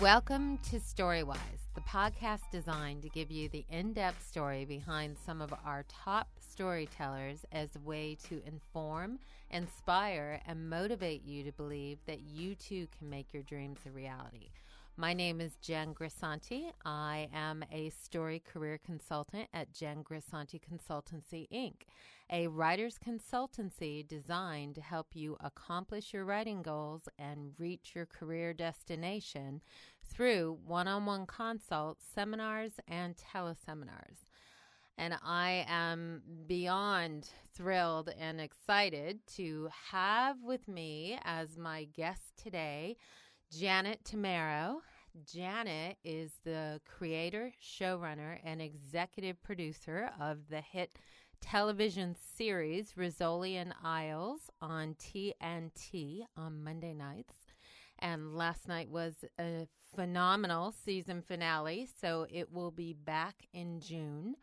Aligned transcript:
Welcome 0.00 0.56
to 0.70 0.80
Storywise, 0.80 1.68
the 1.74 1.82
podcast 1.82 2.50
designed 2.50 3.02
to 3.02 3.10
give 3.10 3.30
you 3.30 3.50
the 3.50 3.66
in 3.68 3.92
depth 3.92 4.26
story 4.26 4.64
behind 4.64 5.18
some 5.26 5.42
of 5.42 5.52
our 5.66 5.84
top 5.90 6.26
storytellers 6.38 7.44
as 7.52 7.76
a 7.76 7.86
way 7.86 8.16
to 8.26 8.40
inform, 8.46 9.18
inspire, 9.50 10.40
and 10.46 10.70
motivate 10.70 11.22
you 11.26 11.44
to 11.44 11.52
believe 11.52 11.98
that 12.06 12.20
you 12.20 12.54
too 12.54 12.86
can 12.98 13.10
make 13.10 13.34
your 13.34 13.42
dreams 13.42 13.80
a 13.86 13.90
reality. 13.90 14.48
My 14.96 15.12
name 15.12 15.38
is 15.38 15.56
Jen 15.60 15.92
Grisanti. 15.92 16.72
I 16.86 17.28
am 17.34 17.62
a 17.70 17.90
story 17.90 18.40
career 18.40 18.80
consultant 18.82 19.48
at 19.52 19.74
Jen 19.74 20.02
Grisanti 20.02 20.58
Consultancy, 20.62 21.46
Inc., 21.52 21.82
a 22.30 22.46
writer's 22.46 22.96
consultancy 22.98 24.06
designed 24.06 24.76
to 24.76 24.80
help 24.80 25.08
you 25.14 25.36
accomplish 25.40 26.12
your 26.14 26.24
writing 26.24 26.62
goals 26.62 27.08
and 27.18 27.52
reach 27.58 27.92
your 27.94 28.06
career 28.06 28.54
destination 28.54 29.60
through 30.04 30.58
one 30.64 30.86
on 30.86 31.06
one 31.06 31.26
consults, 31.26 32.04
seminars, 32.14 32.72
and 32.86 33.16
teleseminars. 33.16 34.26
And 34.96 35.14
I 35.24 35.64
am 35.68 36.22
beyond 36.46 37.30
thrilled 37.54 38.10
and 38.18 38.40
excited 38.40 39.20
to 39.36 39.68
have 39.90 40.36
with 40.42 40.68
me 40.68 41.18
as 41.24 41.56
my 41.56 41.84
guest 41.84 42.36
today 42.36 42.96
Janet 43.50 44.04
Tamaro. 44.04 44.82
Janet 45.24 45.96
is 46.04 46.32
the 46.44 46.80
creator, 46.86 47.52
showrunner, 47.60 48.38
and 48.44 48.62
executive 48.62 49.42
producer 49.42 50.10
of 50.20 50.48
the 50.48 50.60
hit 50.60 50.96
television 51.40 52.14
series 52.36 52.92
Rizzoli 52.96 53.54
and 53.54 53.74
Isles 53.82 54.50
on 54.60 54.94
TNT 54.94 56.24
on 56.36 56.62
Monday 56.62 56.94
nights. 56.94 57.34
And 57.98 58.34
last 58.34 58.68
night 58.68 58.88
was 58.88 59.24
a 59.38 59.66
phenomenal 59.94 60.72
season 60.72 61.22
finale, 61.22 61.88
so 62.00 62.26
it 62.30 62.52
will 62.52 62.70
be 62.70 62.92
back 62.94 63.34
in 63.52 63.80
June. 63.80 64.36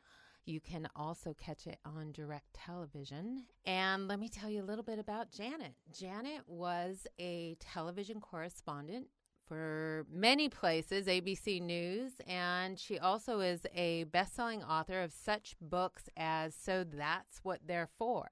You 0.46 0.62
can 0.62 0.88
also 0.96 1.34
catch 1.34 1.68
it 1.68 1.78
on 1.86 2.14
direct 2.14 2.54
television. 2.54 3.44
And 3.66 4.08
let 4.08 4.20
me 4.20 4.30
tell 4.30 4.50
you 4.50 4.62
a 4.62 4.66
little 4.66 4.84
bit 4.84 5.00
about 5.00 5.32
Janet. 5.32 5.74
Janet 5.92 6.44
was 6.48 7.06
a 7.20 7.58
television 7.60 8.22
correspondent 8.22 9.08
for 9.48 10.06
many 10.12 10.50
places, 10.50 11.08
ABC 11.08 11.62
News, 11.62 12.14
and 12.28 12.78
she 12.78 13.00
also 13.00 13.40
is 13.40 13.62
a 13.74 14.04
best-selling 14.06 14.64
author 14.64 15.02
of 15.02 15.14
such 15.14 15.56
books 15.62 16.10
as 16.18 16.54
So 16.54 16.84
That's 16.84 17.40
What 17.44 17.62
They're 17.66 17.90
For. 17.98 18.28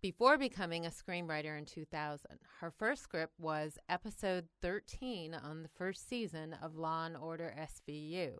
Before 0.00 0.38
becoming 0.38 0.86
a 0.86 0.90
screenwriter 0.90 1.58
in 1.58 1.64
2000, 1.64 2.38
her 2.60 2.70
first 2.70 3.02
script 3.02 3.34
was 3.38 3.78
episode 3.88 4.46
13 4.62 5.34
on 5.34 5.62
the 5.62 5.68
first 5.68 6.08
season 6.08 6.54
of 6.62 6.76
Law 6.76 7.06
and 7.06 7.16
Order 7.16 7.54
SVU. 7.58 8.38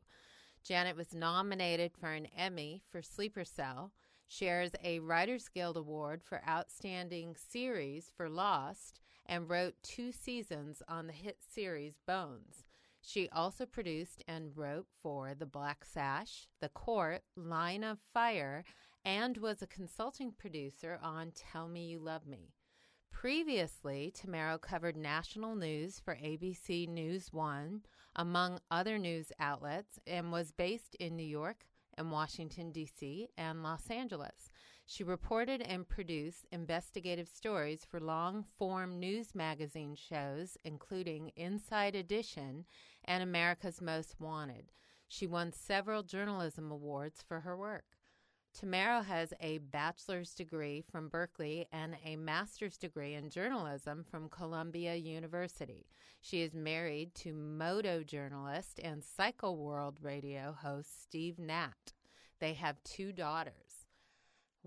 Janet 0.62 0.96
was 0.96 1.14
nominated 1.14 1.92
for 1.98 2.12
an 2.12 2.26
Emmy 2.36 2.82
for 2.90 3.02
Sleeper 3.02 3.44
Cell, 3.44 3.92
shares 4.28 4.70
a 4.82 4.98
Writers 5.00 5.48
Guild 5.48 5.76
Award 5.76 6.22
for 6.22 6.42
Outstanding 6.48 7.36
Series 7.36 8.10
for 8.16 8.28
Lost, 8.28 9.00
and 9.26 9.48
wrote 9.50 9.74
two 9.82 10.12
seasons 10.12 10.82
on 10.88 11.06
the 11.06 11.12
hit 11.12 11.38
series 11.52 11.94
Bones. 12.06 12.64
She 13.00 13.28
also 13.28 13.66
produced 13.66 14.24
and 14.26 14.56
wrote 14.56 14.86
for 15.02 15.34
The 15.34 15.46
Black 15.46 15.84
Sash, 15.84 16.48
The 16.60 16.68
Court, 16.70 17.22
Line 17.36 17.84
of 17.84 17.98
Fire, 18.12 18.64
and 19.04 19.36
was 19.36 19.62
a 19.62 19.66
consulting 19.66 20.32
producer 20.32 20.98
on 21.02 21.32
Tell 21.32 21.68
Me 21.68 21.86
You 21.86 22.00
Love 22.00 22.26
Me. 22.26 22.52
Previously, 23.12 24.12
Tamaro 24.14 24.60
covered 24.60 24.96
national 24.96 25.54
news 25.54 26.00
for 26.00 26.16
ABC 26.16 26.88
News 26.88 27.32
One, 27.32 27.82
among 28.16 28.58
other 28.70 28.98
news 28.98 29.32
outlets, 29.38 29.98
and 30.06 30.32
was 30.32 30.50
based 30.50 30.96
in 30.96 31.16
New 31.16 31.22
York 31.22 31.64
and 31.96 32.10
Washington, 32.10 32.72
D.C., 32.72 33.28
and 33.38 33.62
Los 33.62 33.88
Angeles. 33.88 34.50
She 34.88 35.02
reported 35.02 35.60
and 35.62 35.88
produced 35.88 36.46
investigative 36.52 37.28
stories 37.28 37.84
for 37.84 37.98
long 37.98 38.44
form 38.56 39.00
news 39.00 39.34
magazine 39.34 39.96
shows, 39.96 40.56
including 40.64 41.32
Inside 41.34 41.96
Edition 41.96 42.66
and 43.04 43.20
America's 43.20 43.82
Most 43.82 44.20
Wanted. 44.20 44.70
She 45.08 45.26
won 45.26 45.52
several 45.52 46.04
journalism 46.04 46.70
awards 46.70 47.20
for 47.20 47.40
her 47.40 47.56
work. 47.56 47.98
Tamaro 48.56 49.04
has 49.04 49.34
a 49.40 49.58
bachelor's 49.58 50.34
degree 50.34 50.80
from 50.80 51.08
Berkeley 51.08 51.66
and 51.72 51.96
a 52.04 52.14
master's 52.14 52.78
degree 52.78 53.14
in 53.14 53.28
journalism 53.28 54.04
from 54.04 54.28
Columbia 54.28 54.94
University. 54.94 55.88
She 56.20 56.42
is 56.42 56.54
married 56.54 57.12
to 57.16 57.34
moto 57.34 58.04
journalist 58.04 58.78
and 58.82 59.02
Cycle 59.02 59.56
World 59.58 59.98
radio 60.00 60.56
host 60.62 61.02
Steve 61.02 61.38
Natt. 61.38 61.92
They 62.38 62.54
have 62.54 62.82
two 62.84 63.12
daughters. 63.12 63.65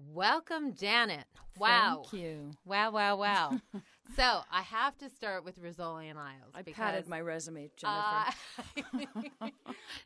Welcome, 0.07 0.75
Janet. 0.75 1.25
Wow. 1.57 2.03
Thank 2.09 2.21
you. 2.21 2.51
Wow, 2.65 2.91
wow, 2.91 3.17
wow. 3.17 3.59
so 4.15 4.41
I 4.51 4.61
have 4.61 4.97
to 4.99 5.09
start 5.09 5.43
with 5.43 5.61
Rizzoli 5.61 6.09
and 6.09 6.17
Isles. 6.17 6.53
I 6.55 6.61
patted 6.61 7.07
my 7.07 7.19
resume, 7.19 7.69
Jennifer. 7.75 7.99
Uh, 7.99 8.31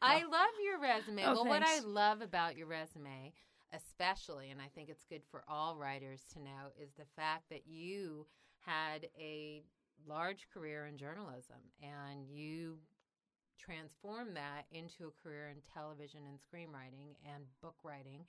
I 0.02 0.24
love 0.24 0.50
your 0.64 0.80
resume. 0.80 1.24
Oh, 1.26 1.34
well, 1.34 1.46
what 1.46 1.64
I 1.64 1.80
love 1.80 2.22
about 2.22 2.58
your 2.58 2.68
resume, 2.68 3.34
especially, 3.72 4.50
and 4.50 4.60
I 4.60 4.68
think 4.74 4.90
it's 4.90 5.06
good 5.06 5.22
for 5.30 5.44
all 5.48 5.78
writers 5.78 6.22
to 6.34 6.40
know, 6.40 6.72
is 6.82 6.90
the 6.98 7.06
fact 7.16 7.50
that 7.52 7.68
you 7.68 8.26
had 8.66 9.08
a 9.20 9.64
large 10.08 10.48
career 10.52 10.88
in 10.88 10.98
journalism 10.98 11.58
and 11.82 12.28
you 12.28 12.78
transformed 13.60 14.36
that 14.36 14.66
into 14.72 15.08
a 15.08 15.24
career 15.24 15.50
in 15.50 15.62
television 15.74 16.22
and 16.28 16.40
screenwriting 16.40 17.16
and 17.32 17.44
book 17.62 17.76
writing. 17.84 18.26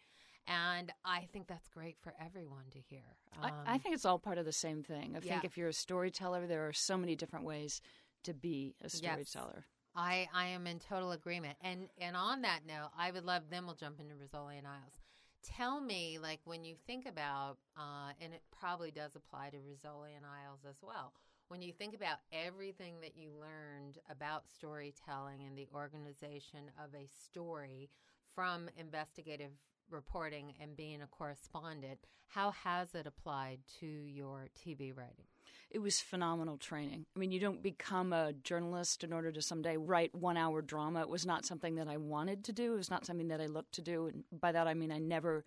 And 0.47 0.93
I 1.05 1.27
think 1.33 1.47
that's 1.47 1.69
great 1.69 1.97
for 2.03 2.15
everyone 2.21 2.65
to 2.73 2.79
hear. 2.79 3.17
I, 3.41 3.51
I 3.67 3.75
Um, 3.75 3.81
think 3.81 3.95
it's 3.95 4.05
all 4.05 4.19
part 4.19 4.39
of 4.39 4.45
the 4.45 4.53
same 4.53 4.83
thing. 4.83 5.17
I 5.17 5.21
yeah. 5.21 5.33
think 5.33 5.45
if 5.45 5.57
you're 5.57 5.69
a 5.69 5.73
storyteller, 5.73 6.47
there 6.47 6.67
are 6.69 6.73
so 6.73 6.97
many 6.97 7.17
different 7.17 7.47
ways 7.47 7.81
to 8.25 8.35
be 8.35 8.75
a 8.83 8.89
storyteller. 8.89 9.65
I, 9.95 10.29
I 10.35 10.47
am 10.49 10.67
in 10.67 10.81
total 10.81 11.13
agreement. 11.13 11.57
And 11.63 11.89
and 11.99 12.17
on 12.17 12.43
that 12.43 12.61
note, 12.67 12.91
I 12.99 13.11
would 13.11 13.25
love 13.25 13.45
then 13.51 13.65
we'll 13.65 13.75
jump 13.75 14.01
into 14.01 14.15
Rizzoli 14.15 14.59
and 14.59 14.67
Isles. 14.67 15.01
Tell 15.43 15.81
me, 15.81 16.19
like 16.19 16.41
when 16.45 16.65
you 16.65 16.75
think 16.87 17.07
about, 17.07 17.59
uh, 17.77 18.13
and 18.21 18.33
it 18.33 18.43
probably 18.59 18.91
does 18.91 19.15
apply 19.15 19.51
to 19.51 19.59
Rizzoli 19.59 20.17
and 20.17 20.25
Isles 20.25 20.61
as 20.69 20.77
well. 20.83 21.13
When 21.49 21.61
you 21.61 21.73
think 21.73 21.95
about 21.95 22.19
everything 22.33 22.95
that 23.03 23.17
you 23.17 23.31
learned 23.39 23.99
about 24.11 24.49
storytelling 24.49 25.43
and 25.47 25.57
the 25.57 25.69
organization 25.75 26.71
of 26.83 26.95
a 26.95 27.07
story 27.07 27.91
from 28.35 28.69
investigative 28.79 29.53
reporting 29.91 30.55
and 30.61 30.77
being 30.77 31.03
a 31.03 31.07
correspondent, 31.07 32.01
how 32.29 32.51
has 32.51 32.95
it 32.95 33.07
applied 33.07 33.61
to 33.81 33.87
your 33.87 34.49
TV 34.59 34.97
writing? 34.97 35.27
It 35.71 35.79
was 35.81 36.01
phenomenal 36.01 36.57
training. 36.57 37.07
I 37.15 37.19
mean, 37.19 37.33
you 37.33 37.41
don't 37.41 37.63
become 37.63 38.13
a 38.13 38.33
journalist 38.33 39.05
in 39.05 39.13
order 39.13 39.33
to 39.33 39.43
someday 39.43 39.77
write 39.77 40.15
one 40.15 40.37
hour 40.37 40.63
drama. 40.63 41.01
It 41.01 41.09
was 41.09 41.27
not 41.27 41.45
something 41.45 41.75
that 41.77 41.89
I 41.89 41.97
wanted 41.97 42.45
to 42.45 42.53
do. 42.53 42.75
It 42.75 42.77
was 42.77 42.91
not 42.91 43.05
something 43.05 43.29
that 43.29 43.41
I 43.41 43.47
looked 43.47 43.75
to 43.75 43.83
do. 43.83 44.07
And 44.07 44.25
by 44.41 44.53
that, 44.53 44.67
I 44.67 44.75
mean, 44.75 44.93
I 44.93 44.99
never. 44.99 45.45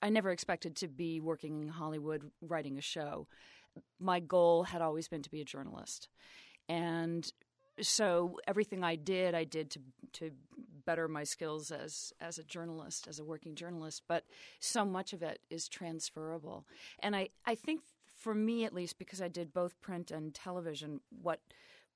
I 0.00 0.10
never 0.10 0.30
expected 0.30 0.76
to 0.76 0.86
be 0.86 1.18
working 1.18 1.60
in 1.60 1.66
Hollywood 1.66 2.30
writing 2.40 2.78
a 2.78 2.80
show. 2.80 3.26
My 3.98 4.20
goal 4.20 4.62
had 4.62 4.80
always 4.80 5.08
been 5.08 5.22
to 5.22 5.30
be 5.30 5.40
a 5.40 5.44
journalist. 5.44 6.06
And 6.68 7.28
so 7.80 8.38
everything 8.46 8.84
I 8.84 8.96
did, 8.96 9.34
I 9.34 9.44
did 9.44 9.70
to 9.72 9.80
to 10.14 10.30
better 10.84 11.08
my 11.08 11.24
skills 11.24 11.70
as 11.70 12.12
as 12.20 12.38
a 12.38 12.44
journalist, 12.44 13.08
as 13.08 13.18
a 13.18 13.24
working 13.24 13.54
journalist. 13.54 14.02
But 14.08 14.24
so 14.60 14.84
much 14.84 15.12
of 15.12 15.22
it 15.22 15.40
is 15.50 15.68
transferable, 15.68 16.66
and 17.00 17.14
I 17.14 17.28
I 17.46 17.54
think 17.54 17.82
for 18.06 18.34
me 18.34 18.64
at 18.64 18.74
least, 18.74 18.98
because 18.98 19.22
I 19.22 19.28
did 19.28 19.52
both 19.52 19.80
print 19.80 20.10
and 20.10 20.34
television, 20.34 21.00
what 21.22 21.40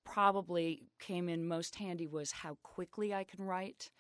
probably 0.05 0.83
came 0.99 1.29
in 1.29 1.47
most 1.47 1.77
handy 1.77 2.07
was 2.07 2.33
how 2.33 2.57
quickly 2.63 3.15
I 3.15 3.25
can 3.25 3.45
write, 3.45 3.91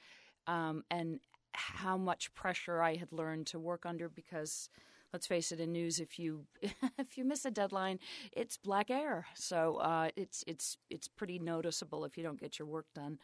um, 0.46 0.84
and 0.90 1.20
how 1.52 1.96
much 1.96 2.32
pressure 2.34 2.80
I 2.80 2.96
had 2.96 3.12
learned 3.12 3.46
to 3.48 3.58
work 3.58 3.84
under 3.86 4.08
because 4.08 4.68
let's 5.12 5.26
face 5.26 5.52
it, 5.52 5.60
in 5.60 5.72
news, 5.72 6.00
if 6.00 6.18
you 6.18 6.46
if 6.98 7.16
you 7.16 7.24
miss 7.24 7.44
a 7.44 7.50
deadline, 7.50 7.98
it's 8.32 8.56
black 8.56 8.90
air. 8.90 9.26
So 9.34 9.76
uh, 9.76 10.08
it's 10.16 10.44
it's 10.46 10.76
it's 10.90 11.08
pretty 11.08 11.38
noticeable 11.38 12.04
if 12.04 12.16
you 12.16 12.22
don't 12.22 12.40
get 12.40 12.58
your 12.58 12.68
work 12.68 12.86
done. 12.94 13.18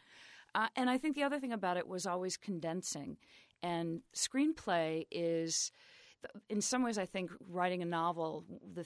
Uh, 0.55 0.67
and 0.75 0.89
I 0.89 0.97
think 0.97 1.15
the 1.15 1.23
other 1.23 1.39
thing 1.39 1.53
about 1.53 1.77
it 1.77 1.87
was 1.87 2.05
always 2.05 2.37
condensing. 2.37 3.17
And 3.61 4.01
screenplay 4.15 5.05
is, 5.11 5.71
in 6.49 6.61
some 6.61 6.83
ways, 6.83 6.97
I 6.97 7.05
think 7.05 7.31
writing 7.49 7.81
a 7.81 7.85
novel. 7.85 8.43
The 8.73 8.85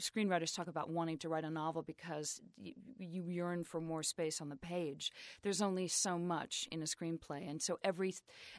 screenwriters 0.00 0.54
talk 0.54 0.68
about 0.68 0.90
wanting 0.90 1.18
to 1.18 1.28
write 1.28 1.44
a 1.44 1.50
novel 1.50 1.82
because 1.82 2.40
you, 2.56 2.72
you 2.98 3.24
yearn 3.28 3.64
for 3.64 3.80
more 3.80 4.02
space 4.02 4.40
on 4.40 4.48
the 4.48 4.56
page. 4.56 5.12
There's 5.42 5.60
only 5.60 5.88
so 5.88 6.18
much 6.18 6.68
in 6.70 6.82
a 6.82 6.86
screenplay, 6.86 7.48
and 7.48 7.60
so 7.60 7.78
every 7.84 8.14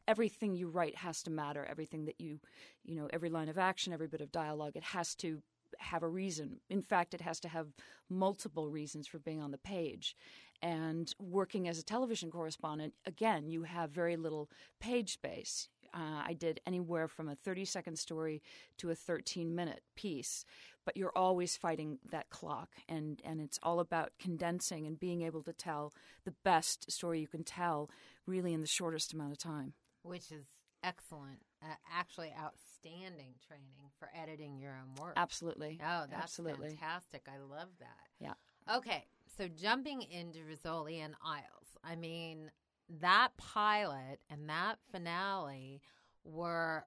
everything 0.08 0.56
you 0.56 0.68
write 0.68 0.98
has 0.98 1.24
to 1.24 1.32
matter. 1.32 1.66
Everything 1.70 2.06
that 2.06 2.20
you, 2.20 2.40
you 2.84 2.96
know, 2.96 3.10
every 3.12 3.30
line 3.30 3.50
of 3.50 3.58
action, 3.58 3.94
every 3.94 4.08
bit 4.08 4.22
of 4.22 4.32
dialogue, 4.32 4.76
it 4.76 4.84
has 4.84 5.16
to 5.16 5.42
have 5.80 6.04
a 6.04 6.08
reason. 6.08 6.60
In 6.70 6.82
fact, 6.82 7.14
it 7.14 7.22
has 7.22 7.40
to 7.42 7.48
have 7.48 7.68
multiple 8.10 8.70
reasons 8.70 9.08
for 9.08 9.20
being 9.20 9.42
on 9.42 9.52
the 9.52 9.58
page. 9.58 10.16
And 10.62 11.14
working 11.20 11.68
as 11.68 11.80
a 11.80 11.84
television 11.84 12.30
correspondent, 12.30 12.94
again, 13.06 13.50
you 13.50 13.64
have 13.64 13.90
very 13.90 14.16
little 14.16 14.50
page 14.80 15.14
space. 15.14 15.70
Uh, 15.94 16.24
I 16.26 16.34
did 16.34 16.62
anywhere 16.66 17.08
from 17.08 17.28
a 17.28 17.36
30 17.36 17.66
second 17.66 18.00
story 18.00 18.42
to 18.78 18.90
a 18.90 18.96
13 18.96 19.54
minute 19.54 19.82
piece, 19.96 20.46
but 20.86 20.98
you're 20.98 21.16
always 21.16 21.58
fighting 21.58 22.00
that 22.12 22.30
clock, 22.30 22.70
and, 22.88 23.22
and 23.24 23.42
it's 23.42 23.60
all 23.62 23.80
about 23.80 24.12
condensing 24.20 24.88
and 24.88 25.00
being 25.00 25.22
able 25.22 25.44
to 25.44 25.54
tell 25.54 25.94
the 26.26 26.34
best 26.44 26.92
story 26.92 27.20
you 27.20 27.28
can 27.28 27.44
tell 27.44 27.90
really 28.26 28.54
in 28.54 28.62
the 28.62 28.68
shortest 28.68 29.14
amount 29.14 29.32
of 29.32 29.38
time. 29.38 29.74
Which 30.04 30.32
is 30.32 30.46
excellent, 30.84 31.42
uh, 31.62 31.76
actually 31.92 32.34
outstanding 32.40 33.36
training 33.48 33.92
for 34.00 34.10
editing 34.20 34.58
your 34.60 34.72
own 34.72 34.96
work. 35.04 35.14
Absolutely. 35.18 35.80
Oh, 35.84 36.06
that's 36.10 36.24
Absolutely. 36.24 36.70
fantastic. 36.70 37.24
I 37.28 37.38
love 37.40 37.70
that. 37.80 38.08
Yeah. 38.20 38.34
Okay, 38.76 39.06
so 39.38 39.48
jumping 39.48 40.02
into 40.04 40.40
Rizzoli 40.40 41.04
and 41.04 41.16
Isles, 41.24 41.78
I 41.84 41.96
mean, 41.96 42.52
that 43.00 43.30
pilot 43.38 44.20
and 44.30 44.50
that 44.50 44.78
finale 44.92 45.82
were 46.24 46.86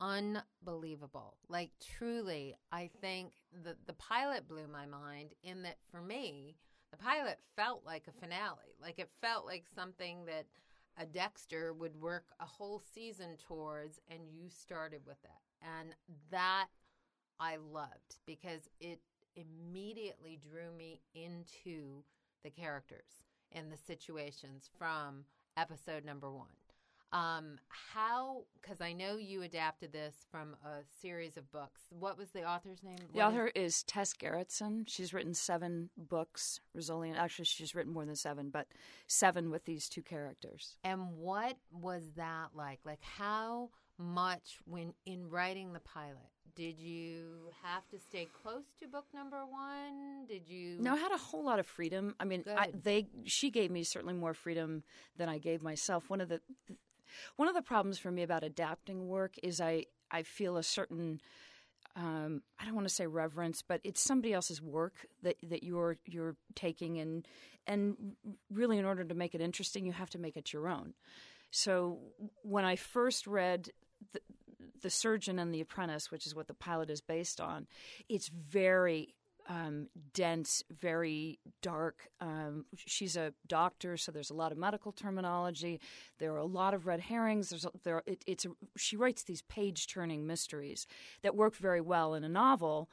unbelievable. 0.00 1.36
Like 1.48 1.70
truly, 1.96 2.54
I 2.70 2.90
think 3.00 3.32
the 3.64 3.76
the 3.86 3.94
pilot 3.94 4.46
blew 4.46 4.68
my 4.68 4.86
mind 4.86 5.30
in 5.42 5.62
that 5.62 5.78
for 5.90 6.00
me, 6.00 6.56
the 6.90 6.96
pilot 6.96 7.38
felt 7.56 7.82
like 7.84 8.06
a 8.08 8.20
finale. 8.20 8.76
Like 8.80 8.98
it 8.98 9.10
felt 9.20 9.46
like 9.46 9.64
something 9.74 10.26
that 10.26 10.46
a 11.00 11.06
Dexter 11.06 11.72
would 11.72 12.00
work 12.00 12.24
a 12.40 12.44
whole 12.44 12.82
season 12.94 13.36
towards 13.46 14.00
and 14.10 14.20
you 14.32 14.48
started 14.48 15.02
with 15.06 15.22
it. 15.24 15.66
And 15.78 15.94
that 16.30 16.66
I 17.40 17.56
loved 17.56 18.18
because 18.26 18.68
it 18.80 19.00
immediately 19.36 20.38
drew 20.42 20.72
me 20.76 21.00
into 21.14 22.02
the 22.42 22.50
characters 22.50 23.24
and 23.52 23.70
the 23.70 23.76
situations 23.76 24.68
from 24.78 25.24
episode 25.58 26.04
number 26.04 26.30
one. 26.30 26.48
Um, 27.10 27.58
how? 27.68 28.42
Because 28.60 28.80
I 28.82 28.92
know 28.92 29.16
you 29.16 29.42
adapted 29.42 29.92
this 29.92 30.14
from 30.30 30.56
a 30.64 30.80
series 31.00 31.38
of 31.38 31.50
books. 31.50 31.80
What 31.90 32.18
was 32.18 32.30
the 32.30 32.44
author's 32.44 32.82
name? 32.82 32.98
The 33.12 33.18
What 33.18 33.28
author 33.28 33.50
is 33.54 33.82
Tess 33.84 34.12
Gerritsen. 34.12 34.84
She's 34.86 35.14
written 35.14 35.32
seven 35.32 35.88
books, 35.96 36.60
Rizzoli. 36.76 37.16
Actually, 37.16 37.46
she's 37.46 37.74
written 37.74 37.94
more 37.94 38.04
than 38.04 38.16
seven, 38.16 38.50
but 38.50 38.66
seven 39.06 39.50
with 39.50 39.64
these 39.64 39.88
two 39.88 40.02
characters. 40.02 40.76
And 40.84 41.16
what 41.16 41.56
was 41.72 42.02
that 42.16 42.48
like? 42.54 42.80
Like 42.84 43.00
how 43.02 43.70
much 43.96 44.58
when 44.66 44.92
in 45.06 45.28
writing 45.28 45.72
the 45.72 45.80
pilot 45.80 46.30
did 46.58 46.80
you 46.80 47.52
have 47.62 47.88
to 47.88 48.00
stay 48.00 48.26
close 48.42 48.64
to 48.80 48.88
book 48.88 49.04
number 49.14 49.46
one? 49.46 50.26
Did 50.26 50.48
you? 50.48 50.76
No, 50.80 50.94
I 50.94 50.96
had 50.96 51.12
a 51.12 51.16
whole 51.16 51.44
lot 51.44 51.60
of 51.60 51.66
freedom. 51.66 52.16
I 52.18 52.24
mean, 52.24 52.42
I, 52.48 52.72
they 52.74 53.06
she 53.24 53.50
gave 53.50 53.70
me 53.70 53.84
certainly 53.84 54.14
more 54.14 54.34
freedom 54.34 54.82
than 55.16 55.28
I 55.28 55.38
gave 55.38 55.62
myself. 55.62 56.10
One 56.10 56.20
of 56.20 56.28
the 56.28 56.40
one 57.36 57.46
of 57.46 57.54
the 57.54 57.62
problems 57.62 57.96
for 57.96 58.10
me 58.10 58.24
about 58.24 58.42
adapting 58.42 59.06
work 59.06 59.36
is 59.40 59.60
I 59.60 59.84
I 60.10 60.24
feel 60.24 60.56
a 60.56 60.64
certain 60.64 61.20
um, 61.94 62.42
I 62.58 62.64
don't 62.64 62.74
want 62.74 62.88
to 62.88 62.94
say 62.94 63.06
reverence, 63.06 63.62
but 63.62 63.80
it's 63.84 64.00
somebody 64.00 64.34
else's 64.34 64.60
work 64.60 65.06
that 65.22 65.36
that 65.44 65.62
you're 65.62 65.98
you're 66.06 66.34
taking 66.56 66.98
and 66.98 67.24
and 67.68 68.16
really 68.52 68.78
in 68.78 68.84
order 68.84 69.04
to 69.04 69.14
make 69.14 69.36
it 69.36 69.40
interesting, 69.40 69.86
you 69.86 69.92
have 69.92 70.10
to 70.10 70.18
make 70.18 70.36
it 70.36 70.52
your 70.52 70.66
own. 70.66 70.94
So 71.52 72.00
when 72.42 72.64
I 72.64 72.74
first 72.74 73.28
read 73.28 73.70
the, 74.12 74.20
the 74.82 74.90
Surgeon 74.90 75.38
and 75.38 75.54
the 75.54 75.60
Apprentice, 75.60 76.10
which 76.10 76.26
is 76.26 76.34
what 76.34 76.48
the 76.48 76.54
pilot 76.54 76.90
is 76.90 77.00
based 77.00 77.40
on, 77.40 77.66
it's 78.08 78.28
very 78.28 79.14
um, 79.48 79.88
dense, 80.12 80.62
very 80.70 81.38
dark. 81.62 82.08
Um, 82.20 82.66
she's 82.76 83.16
a 83.16 83.32
doctor, 83.46 83.96
so 83.96 84.12
there's 84.12 84.30
a 84.30 84.34
lot 84.34 84.52
of 84.52 84.58
medical 84.58 84.92
terminology. 84.92 85.80
There 86.18 86.34
are 86.34 86.38
a 86.38 86.44
lot 86.44 86.74
of 86.74 86.86
red 86.86 87.00
herrings. 87.00 87.48
There's 87.48 87.64
a, 87.64 87.70
there. 87.82 88.02
It, 88.06 88.22
it's 88.26 88.44
a, 88.44 88.50
she 88.76 88.96
writes 88.96 89.22
these 89.22 89.42
page-turning 89.42 90.26
mysteries 90.26 90.86
that 91.22 91.34
work 91.34 91.56
very 91.56 91.80
well 91.80 92.14
in 92.14 92.24
a 92.24 92.28
novel 92.28 92.90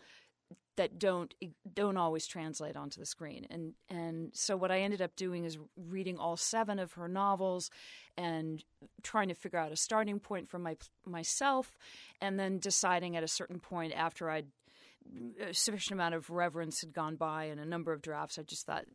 that 0.77 0.99
don't 0.99 1.33
don't 1.73 1.97
always 1.97 2.27
translate 2.27 2.75
onto 2.75 2.99
the 2.99 3.05
screen. 3.05 3.47
And 3.49 3.73
and 3.89 4.31
so 4.33 4.57
what 4.57 4.71
I 4.71 4.81
ended 4.81 5.01
up 5.01 5.15
doing 5.15 5.45
is 5.45 5.57
reading 5.77 6.17
all 6.17 6.37
seven 6.37 6.79
of 6.79 6.93
her 6.93 7.07
novels 7.07 7.69
and 8.17 8.63
trying 9.03 9.29
to 9.29 9.33
figure 9.33 9.59
out 9.59 9.71
a 9.71 9.77
starting 9.77 10.19
point 10.19 10.49
for 10.49 10.59
my 10.59 10.77
myself, 11.05 11.77
and 12.21 12.39
then 12.39 12.59
deciding 12.59 13.15
at 13.15 13.23
a 13.23 13.27
certain 13.27 13.59
point 13.59 13.93
after 13.93 14.29
I'd 14.29 14.47
a 15.39 15.53
sufficient 15.53 15.93
amount 15.99 16.15
of 16.15 16.29
reverence 16.29 16.81
had 16.81 16.93
gone 16.93 17.15
by 17.15 17.45
and 17.45 17.59
a 17.59 17.65
number 17.65 17.93
of 17.93 18.01
drafts, 18.01 18.39
I 18.39 18.41
just 18.41 18.65
thought, 18.65 18.85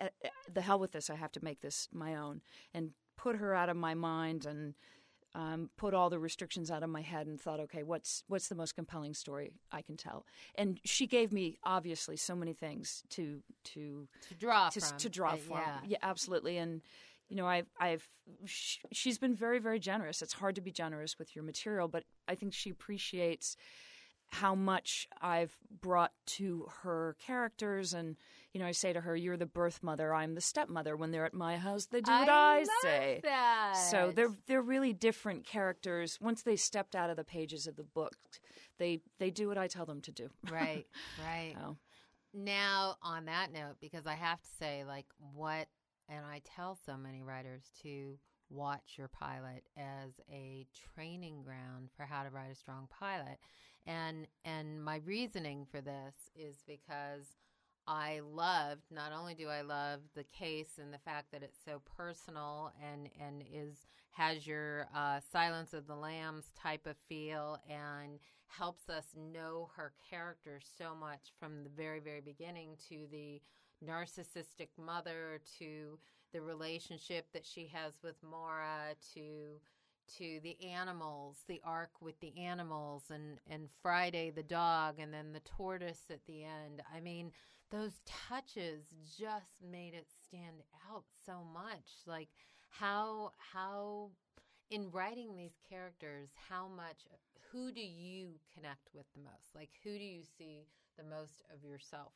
"Eh, 0.00 0.08
eh, 0.22 0.28
the 0.52 0.60
hell 0.60 0.78
with 0.78 0.92
this. 0.92 1.08
I 1.08 1.14
have 1.14 1.32
to 1.32 1.44
make 1.44 1.60
this 1.60 1.88
my 1.90 2.16
own 2.16 2.42
and 2.74 2.92
put 3.16 3.36
her 3.36 3.54
out 3.54 3.70
of 3.70 3.76
my 3.76 3.94
mind 3.94 4.44
and 4.44 4.74
um, 5.34 5.70
put 5.76 5.94
all 5.94 6.10
the 6.10 6.18
restrictions 6.18 6.70
out 6.70 6.82
of 6.82 6.90
my 6.90 7.00
head 7.00 7.26
and 7.26 7.40
thought, 7.40 7.60
okay, 7.60 7.82
what's 7.82 8.22
what's 8.28 8.48
the 8.48 8.54
most 8.54 8.74
compelling 8.74 9.14
story 9.14 9.52
I 9.72 9.82
can 9.82 9.96
tell? 9.96 10.24
And 10.54 10.80
she 10.84 11.06
gave 11.06 11.32
me 11.32 11.58
obviously 11.64 12.16
so 12.16 12.36
many 12.36 12.52
things 12.52 13.02
to 13.10 13.40
to 13.64 14.08
to 14.28 14.34
draw 14.34 14.68
to, 14.68 14.80
from. 14.80 14.98
to 14.98 15.08
draw 15.08 15.36
from. 15.36 15.62
Yeah. 15.86 15.98
absolutely. 16.02 16.58
And 16.58 16.82
you 17.28 17.36
know, 17.36 17.46
I've 17.46 17.66
I've 17.80 18.06
sh- 18.44 18.78
she's 18.92 19.18
been 19.18 19.34
very 19.34 19.58
very 19.58 19.80
generous. 19.80 20.22
It's 20.22 20.34
hard 20.34 20.54
to 20.54 20.60
be 20.60 20.70
generous 20.70 21.18
with 21.18 21.34
your 21.34 21.44
material, 21.44 21.88
but 21.88 22.04
I 22.28 22.36
think 22.36 22.52
she 22.52 22.70
appreciates 22.70 23.56
how 24.34 24.54
much 24.54 25.06
I've 25.20 25.52
brought 25.80 26.12
to 26.26 26.66
her 26.82 27.16
characters 27.24 27.94
and 27.94 28.16
you 28.52 28.60
know 28.60 28.66
I 28.66 28.72
say 28.72 28.92
to 28.92 29.00
her 29.00 29.14
you're 29.14 29.36
the 29.36 29.46
birth 29.46 29.82
mother 29.82 30.12
I'm 30.14 30.34
the 30.34 30.40
stepmother 30.40 30.96
when 30.96 31.10
they're 31.10 31.24
at 31.26 31.34
my 31.34 31.56
house 31.56 31.86
they 31.86 32.00
do 32.00 32.10
what 32.10 32.28
I, 32.28 32.58
love 32.58 32.66
say 32.82 33.20
That. 33.22 33.74
so 33.90 34.12
they're 34.14 34.32
they're 34.46 34.62
really 34.62 34.92
different 34.92 35.44
characters 35.44 36.18
once 36.20 36.42
they 36.42 36.56
stepped 36.56 36.94
out 36.96 37.10
of 37.10 37.16
the 37.16 37.24
pages 37.24 37.66
of 37.66 37.76
the 37.76 37.84
book 37.84 38.16
they 38.78 39.00
they 39.18 39.30
do 39.30 39.46
what 39.48 39.58
I 39.58 39.68
tell 39.68 39.86
them 39.86 40.00
to 40.02 40.12
do 40.12 40.30
right, 40.50 40.86
right. 41.24 41.54
Oh. 41.64 41.76
Now, 42.36 42.96
on 43.00 43.26
that 43.26 43.52
note, 43.52 43.76
because 43.80 44.08
I 44.08 44.14
have 44.14 44.40
to 44.42 44.48
say, 44.58 44.82
like, 44.84 45.06
what, 45.34 45.68
and 46.08 46.26
I 46.26 46.40
tell 46.44 46.76
so 46.84 46.96
many 46.96 47.22
writers 47.22 47.62
to 47.82 48.18
watch 48.50 48.94
your 48.98 49.06
pilot 49.06 49.62
as 49.76 50.10
a 50.28 50.66
training 50.94 51.42
ground 51.44 51.90
for 51.96 52.02
how 52.04 52.24
to 52.24 52.30
write 52.30 52.50
a 52.50 52.56
strong 52.56 52.88
pilot, 52.90 53.38
and 53.86 54.26
and 54.44 54.82
my 54.82 54.96
reasoning 55.04 55.66
for 55.70 55.80
this 55.80 56.14
is 56.36 56.56
because 56.66 57.26
I 57.86 58.20
loved. 58.32 58.82
Not 58.90 59.12
only 59.12 59.34
do 59.34 59.48
I 59.48 59.60
love 59.60 60.00
the 60.14 60.24
case 60.24 60.78
and 60.80 60.92
the 60.92 60.98
fact 60.98 61.32
that 61.32 61.42
it's 61.42 61.58
so 61.64 61.82
personal 61.96 62.72
and 62.82 63.08
and 63.20 63.42
is 63.52 63.86
has 64.12 64.46
your 64.46 64.86
uh, 64.94 65.20
Silence 65.32 65.74
of 65.74 65.86
the 65.86 65.96
Lambs 65.96 66.52
type 66.60 66.86
of 66.86 66.96
feel 67.08 67.58
and 67.68 68.20
helps 68.46 68.88
us 68.88 69.06
know 69.16 69.70
her 69.76 69.92
character 70.08 70.60
so 70.78 70.94
much 70.94 71.32
from 71.38 71.64
the 71.64 71.70
very 71.70 72.00
very 72.00 72.20
beginning 72.20 72.76
to 72.88 73.06
the 73.10 73.40
narcissistic 73.84 74.68
mother 74.78 75.40
to 75.58 75.98
the 76.32 76.40
relationship 76.40 77.26
that 77.32 77.44
she 77.44 77.70
has 77.72 77.94
with 78.02 78.16
Maura 78.22 78.94
to 79.14 79.60
to 80.18 80.40
the 80.42 80.56
animals, 80.64 81.38
the 81.48 81.60
arc 81.64 81.90
with 82.00 82.18
the 82.20 82.32
animals 82.38 83.04
and 83.10 83.38
and 83.48 83.68
Friday 83.82 84.30
the 84.30 84.42
dog 84.42 84.98
and 84.98 85.12
then 85.12 85.32
the 85.32 85.40
tortoise 85.40 86.04
at 86.10 86.24
the 86.26 86.44
end. 86.44 86.82
I 86.94 87.00
mean, 87.00 87.32
those 87.70 88.00
touches 88.06 88.84
just 89.18 89.62
made 89.62 89.94
it 89.94 90.06
stand 90.26 90.62
out 90.90 91.04
so 91.26 91.44
much. 91.52 91.88
Like 92.06 92.28
how 92.70 93.32
how 93.52 94.10
in 94.70 94.90
writing 94.90 95.36
these 95.36 95.58
characters, 95.68 96.30
how 96.48 96.68
much 96.68 97.06
who 97.52 97.70
do 97.72 97.80
you 97.80 98.30
connect 98.54 98.88
with 98.94 99.06
the 99.14 99.22
most? 99.22 99.54
Like 99.54 99.70
who 99.82 99.90
do 99.90 100.04
you 100.04 100.22
see 100.38 100.66
the 100.96 101.04
most 101.04 101.42
of 101.52 101.64
yourself? 101.64 102.12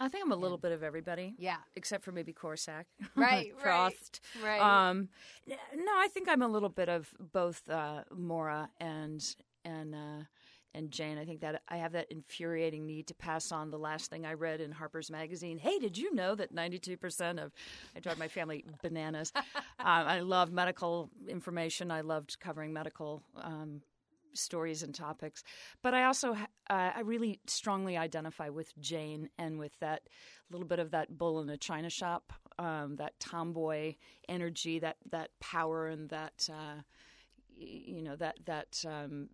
I 0.00 0.08
think 0.08 0.24
I'm 0.24 0.32
a 0.32 0.36
little 0.36 0.58
bit 0.58 0.72
of 0.72 0.82
everybody 0.82 1.34
Yeah. 1.38 1.58
except 1.76 2.04
for 2.04 2.12
maybe 2.12 2.32
Korsak 2.32 2.84
Right, 3.16 3.52
right, 3.54 3.62
Frost 3.62 4.20
right. 4.42 4.60
Um, 4.60 5.08
no, 5.46 5.92
I 5.96 6.08
think 6.08 6.28
I'm 6.28 6.42
a 6.42 6.48
little 6.48 6.68
bit 6.68 6.88
of 6.88 7.08
both 7.32 7.68
uh, 7.68 8.04
Maura 8.14 8.68
and 8.80 9.24
and 9.64 9.94
uh, 9.94 10.24
and 10.74 10.90
Jane. 10.90 11.18
I 11.18 11.24
think 11.24 11.40
that 11.40 11.62
I 11.68 11.76
have 11.76 11.92
that 11.92 12.10
infuriating 12.10 12.86
need 12.86 13.06
to 13.08 13.14
pass 13.14 13.52
on 13.52 13.70
the 13.70 13.78
last 13.78 14.10
thing 14.10 14.24
I 14.24 14.32
read 14.32 14.60
in 14.60 14.72
Harper's 14.72 15.10
Magazine. 15.10 15.58
Hey, 15.58 15.78
did 15.78 15.98
you 15.98 16.14
know 16.14 16.34
that 16.34 16.54
92% 16.54 17.42
of 17.42 17.52
I 17.94 18.00
drive 18.00 18.18
my 18.18 18.28
family 18.28 18.64
bananas. 18.82 19.32
um, 19.36 19.44
I 19.78 20.20
love 20.20 20.50
medical 20.50 21.10
information. 21.28 21.90
I 21.90 22.00
loved 22.00 22.38
covering 22.40 22.72
medical. 22.72 23.22
Um, 23.36 23.82
stories 24.34 24.82
and 24.82 24.94
topics 24.94 25.42
but 25.82 25.94
i 25.94 26.04
also 26.04 26.32
uh, 26.32 26.90
i 26.94 27.00
really 27.00 27.40
strongly 27.46 27.96
identify 27.96 28.48
with 28.48 28.72
jane 28.78 29.28
and 29.38 29.58
with 29.58 29.78
that 29.80 30.02
little 30.50 30.66
bit 30.66 30.78
of 30.78 30.90
that 30.90 31.16
bull 31.16 31.40
in 31.40 31.48
a 31.50 31.56
china 31.56 31.90
shop 31.90 32.32
um, 32.58 32.96
that 32.96 33.18
tomboy 33.18 33.94
energy 34.28 34.78
that 34.78 34.96
that 35.10 35.30
power 35.40 35.88
and 35.88 36.10
that 36.10 36.48
uh, 36.50 36.80
you 37.56 38.02
know 38.02 38.16
that 38.16 38.36
that 38.44 38.84
um, 38.86 39.28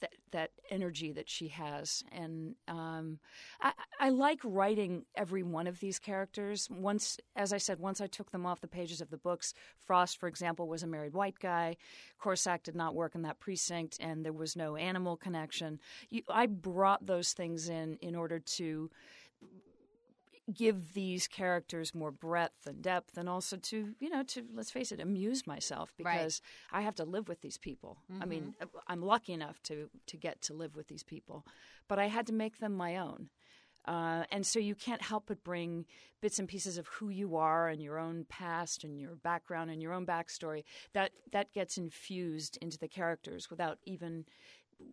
that 0.00 0.12
that 0.32 0.50
energy 0.70 1.12
that 1.12 1.28
she 1.28 1.48
has, 1.48 2.04
and 2.12 2.54
um, 2.68 3.18
I, 3.60 3.72
I 3.98 4.08
like 4.10 4.40
writing 4.44 5.04
every 5.14 5.42
one 5.42 5.66
of 5.66 5.80
these 5.80 5.98
characters. 5.98 6.68
Once, 6.70 7.18
as 7.36 7.52
I 7.52 7.58
said, 7.58 7.78
once 7.80 8.00
I 8.00 8.06
took 8.06 8.30
them 8.30 8.46
off 8.46 8.60
the 8.60 8.68
pages 8.68 9.00
of 9.00 9.10
the 9.10 9.16
books. 9.16 9.54
Frost, 9.78 10.18
for 10.18 10.28
example, 10.28 10.68
was 10.68 10.82
a 10.82 10.86
married 10.86 11.14
white 11.14 11.38
guy. 11.38 11.76
Korsak 12.22 12.62
did 12.62 12.76
not 12.76 12.94
work 12.94 13.14
in 13.14 13.22
that 13.22 13.40
precinct, 13.40 13.98
and 14.00 14.24
there 14.24 14.32
was 14.32 14.56
no 14.56 14.76
animal 14.76 15.16
connection. 15.16 15.80
You, 16.10 16.22
I 16.28 16.46
brought 16.46 17.06
those 17.06 17.32
things 17.32 17.68
in 17.68 17.98
in 18.00 18.14
order 18.14 18.38
to 18.38 18.90
give 20.52 20.94
these 20.94 21.26
characters 21.26 21.94
more 21.94 22.10
breadth 22.10 22.66
and 22.66 22.82
depth 22.82 23.16
and 23.16 23.28
also 23.28 23.56
to 23.56 23.94
you 23.98 24.10
know 24.10 24.22
to 24.22 24.44
let's 24.54 24.70
face 24.70 24.92
it 24.92 25.00
amuse 25.00 25.46
myself 25.46 25.92
because 25.96 26.40
right. 26.72 26.78
i 26.78 26.82
have 26.82 26.94
to 26.94 27.04
live 27.04 27.28
with 27.28 27.40
these 27.40 27.58
people 27.58 27.98
mm-hmm. 28.12 28.22
i 28.22 28.26
mean 28.26 28.54
mm-hmm. 28.60 28.78
i'm 28.88 29.02
lucky 29.02 29.32
enough 29.32 29.62
to 29.62 29.88
to 30.06 30.16
get 30.16 30.40
to 30.42 30.54
live 30.54 30.76
with 30.76 30.88
these 30.88 31.02
people 31.02 31.44
but 31.88 31.98
i 31.98 32.06
had 32.06 32.26
to 32.26 32.32
make 32.32 32.58
them 32.58 32.74
my 32.74 32.96
own 32.96 33.28
uh, 33.86 34.24
and 34.30 34.46
so 34.46 34.58
you 34.58 34.74
can't 34.74 35.00
help 35.00 35.24
but 35.26 35.42
bring 35.42 35.86
bits 36.20 36.38
and 36.38 36.46
pieces 36.48 36.76
of 36.76 36.86
who 36.86 37.08
you 37.08 37.36
are 37.36 37.68
and 37.68 37.82
your 37.82 37.98
own 37.98 38.26
past 38.28 38.84
and 38.84 39.00
your 39.00 39.16
background 39.16 39.70
and 39.70 39.80
your 39.80 39.94
own 39.94 40.04
backstory 40.04 40.64
that 40.92 41.12
that 41.32 41.52
gets 41.52 41.78
infused 41.78 42.58
into 42.60 42.78
the 42.78 42.88
characters 42.88 43.48
without 43.48 43.78
even 43.86 44.26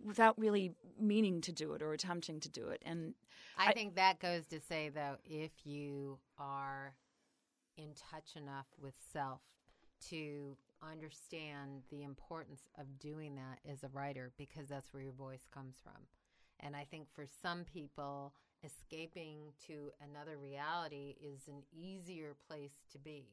without 0.03 0.37
really 0.39 0.73
meaning 0.99 1.41
to 1.41 1.51
do 1.51 1.73
it 1.73 1.81
or 1.81 1.93
attempting 1.93 2.39
to 2.41 2.49
do 2.49 2.67
it. 2.67 2.81
And 2.85 3.13
I, 3.57 3.67
I 3.69 3.71
think 3.73 3.95
that 3.95 4.19
goes 4.19 4.45
to 4.47 4.59
say, 4.59 4.89
though, 4.89 5.17
if 5.25 5.51
you 5.63 6.19
are 6.37 6.93
in 7.77 7.89
touch 8.11 8.35
enough 8.35 8.67
with 8.81 8.93
self 9.13 9.41
to 10.09 10.57
understand 10.81 11.83
the 11.89 12.03
importance 12.03 12.61
of 12.77 12.99
doing 12.99 13.35
that 13.35 13.59
as 13.71 13.83
a 13.83 13.89
writer, 13.89 14.31
because 14.37 14.67
that's 14.67 14.93
where 14.93 15.03
your 15.03 15.13
voice 15.13 15.47
comes 15.53 15.75
from. 15.83 16.01
And 16.59 16.75
I 16.75 16.85
think 16.89 17.07
for 17.13 17.25
some 17.41 17.63
people, 17.63 18.33
escaping 18.63 19.53
to 19.67 19.91
another 20.01 20.37
reality 20.37 21.15
is 21.21 21.47
an 21.47 21.61
easier 21.71 22.35
place 22.47 22.73
to 22.91 22.97
be 22.97 23.27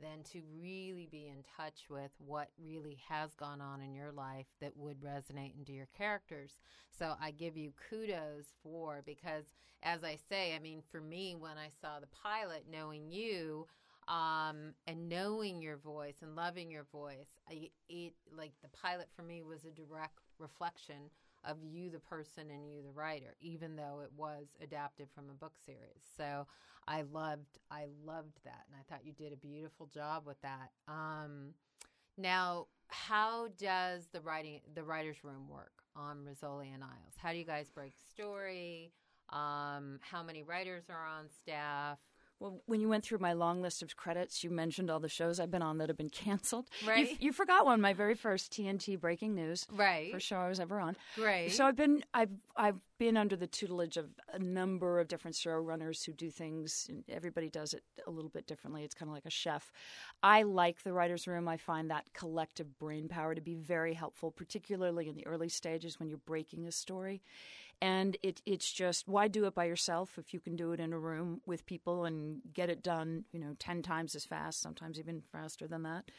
than 0.00 0.22
to 0.32 0.40
really 0.60 1.08
be 1.10 1.28
in 1.28 1.44
touch 1.56 1.84
with 1.88 2.10
what 2.18 2.48
really 2.62 2.98
has 3.08 3.34
gone 3.34 3.60
on 3.60 3.80
in 3.80 3.94
your 3.94 4.12
life 4.12 4.46
that 4.60 4.76
would 4.76 5.00
resonate 5.00 5.56
into 5.58 5.72
your 5.72 5.88
characters. 5.96 6.58
So 6.96 7.14
I 7.20 7.30
give 7.30 7.56
you 7.56 7.72
kudos 7.88 8.46
for 8.62 9.02
because 9.04 9.44
as 9.82 10.04
I 10.04 10.18
say, 10.28 10.54
I 10.54 10.58
mean 10.58 10.82
for 10.90 11.00
me 11.00 11.36
when 11.38 11.58
I 11.58 11.68
saw 11.80 12.00
the 12.00 12.08
pilot 12.08 12.64
knowing 12.70 13.10
you 13.10 13.66
um, 14.08 14.74
and 14.86 15.08
knowing 15.08 15.62
your 15.62 15.76
voice 15.76 16.16
and 16.22 16.34
loving 16.34 16.70
your 16.70 16.84
voice, 16.90 17.38
I, 17.48 17.70
it 17.88 18.14
like 18.36 18.52
the 18.62 18.68
pilot 18.68 19.08
for 19.14 19.22
me 19.22 19.42
was 19.42 19.64
a 19.64 19.70
direct 19.70 20.18
reflection 20.38 21.10
of 21.44 21.56
you 21.62 21.90
the 21.90 21.98
person 21.98 22.50
and 22.50 22.68
you 22.68 22.82
the 22.82 22.90
writer 22.90 23.36
even 23.40 23.76
though 23.76 24.00
it 24.02 24.10
was 24.16 24.46
adapted 24.62 25.08
from 25.14 25.30
a 25.30 25.34
book 25.34 25.54
series. 25.64 26.02
So 26.16 26.46
i 26.88 27.02
loved 27.02 27.58
i 27.70 27.86
loved 28.04 28.40
that 28.44 28.64
and 28.66 28.76
i 28.78 28.82
thought 28.88 29.04
you 29.04 29.12
did 29.12 29.32
a 29.32 29.36
beautiful 29.36 29.86
job 29.86 30.26
with 30.26 30.40
that. 30.42 30.70
Um, 30.88 31.54
now 32.18 32.66
how 32.88 33.48
does 33.58 34.08
the 34.12 34.20
writing 34.20 34.60
the 34.74 34.82
writers 34.82 35.22
room 35.22 35.48
work 35.48 35.72
on 35.96 36.18
rizzoli 36.18 36.72
and 36.74 36.82
isles 36.82 37.14
how 37.16 37.32
do 37.32 37.38
you 37.38 37.44
guys 37.44 37.70
break 37.70 37.94
story? 38.10 38.92
Um, 39.30 40.00
how 40.00 40.24
many 40.24 40.42
writers 40.42 40.84
are 40.90 41.06
on 41.06 41.28
staff 41.28 41.98
well, 42.40 42.62
when 42.64 42.80
you 42.80 42.88
went 42.88 43.04
through 43.04 43.18
my 43.18 43.34
long 43.34 43.60
list 43.60 43.82
of 43.82 43.94
credits, 43.96 44.42
you 44.42 44.48
mentioned 44.48 44.90
all 44.90 44.98
the 44.98 45.10
shows 45.10 45.38
I've 45.38 45.50
been 45.50 45.60
on 45.60 45.76
that 45.78 45.90
have 45.90 45.98
been 45.98 46.08
canceled. 46.08 46.68
Right. 46.86 47.10
You, 47.10 47.16
you 47.20 47.32
forgot 47.32 47.66
one, 47.66 47.82
my 47.82 47.92
very 47.92 48.14
first 48.14 48.50
TNT 48.50 48.98
Breaking 48.98 49.34
News. 49.34 49.66
Right. 49.70 50.10
First 50.10 50.26
show 50.26 50.36
I 50.36 50.48
was 50.48 50.58
ever 50.58 50.80
on. 50.80 50.96
Right. 51.18 51.52
So 51.52 51.66
I've 51.66 51.76
been 51.76 52.02
I've 52.14 52.32
I've 52.56 52.80
been 52.98 53.18
under 53.18 53.36
the 53.36 53.46
tutelage 53.46 53.98
of 53.98 54.06
a 54.32 54.38
number 54.38 55.00
of 55.00 55.08
different 55.08 55.36
showrunners 55.36 56.04
who 56.04 56.12
do 56.12 56.30
things. 56.30 56.88
everybody 57.08 57.50
does 57.50 57.74
it 57.74 57.82
a 58.06 58.10
little 58.10 58.30
bit 58.30 58.46
differently. 58.46 58.84
It's 58.84 58.94
kind 58.94 59.08
of 59.08 59.14
like 59.14 59.26
a 59.26 59.30
chef. 59.30 59.70
I 60.22 60.42
like 60.42 60.82
the 60.82 60.92
writers' 60.92 61.26
room. 61.26 61.46
I 61.46 61.58
find 61.58 61.90
that 61.90 62.12
collective 62.14 62.78
brain 62.78 63.08
power 63.08 63.34
to 63.34 63.40
be 63.40 63.54
very 63.54 63.94
helpful, 63.94 64.30
particularly 64.30 65.08
in 65.08 65.14
the 65.14 65.26
early 65.26 65.48
stages 65.50 66.00
when 66.00 66.08
you're 66.08 66.18
breaking 66.18 66.66
a 66.66 66.72
story 66.72 67.22
and 67.82 68.16
it, 68.22 68.42
it's 68.46 68.70
just 68.70 69.08
why 69.08 69.28
do 69.28 69.46
it 69.46 69.54
by 69.54 69.64
yourself 69.64 70.18
if 70.18 70.32
you 70.34 70.40
can 70.40 70.56
do 70.56 70.72
it 70.72 70.80
in 70.80 70.92
a 70.92 70.98
room 70.98 71.40
with 71.46 71.66
people 71.66 72.04
and 72.04 72.40
get 72.52 72.68
it 72.70 72.82
done 72.82 73.24
you 73.32 73.40
know 73.40 73.54
10 73.58 73.82
times 73.82 74.14
as 74.14 74.24
fast 74.24 74.60
sometimes 74.60 74.98
even 74.98 75.22
faster 75.32 75.66
than 75.66 75.82
that 75.82 76.10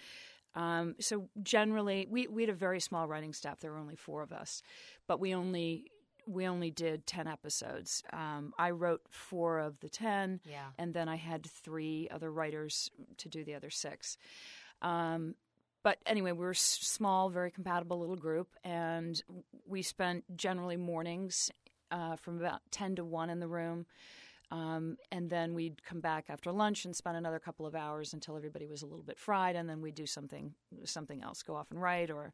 um, 0.53 0.95
so 0.99 1.29
generally 1.41 2.07
we, 2.09 2.27
we 2.27 2.43
had 2.43 2.49
a 2.49 2.53
very 2.53 2.79
small 2.79 3.07
writing 3.07 3.33
staff 3.33 3.59
there 3.59 3.71
were 3.71 3.77
only 3.77 3.95
four 3.95 4.21
of 4.21 4.31
us 4.31 4.61
but 5.07 5.19
we 5.19 5.33
only 5.33 5.85
we 6.27 6.47
only 6.47 6.69
did 6.69 7.07
10 7.07 7.27
episodes. 7.27 8.03
Um, 8.13 8.53
I 8.57 8.71
wrote 8.71 9.01
four 9.09 9.59
of 9.59 9.79
the 9.79 9.89
10, 9.89 10.41
yeah. 10.45 10.67
and 10.77 10.93
then 10.93 11.09
I 11.09 11.15
had 11.15 11.45
three 11.45 12.07
other 12.11 12.31
writers 12.31 12.91
to 13.17 13.27
do 13.27 13.43
the 13.43 13.55
other 13.55 13.69
six. 13.69 14.17
Um, 14.81 15.35
but 15.83 15.97
anyway, 16.05 16.31
we 16.31 16.45
were 16.45 16.51
a 16.51 16.55
small, 16.55 17.29
very 17.29 17.51
compatible 17.51 17.99
little 17.99 18.15
group, 18.15 18.49
and 18.63 19.21
we 19.67 19.81
spent 19.81 20.23
generally 20.35 20.77
mornings 20.77 21.51
uh, 21.91 22.15
from 22.15 22.39
about 22.39 22.61
10 22.71 22.97
to 22.97 23.05
1 23.05 23.29
in 23.29 23.39
the 23.39 23.47
room. 23.47 23.85
Um, 24.51 24.97
and 25.13 25.29
then 25.29 25.53
we'd 25.53 25.81
come 25.83 26.01
back 26.01 26.25
after 26.27 26.51
lunch 26.51 26.83
and 26.83 26.93
spend 26.93 27.15
another 27.15 27.39
couple 27.39 27.65
of 27.65 27.73
hours 27.73 28.13
until 28.13 28.35
everybody 28.35 28.67
was 28.67 28.81
a 28.81 28.85
little 28.85 29.03
bit 29.03 29.17
fried, 29.17 29.55
and 29.55 29.69
then 29.69 29.81
we'd 29.81 29.95
do 29.95 30.05
something 30.05 30.53
something 30.83 31.23
else, 31.23 31.41
go 31.41 31.55
off 31.55 31.71
and 31.71 31.81
write, 31.81 32.11
or 32.11 32.33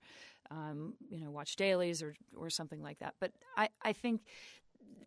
um, 0.49 0.95
you 1.09 1.19
know, 1.19 1.29
watch 1.29 1.55
dailies 1.55 2.01
or 2.01 2.15
or 2.35 2.49
something 2.49 2.81
like 2.81 2.97
that. 2.99 3.13
But 3.19 3.33
I, 3.55 3.69
I 3.83 3.93
think 3.93 4.21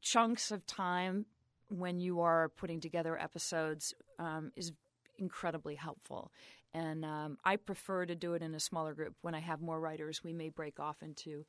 chunks 0.01 0.53
of 0.53 0.65
time 0.67 1.27
when 1.69 1.99
you 1.99 2.21
are 2.21 2.49
putting 2.49 2.81
together 2.81 3.19
episodes 3.19 3.93
um, 4.21 4.53
is 4.55 4.73
incredibly 5.19 5.75
helpful. 5.75 6.31
And 6.73 7.05
um, 7.05 7.39
I 7.45 7.57
prefer 7.57 8.07
to 8.07 8.15
do 8.15 8.35
it 8.35 8.43
in 8.43 8.55
a 8.55 8.61
smaller 8.61 8.95
group. 8.95 9.15
When 9.23 9.35
I 9.35 9.41
have 9.41 9.61
more 9.61 9.81
writers, 9.81 10.23
we 10.23 10.33
may 10.33 10.49
break 10.49 10.79
off 10.79 11.03
into 11.03 11.45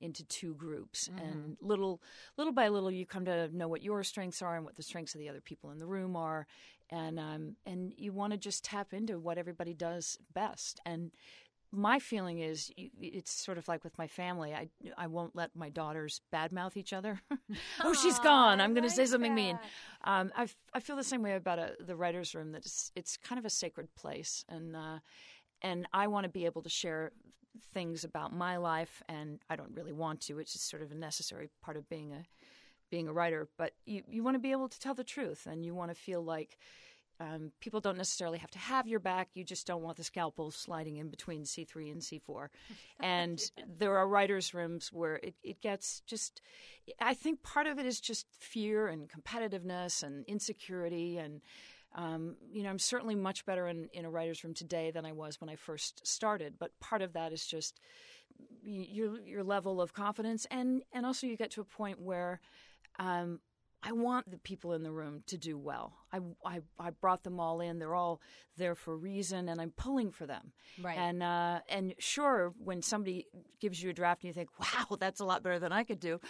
into 0.00 0.24
two 0.24 0.54
groups 0.54 1.08
mm-hmm. 1.08 1.24
and 1.24 1.56
little 1.60 2.02
little 2.36 2.52
by 2.52 2.68
little 2.68 2.90
you 2.90 3.06
come 3.06 3.24
to 3.24 3.48
know 3.56 3.68
what 3.68 3.82
your 3.82 4.02
strengths 4.02 4.42
are 4.42 4.56
and 4.56 4.64
what 4.64 4.74
the 4.74 4.82
strengths 4.82 5.14
of 5.14 5.20
the 5.20 5.28
other 5.28 5.40
people 5.40 5.70
in 5.70 5.78
the 5.78 5.86
room 5.86 6.16
are 6.16 6.46
and 6.90 7.18
um, 7.18 7.56
and 7.64 7.92
you 7.96 8.12
want 8.12 8.32
to 8.32 8.36
just 8.36 8.64
tap 8.64 8.92
into 8.92 9.18
what 9.18 9.38
everybody 9.38 9.72
does 9.72 10.18
best 10.34 10.80
and 10.84 11.10
my 11.74 11.98
feeling 11.98 12.40
is 12.40 12.72
it's 12.76 13.32
sort 13.32 13.58
of 13.58 13.68
like 13.68 13.84
with 13.84 13.96
my 13.98 14.06
family. 14.06 14.54
I 14.54 14.68
I 14.96 15.06
won't 15.06 15.34
let 15.34 15.54
my 15.54 15.68
daughters 15.68 16.20
badmouth 16.32 16.76
each 16.76 16.92
other. 16.92 17.20
oh, 17.82 17.94
she's 17.94 18.18
gone. 18.20 18.60
I'm 18.60 18.74
going 18.74 18.84
to 18.84 18.90
say 18.90 19.06
something 19.06 19.34
that. 19.34 19.42
mean. 19.42 19.58
Um, 20.04 20.32
I 20.36 20.48
I 20.72 20.80
feel 20.80 20.96
the 20.96 21.04
same 21.04 21.22
way 21.22 21.34
about 21.34 21.58
a, 21.58 21.72
the 21.80 21.96
writers' 21.96 22.34
room. 22.34 22.52
That 22.52 22.64
it's, 22.64 22.92
it's 22.94 23.16
kind 23.16 23.38
of 23.38 23.44
a 23.44 23.50
sacred 23.50 23.94
place, 23.94 24.44
and 24.48 24.76
uh, 24.76 24.98
and 25.62 25.88
I 25.92 26.06
want 26.06 26.24
to 26.24 26.30
be 26.30 26.44
able 26.44 26.62
to 26.62 26.70
share 26.70 27.12
things 27.72 28.04
about 28.04 28.32
my 28.32 28.56
life. 28.56 29.02
And 29.08 29.40
I 29.48 29.56
don't 29.56 29.74
really 29.74 29.92
want 29.92 30.20
to. 30.22 30.38
It's 30.38 30.52
just 30.52 30.68
sort 30.68 30.82
of 30.82 30.92
a 30.92 30.96
necessary 30.96 31.50
part 31.62 31.76
of 31.76 31.88
being 31.88 32.12
a 32.12 32.24
being 32.90 33.08
a 33.08 33.12
writer. 33.12 33.48
But 33.58 33.72
you 33.84 34.02
you 34.08 34.22
want 34.22 34.36
to 34.36 34.40
be 34.40 34.52
able 34.52 34.68
to 34.68 34.78
tell 34.78 34.94
the 34.94 35.04
truth, 35.04 35.46
and 35.50 35.64
you 35.64 35.74
want 35.74 35.90
to 35.90 35.94
feel 35.94 36.22
like 36.22 36.58
um, 37.20 37.52
people 37.60 37.80
don't 37.80 37.96
necessarily 37.96 38.38
have 38.38 38.50
to 38.50 38.58
have 38.58 38.88
your 38.88 38.98
back. 38.98 39.28
You 39.34 39.44
just 39.44 39.66
don't 39.66 39.82
want 39.82 39.96
the 39.96 40.04
scalpel 40.04 40.50
sliding 40.50 40.96
in 40.96 41.08
between 41.08 41.44
C3 41.44 41.92
and 41.92 42.00
C4. 42.00 42.48
And 43.00 43.40
there 43.78 43.98
are 43.98 44.08
writers' 44.08 44.54
rooms 44.54 44.90
where 44.92 45.16
it, 45.16 45.34
it 45.42 45.60
gets 45.60 46.00
just, 46.06 46.40
I 47.00 47.14
think 47.14 47.42
part 47.42 47.66
of 47.66 47.78
it 47.78 47.86
is 47.86 48.00
just 48.00 48.26
fear 48.38 48.86
and 48.88 49.08
competitiveness 49.08 50.02
and 50.02 50.24
insecurity. 50.26 51.18
And, 51.18 51.42
um, 51.94 52.36
you 52.50 52.62
know, 52.62 52.70
I'm 52.70 52.78
certainly 52.78 53.14
much 53.14 53.44
better 53.44 53.68
in, 53.68 53.88
in 53.92 54.04
a 54.04 54.10
writer's 54.10 54.42
room 54.42 54.54
today 54.54 54.90
than 54.90 55.04
I 55.04 55.12
was 55.12 55.40
when 55.40 55.50
I 55.50 55.56
first 55.56 56.06
started. 56.06 56.54
But 56.58 56.78
part 56.80 57.02
of 57.02 57.12
that 57.12 57.32
is 57.32 57.46
just 57.46 57.78
your, 58.62 59.20
your 59.20 59.44
level 59.44 59.80
of 59.80 59.92
confidence. 59.92 60.46
And, 60.50 60.82
and 60.92 61.04
also 61.04 61.26
you 61.26 61.36
get 61.36 61.50
to 61.52 61.60
a 61.60 61.64
point 61.64 62.00
where, 62.00 62.40
um, 62.98 63.40
I 63.86 63.92
want 63.92 64.30
the 64.30 64.38
people 64.38 64.72
in 64.72 64.82
the 64.82 64.90
room 64.90 65.22
to 65.26 65.36
do 65.36 65.58
well. 65.58 65.92
I, 66.12 66.20
I, 66.44 66.60
I, 66.78 66.90
brought 66.90 67.22
them 67.22 67.38
all 67.38 67.60
in. 67.60 67.78
They're 67.78 67.94
all 67.94 68.20
there 68.56 68.74
for 68.74 68.94
a 68.94 68.96
reason, 68.96 69.48
and 69.48 69.60
I'm 69.60 69.72
pulling 69.72 70.10
for 70.10 70.26
them. 70.26 70.52
Right. 70.80 70.96
And 70.96 71.22
uh, 71.22 71.60
and 71.68 71.94
sure, 71.98 72.54
when 72.62 72.80
somebody 72.80 73.26
gives 73.60 73.82
you 73.82 73.90
a 73.90 73.92
draft 73.92 74.22
and 74.22 74.28
you 74.28 74.32
think, 74.32 74.48
"Wow, 74.58 74.96
that's 74.98 75.20
a 75.20 75.24
lot 75.24 75.42
better 75.42 75.58
than 75.58 75.72
I 75.72 75.84
could 75.84 76.00
do," 76.00 76.20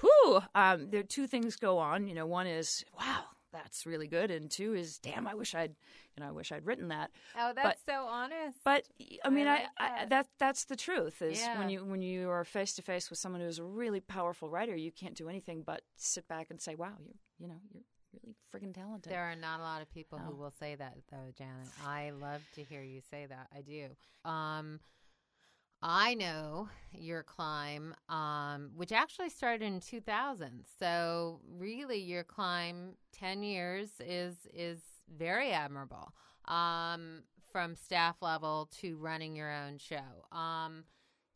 whew, 0.00 0.42
um, 0.54 0.88
there 0.90 1.00
are 1.00 1.04
two 1.04 1.26
things 1.26 1.56
go 1.56 1.78
on. 1.78 2.08
You 2.08 2.14
know, 2.14 2.26
one 2.26 2.46
is, 2.46 2.84
"Wow, 2.98 3.24
that's 3.52 3.86
really 3.86 4.08
good," 4.08 4.30
and 4.30 4.50
two 4.50 4.74
is, 4.74 4.98
"Damn, 4.98 5.26
I 5.26 5.34
wish 5.34 5.54
I'd 5.54 5.74
you 6.16 6.22
know, 6.22 6.28
I 6.28 6.32
wish 6.32 6.52
I'd 6.52 6.66
written 6.66 6.88
that. 6.88 7.10
Oh, 7.38 7.52
that's 7.54 7.80
but, 7.86 7.92
so 7.92 8.04
honest. 8.06 8.58
But 8.64 8.84
I 9.24 9.30
mean, 9.30 9.46
I, 9.46 9.50
like 9.50 9.62
I, 9.78 9.88
that. 9.88 10.02
I, 10.02 10.06
that. 10.06 10.26
that's 10.38 10.64
the 10.64 10.76
truth. 10.76 11.22
Is 11.22 11.40
yeah. 11.40 11.58
when 11.58 11.70
you 11.70 11.84
when 11.84 12.02
you 12.02 12.28
are 12.28 12.44
face 12.44 12.74
to 12.74 12.82
face 12.82 13.08
with 13.08 13.18
someone 13.18 13.40
who's 13.40 13.58
a 13.58 13.64
really 13.64 14.00
powerful 14.00 14.50
writer, 14.50 14.76
you 14.76 14.92
can't 14.92 15.14
do 15.14 15.28
anything 15.28 15.62
but 15.64 15.82
sit 15.96 16.28
back 16.28 16.48
and 16.50 16.60
say, 16.60 16.74
"Wow, 16.74 16.92
you 17.00 17.14
you 17.38 17.48
know, 17.48 17.60
you're 17.72 17.82
really 18.12 18.36
freaking 18.54 18.74
talented." 18.74 19.10
There 19.10 19.22
are 19.22 19.36
not 19.36 19.60
a 19.60 19.62
lot 19.62 19.80
of 19.80 19.90
people 19.90 20.18
no. 20.18 20.24
who 20.26 20.36
will 20.36 20.52
say 20.58 20.74
that, 20.74 20.96
though, 21.10 21.32
Janet. 21.36 21.68
I 21.86 22.10
love 22.10 22.42
to 22.56 22.62
hear 22.62 22.82
you 22.82 23.00
say 23.10 23.26
that. 23.26 23.48
I 23.56 23.62
do. 23.62 23.88
Um, 24.30 24.80
I 25.82 26.14
know 26.14 26.68
your 26.92 27.22
climb, 27.24 27.94
um, 28.08 28.70
which 28.76 28.92
actually 28.92 29.30
started 29.30 29.64
in 29.64 29.80
2000. 29.80 30.64
So 30.78 31.40
really, 31.58 31.98
your 31.98 32.22
climb 32.22 32.96
10 33.12 33.42
years 33.42 33.90
is 34.00 34.36
is 34.54 34.80
very 35.16 35.50
admirable. 35.50 36.12
Um, 36.46 37.22
from 37.52 37.76
staff 37.76 38.16
level 38.22 38.68
to 38.80 38.96
running 38.96 39.36
your 39.36 39.52
own 39.52 39.76
show. 39.76 40.36
Um, 40.36 40.84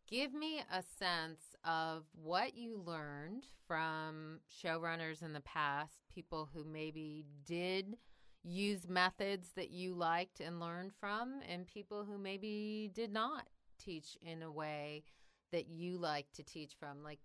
give 0.09 0.33
me 0.33 0.61
a 0.73 0.83
sense 0.99 1.43
of 1.65 2.05
what 2.15 2.57
you 2.57 2.83
learned 2.85 3.45
from 3.69 4.41
showrunners 4.51 5.23
in 5.23 5.35
the 5.35 5.41
past, 5.41 6.07
people 6.13 6.49
who 6.55 6.65
maybe 6.65 7.27
did 7.45 7.97
use 8.43 8.89
methods 8.89 9.51
that 9.57 9.71
you 9.71 9.93
liked 9.93 10.41
and 10.41 10.59
learned 10.59 10.93
from, 10.99 11.41
and 11.49 11.67
people 11.67 12.05
who 12.05 12.17
maybe 12.17 12.91
did 12.95 13.13
not 13.13 13.47
teach 13.79 14.17
in 14.23 14.43
a 14.43 14.51
way 14.51 15.05
that 15.53 15.69
you 15.69 15.99
like 15.99 16.27
to 16.35 16.43
teach 16.43 16.73
from. 16.79 17.03
Like, 17.03 17.19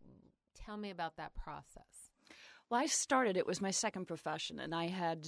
tell 0.55 0.77
me 0.77 0.89
about 0.89 1.17
that 1.17 1.33
process. 1.35 2.09
Well, 2.69 2.79
I 2.79 2.85
started, 2.85 3.35
it 3.35 3.45
was 3.45 3.61
my 3.61 3.71
second 3.71 4.05
profession, 4.05 4.59
and 4.59 4.73
I 4.73 4.87
had, 4.87 5.27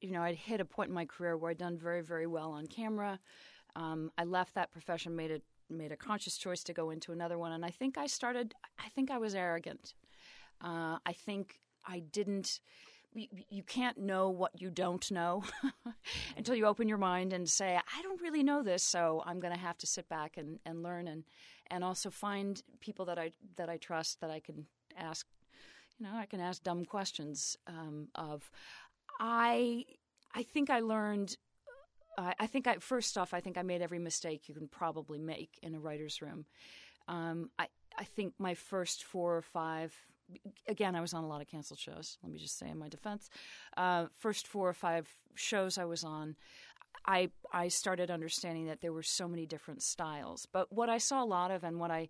you 0.00 0.10
know, 0.10 0.22
I'd 0.22 0.34
hit 0.34 0.60
a 0.60 0.64
point 0.64 0.88
in 0.88 0.94
my 0.94 1.04
career 1.04 1.36
where 1.36 1.52
I'd 1.52 1.58
done 1.58 1.78
very, 1.78 2.02
very 2.02 2.26
well 2.26 2.50
on 2.50 2.66
camera. 2.66 3.20
Um, 3.76 4.10
I 4.18 4.24
left 4.24 4.54
that 4.54 4.72
profession, 4.72 5.14
made 5.14 5.30
a 5.30 5.40
made 5.70 5.92
a 5.92 5.96
conscious 5.96 6.36
choice 6.36 6.62
to 6.64 6.72
go 6.72 6.90
into 6.90 7.12
another 7.12 7.38
one, 7.38 7.52
and 7.52 7.64
I 7.64 7.70
think 7.70 7.96
I 7.96 8.06
started. 8.06 8.54
I 8.78 8.88
think 8.90 9.10
I 9.10 9.18
was 9.18 9.34
arrogant. 9.34 9.94
Uh, 10.60 10.98
I 11.06 11.12
think 11.12 11.60
I 11.86 12.00
didn't. 12.00 12.60
You, 13.14 13.62
can't 13.62 13.98
know 13.98 14.30
what 14.30 14.60
you 14.60 14.70
don't 14.70 15.10
know 15.10 15.44
until 16.36 16.54
you 16.54 16.66
open 16.66 16.88
your 16.88 16.98
mind 16.98 17.32
and 17.32 17.48
say, 17.48 17.76
"I 17.76 18.02
don't 18.02 18.20
really 18.20 18.42
know 18.42 18.62
this, 18.62 18.82
so 18.82 19.22
I'm 19.26 19.38
going 19.38 19.52
to 19.52 19.60
have 19.60 19.76
to 19.78 19.86
sit 19.86 20.08
back 20.08 20.38
and, 20.38 20.58
and 20.64 20.82
learn 20.82 21.08
and 21.08 21.24
and 21.70 21.84
also 21.84 22.08
find 22.10 22.62
people 22.80 23.04
that 23.06 23.18
I 23.18 23.32
that 23.56 23.68
I 23.68 23.76
trust 23.76 24.20
that 24.20 24.30
I 24.30 24.40
can 24.40 24.66
ask. 24.96 25.26
You 25.98 26.06
know, 26.06 26.16
I 26.16 26.26
can 26.26 26.40
ask 26.40 26.62
dumb 26.62 26.84
questions 26.84 27.56
um, 27.66 28.08
of. 28.14 28.50
I 29.20 29.84
I 30.34 30.42
think 30.42 30.70
I 30.70 30.80
learned 30.80 31.36
I 32.18 32.46
think 32.46 32.66
I 32.66 32.76
first 32.76 33.16
off, 33.16 33.32
I 33.32 33.40
think 33.40 33.56
I 33.56 33.62
made 33.62 33.82
every 33.82 33.98
mistake 33.98 34.48
you 34.48 34.54
can 34.54 34.68
probably 34.68 35.18
make 35.18 35.58
in 35.62 35.74
a 35.74 35.80
writer's 35.80 36.20
room. 36.20 36.44
Um, 37.08 37.50
I 37.58 37.68
I 37.98 38.04
think 38.04 38.34
my 38.38 38.54
first 38.54 39.04
four 39.04 39.36
or 39.36 39.42
five. 39.42 39.94
Again, 40.68 40.94
I 40.94 41.00
was 41.00 41.14
on 41.14 41.24
a 41.24 41.28
lot 41.28 41.40
of 41.40 41.48
canceled 41.48 41.80
shows. 41.80 42.18
Let 42.22 42.32
me 42.32 42.38
just 42.38 42.58
say 42.58 42.68
in 42.68 42.78
my 42.78 42.88
defense, 42.88 43.28
uh, 43.76 44.06
first 44.18 44.46
four 44.46 44.68
or 44.68 44.74
five 44.74 45.08
shows 45.34 45.78
I 45.78 45.84
was 45.84 46.04
on, 46.04 46.36
I 47.06 47.30
I 47.52 47.68
started 47.68 48.10
understanding 48.10 48.66
that 48.66 48.80
there 48.80 48.92
were 48.92 49.02
so 49.02 49.26
many 49.28 49.46
different 49.46 49.82
styles. 49.82 50.46
But 50.50 50.72
what 50.72 50.88
I 50.88 50.98
saw 50.98 51.22
a 51.22 51.26
lot 51.26 51.50
of, 51.50 51.64
and 51.64 51.80
what 51.80 51.90
I 51.90 52.08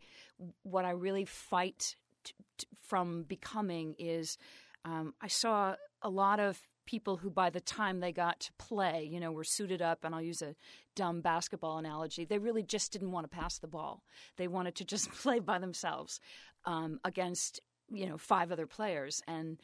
what 0.62 0.84
I 0.84 0.90
really 0.90 1.24
fight 1.24 1.96
t- 2.24 2.34
t- 2.58 2.66
from 2.86 3.22
becoming 3.24 3.94
is, 3.98 4.38
um, 4.84 5.14
I 5.20 5.28
saw 5.28 5.76
a 6.02 6.10
lot 6.10 6.40
of 6.40 6.60
people 6.84 7.16
who 7.16 7.30
by 7.30 7.48
the 7.50 7.60
time 7.60 8.00
they 8.00 8.12
got 8.12 8.40
to 8.40 8.52
play, 8.58 9.08
you 9.10 9.20
know, 9.20 9.32
were 9.32 9.44
suited 9.44 9.80
up, 9.80 10.04
and 10.04 10.14
I'll 10.14 10.22
use 10.22 10.42
a 10.42 10.54
dumb 10.94 11.20
basketball 11.20 11.78
analogy, 11.78 12.24
they 12.24 12.38
really 12.38 12.62
just 12.62 12.92
didn't 12.92 13.12
want 13.12 13.30
to 13.30 13.36
pass 13.36 13.58
the 13.58 13.68
ball. 13.68 14.02
They 14.36 14.48
wanted 14.48 14.74
to 14.76 14.84
just 14.84 15.10
play 15.22 15.38
by 15.38 15.58
themselves 15.58 16.20
um, 16.64 17.00
against, 17.04 17.60
you 17.92 18.08
know, 18.08 18.18
five 18.18 18.52
other 18.52 18.66
players. 18.66 19.22
And 19.26 19.58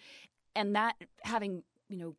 and 0.55 0.75
that 0.75 0.97
having, 1.23 1.63
you 1.89 1.99
know, 1.99 2.15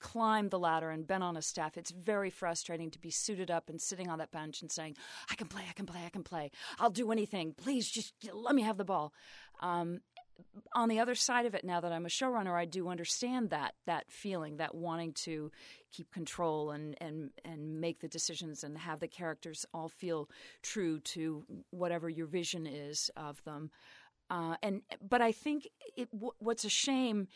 climbed 0.00 0.50
the 0.50 0.58
ladder 0.58 0.90
and 0.90 1.06
been 1.06 1.22
on 1.22 1.36
a 1.36 1.42
staff, 1.42 1.76
it's 1.76 1.90
very 1.90 2.28
frustrating 2.30 2.90
to 2.90 2.98
be 2.98 3.10
suited 3.10 3.50
up 3.50 3.68
and 3.68 3.80
sitting 3.80 4.08
on 4.08 4.18
that 4.18 4.32
bench 4.32 4.60
and 4.60 4.70
saying, 4.70 4.96
I 5.30 5.36
can 5.36 5.46
play, 5.46 5.62
I 5.68 5.72
can 5.72 5.86
play, 5.86 6.00
I 6.04 6.10
can 6.10 6.24
play. 6.24 6.50
I'll 6.78 6.90
do 6.90 7.12
anything. 7.12 7.54
Please 7.54 7.88
just 7.88 8.12
let 8.32 8.54
me 8.54 8.62
have 8.62 8.76
the 8.76 8.84
ball. 8.84 9.12
Um, 9.60 10.00
on 10.74 10.88
the 10.88 10.98
other 10.98 11.14
side 11.14 11.46
of 11.46 11.54
it, 11.54 11.64
now 11.64 11.80
that 11.80 11.92
I'm 11.92 12.06
a 12.06 12.08
showrunner, 12.08 12.54
I 12.54 12.64
do 12.64 12.88
understand 12.88 13.50
that 13.50 13.74
that 13.86 14.10
feeling, 14.10 14.56
that 14.56 14.74
wanting 14.74 15.12
to 15.24 15.52
keep 15.92 16.10
control 16.10 16.70
and 16.70 16.96
and 17.00 17.30
and 17.44 17.80
make 17.80 18.00
the 18.00 18.08
decisions 18.08 18.64
and 18.64 18.76
have 18.78 19.00
the 19.00 19.08
characters 19.08 19.64
all 19.72 19.88
feel 19.88 20.28
true 20.62 20.98
to 21.00 21.44
whatever 21.70 22.08
your 22.08 22.26
vision 22.26 22.66
is 22.66 23.10
of 23.16 23.42
them. 23.44 23.70
Uh, 24.30 24.56
and 24.62 24.82
but 25.06 25.20
I 25.20 25.32
think 25.32 25.68
it, 25.96 26.08
what's 26.38 26.64
a 26.64 26.70
shame 26.70 27.28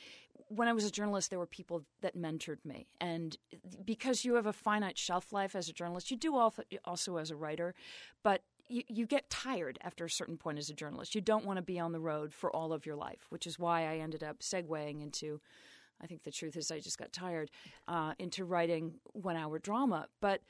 when 0.49 0.69
I 0.69 0.73
was 0.73 0.85
a 0.85 0.91
journalist, 0.91 1.31
there 1.31 1.39
were 1.39 1.47
people 1.47 1.83
that 2.03 2.17
mentored 2.17 2.65
me, 2.65 2.87
and 3.01 3.37
because 3.85 4.25
you 4.25 4.35
have 4.35 4.47
a 4.47 4.53
finite 4.53 4.97
shelf 4.97 5.33
life 5.33 5.57
as 5.57 5.69
a 5.69 5.73
journalist, 5.73 6.11
you 6.11 6.17
do 6.17 6.37
also 6.37 7.17
as 7.17 7.31
a 7.31 7.37
writer, 7.37 7.75
but 8.23 8.43
you, 8.69 8.83
you 8.89 9.07
get 9.07 9.29
tired 9.31 9.79
after 9.83 10.05
a 10.05 10.11
certain 10.11 10.37
point 10.37 10.59
as 10.59 10.71
a 10.71 10.75
journalist. 10.75 11.15
You 11.15 11.21
don't 11.21 11.45
want 11.45 11.57
to 11.57 11.63
be 11.63 11.79
on 11.79 11.93
the 11.93 12.01
road 12.01 12.33
for 12.33 12.55
all 12.55 12.73
of 12.73 12.87
your 12.87 12.97
life, 12.97 13.27
which 13.31 13.47
is 13.47 13.59
why 13.59 13.83
I 13.83 13.99
ended 13.99 14.23
up 14.23 14.41
segueing 14.41 15.03
into. 15.03 15.41
I 16.01 16.07
think 16.07 16.25
the 16.25 16.31
truth 16.31 16.57
is 16.57 16.71
I 16.71 16.81
just 16.81 16.99
got 16.99 17.13
tired 17.13 17.51
uh, 17.89 18.13
into 18.19 18.45
writing 18.45 18.95
one 19.13 19.37
hour 19.37 19.59
drama. 19.59 20.09
But 20.21 20.43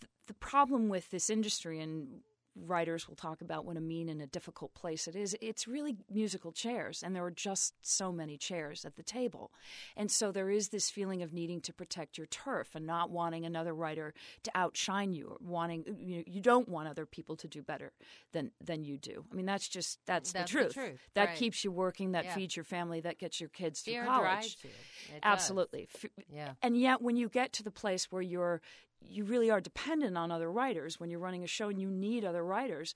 th- 0.00 0.10
the 0.26 0.34
problem 0.34 0.88
with 0.88 1.10
this 1.10 1.30
industry 1.30 1.80
and 1.80 2.20
writers 2.54 3.08
will 3.08 3.16
talk 3.16 3.40
about 3.40 3.64
what 3.64 3.76
a 3.76 3.80
mean 3.80 4.08
and 4.08 4.20
a 4.20 4.26
difficult 4.26 4.74
place 4.74 5.08
it 5.08 5.16
is. 5.16 5.36
It's 5.40 5.66
really 5.66 5.96
musical 6.10 6.52
chairs, 6.52 7.02
and 7.02 7.14
there 7.14 7.24
are 7.24 7.30
just 7.30 7.74
so 7.82 8.12
many 8.12 8.36
chairs 8.36 8.84
at 8.84 8.96
the 8.96 9.02
table. 9.02 9.50
And 9.96 10.10
so 10.10 10.32
there 10.32 10.50
is 10.50 10.68
this 10.68 10.90
feeling 10.90 11.22
of 11.22 11.32
needing 11.32 11.60
to 11.62 11.72
protect 11.72 12.18
your 12.18 12.26
turf 12.26 12.74
and 12.74 12.86
not 12.86 13.10
wanting 13.10 13.46
another 13.46 13.74
writer 13.74 14.12
to 14.42 14.50
outshine 14.54 15.12
you, 15.12 15.28
or 15.28 15.36
wanting 15.40 15.84
you, 15.98 16.16
know, 16.18 16.22
you 16.26 16.40
don't 16.40 16.68
want 16.68 16.88
other 16.88 17.06
people 17.06 17.36
to 17.36 17.48
do 17.48 17.62
better 17.62 17.92
than 18.32 18.50
than 18.60 18.84
you 18.84 18.98
do. 18.98 19.24
I 19.32 19.34
mean, 19.34 19.46
that's 19.46 19.68
just 19.68 19.98
that's, 20.06 20.32
that's 20.32 20.50
the 20.50 20.58
truth. 20.58 20.68
The 20.68 20.74
truth. 20.74 21.00
That 21.14 21.28
right. 21.28 21.36
keeps 21.36 21.64
you 21.64 21.72
working. 21.72 22.12
That 22.12 22.24
yeah. 22.24 22.34
feeds 22.34 22.56
your 22.56 22.64
family. 22.64 23.00
That 23.00 23.18
gets 23.18 23.40
your 23.40 23.48
kids 23.48 23.80
Fear 23.80 24.02
to 24.02 24.06
college. 24.06 24.22
drives 24.22 24.56
you. 24.62 24.70
It 25.16 25.20
Absolutely. 25.22 25.88
Does. 25.92 26.10
Yeah. 26.32 26.52
And 26.62 26.78
yet, 26.78 27.00
when 27.02 27.16
you 27.16 27.28
get 27.28 27.52
to 27.54 27.62
the 27.62 27.70
place 27.70 28.10
where 28.10 28.22
you're 28.22 28.60
you 29.08 29.24
really 29.24 29.50
are 29.50 29.60
dependent 29.60 30.16
on 30.16 30.30
other 30.30 30.50
writers 30.50 30.98
when 30.98 31.10
you're 31.10 31.20
running 31.20 31.44
a 31.44 31.48
show 31.48 31.68
and 31.68 31.80
you 31.80 31.90
need 31.90 32.24
other 32.24 32.44
writers. 32.44 32.94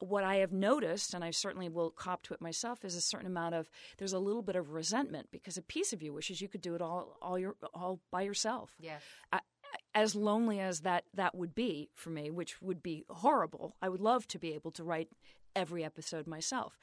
What 0.00 0.24
I 0.24 0.36
have 0.36 0.52
noticed, 0.52 1.14
and 1.14 1.24
I 1.24 1.30
certainly 1.30 1.68
will 1.68 1.90
cop 1.90 2.22
to 2.24 2.34
it 2.34 2.40
myself, 2.40 2.84
is 2.84 2.94
a 2.94 3.00
certain 3.00 3.26
amount 3.26 3.54
of 3.54 3.70
there's 3.98 4.12
a 4.12 4.18
little 4.18 4.42
bit 4.42 4.56
of 4.56 4.72
resentment 4.72 5.28
because 5.30 5.56
a 5.56 5.62
piece 5.62 5.92
of 5.92 6.02
you 6.02 6.12
wishes 6.12 6.40
you 6.40 6.48
could 6.48 6.62
do 6.62 6.74
it 6.74 6.82
all 6.82 7.16
all 7.20 7.38
your 7.38 7.56
all 7.74 8.00
by 8.10 8.22
yourself. 8.22 8.76
Yes. 8.80 9.02
as 9.94 10.14
lonely 10.14 10.60
as 10.60 10.80
that 10.80 11.04
that 11.14 11.34
would 11.34 11.54
be 11.54 11.90
for 11.94 12.10
me, 12.10 12.30
which 12.30 12.62
would 12.62 12.82
be 12.82 13.04
horrible, 13.10 13.74
I 13.82 13.88
would 13.88 14.00
love 14.00 14.26
to 14.28 14.38
be 14.38 14.54
able 14.54 14.70
to 14.72 14.84
write 14.84 15.08
every 15.56 15.84
episode 15.84 16.26
myself. 16.26 16.78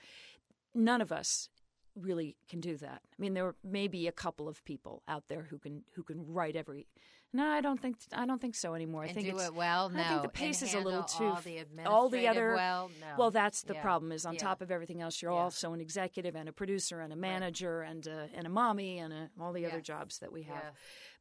None 0.74 1.02
of 1.02 1.12
us 1.12 1.50
really 1.96 2.36
can 2.50 2.60
do 2.60 2.76
that. 2.78 3.02
I 3.06 3.22
mean, 3.22 3.34
there 3.34 3.56
may 3.64 3.88
be 3.88 4.08
a 4.08 4.12
couple 4.12 4.48
of 4.48 4.64
people 4.66 5.02
out 5.08 5.28
there 5.30 5.48
who 5.50 5.58
can 5.58 5.84
who 5.96 6.04
can 6.04 6.26
write 6.28 6.56
every 6.56 6.88
no, 7.36 7.46
I 7.48 7.60
don't 7.60 7.82
think 7.82 7.98
I 8.14 8.26
don't 8.26 8.40
think 8.40 8.56
so 8.56 8.74
anymore. 8.74 9.04
And 9.04 9.12
I 9.12 9.14
think 9.14 9.28
do 9.28 9.36
it's, 9.36 9.48
it 9.48 9.54
well. 9.54 9.90
No, 9.90 10.02
I 10.02 10.08
think 10.08 10.22
the 10.22 10.30
pace 10.30 10.62
and 10.62 10.70
is 10.70 10.76
a 10.76 10.80
little 10.80 11.04
too 11.04 11.26
all 11.26 11.42
the, 11.44 11.66
all 11.86 12.10
the 12.10 12.28
other 12.28 12.54
well. 12.56 12.90
No. 13.02 13.08
well. 13.18 13.32
That's 13.32 13.64
the 13.64 13.74
yeah. 13.74 13.82
problem. 13.82 14.12
Is 14.14 14.26
on 14.26 14.34
yeah. 14.34 14.40
top 14.40 14.62
of 14.62 14.72
everything 14.72 15.02
else, 15.02 15.22
you're 15.22 15.32
yeah. 15.32 15.38
also 15.38 15.74
an 15.74 15.82
executive 15.82 16.36
and 16.36 16.48
a 16.48 16.54
producer 16.54 17.02
and 17.02 17.12
a 17.12 17.16
manager 17.16 17.80
right. 17.80 17.92
and 17.92 18.08
a, 18.08 18.30
and 18.34 18.48
a 18.48 18.50
mommy 18.50 19.00
and 19.00 19.12
a, 19.12 19.30
all 19.40 19.52
the 19.52 19.66
other 19.66 19.82
jobs 19.82 20.20
that 20.20 20.32
we 20.32 20.44
have. 20.44 20.74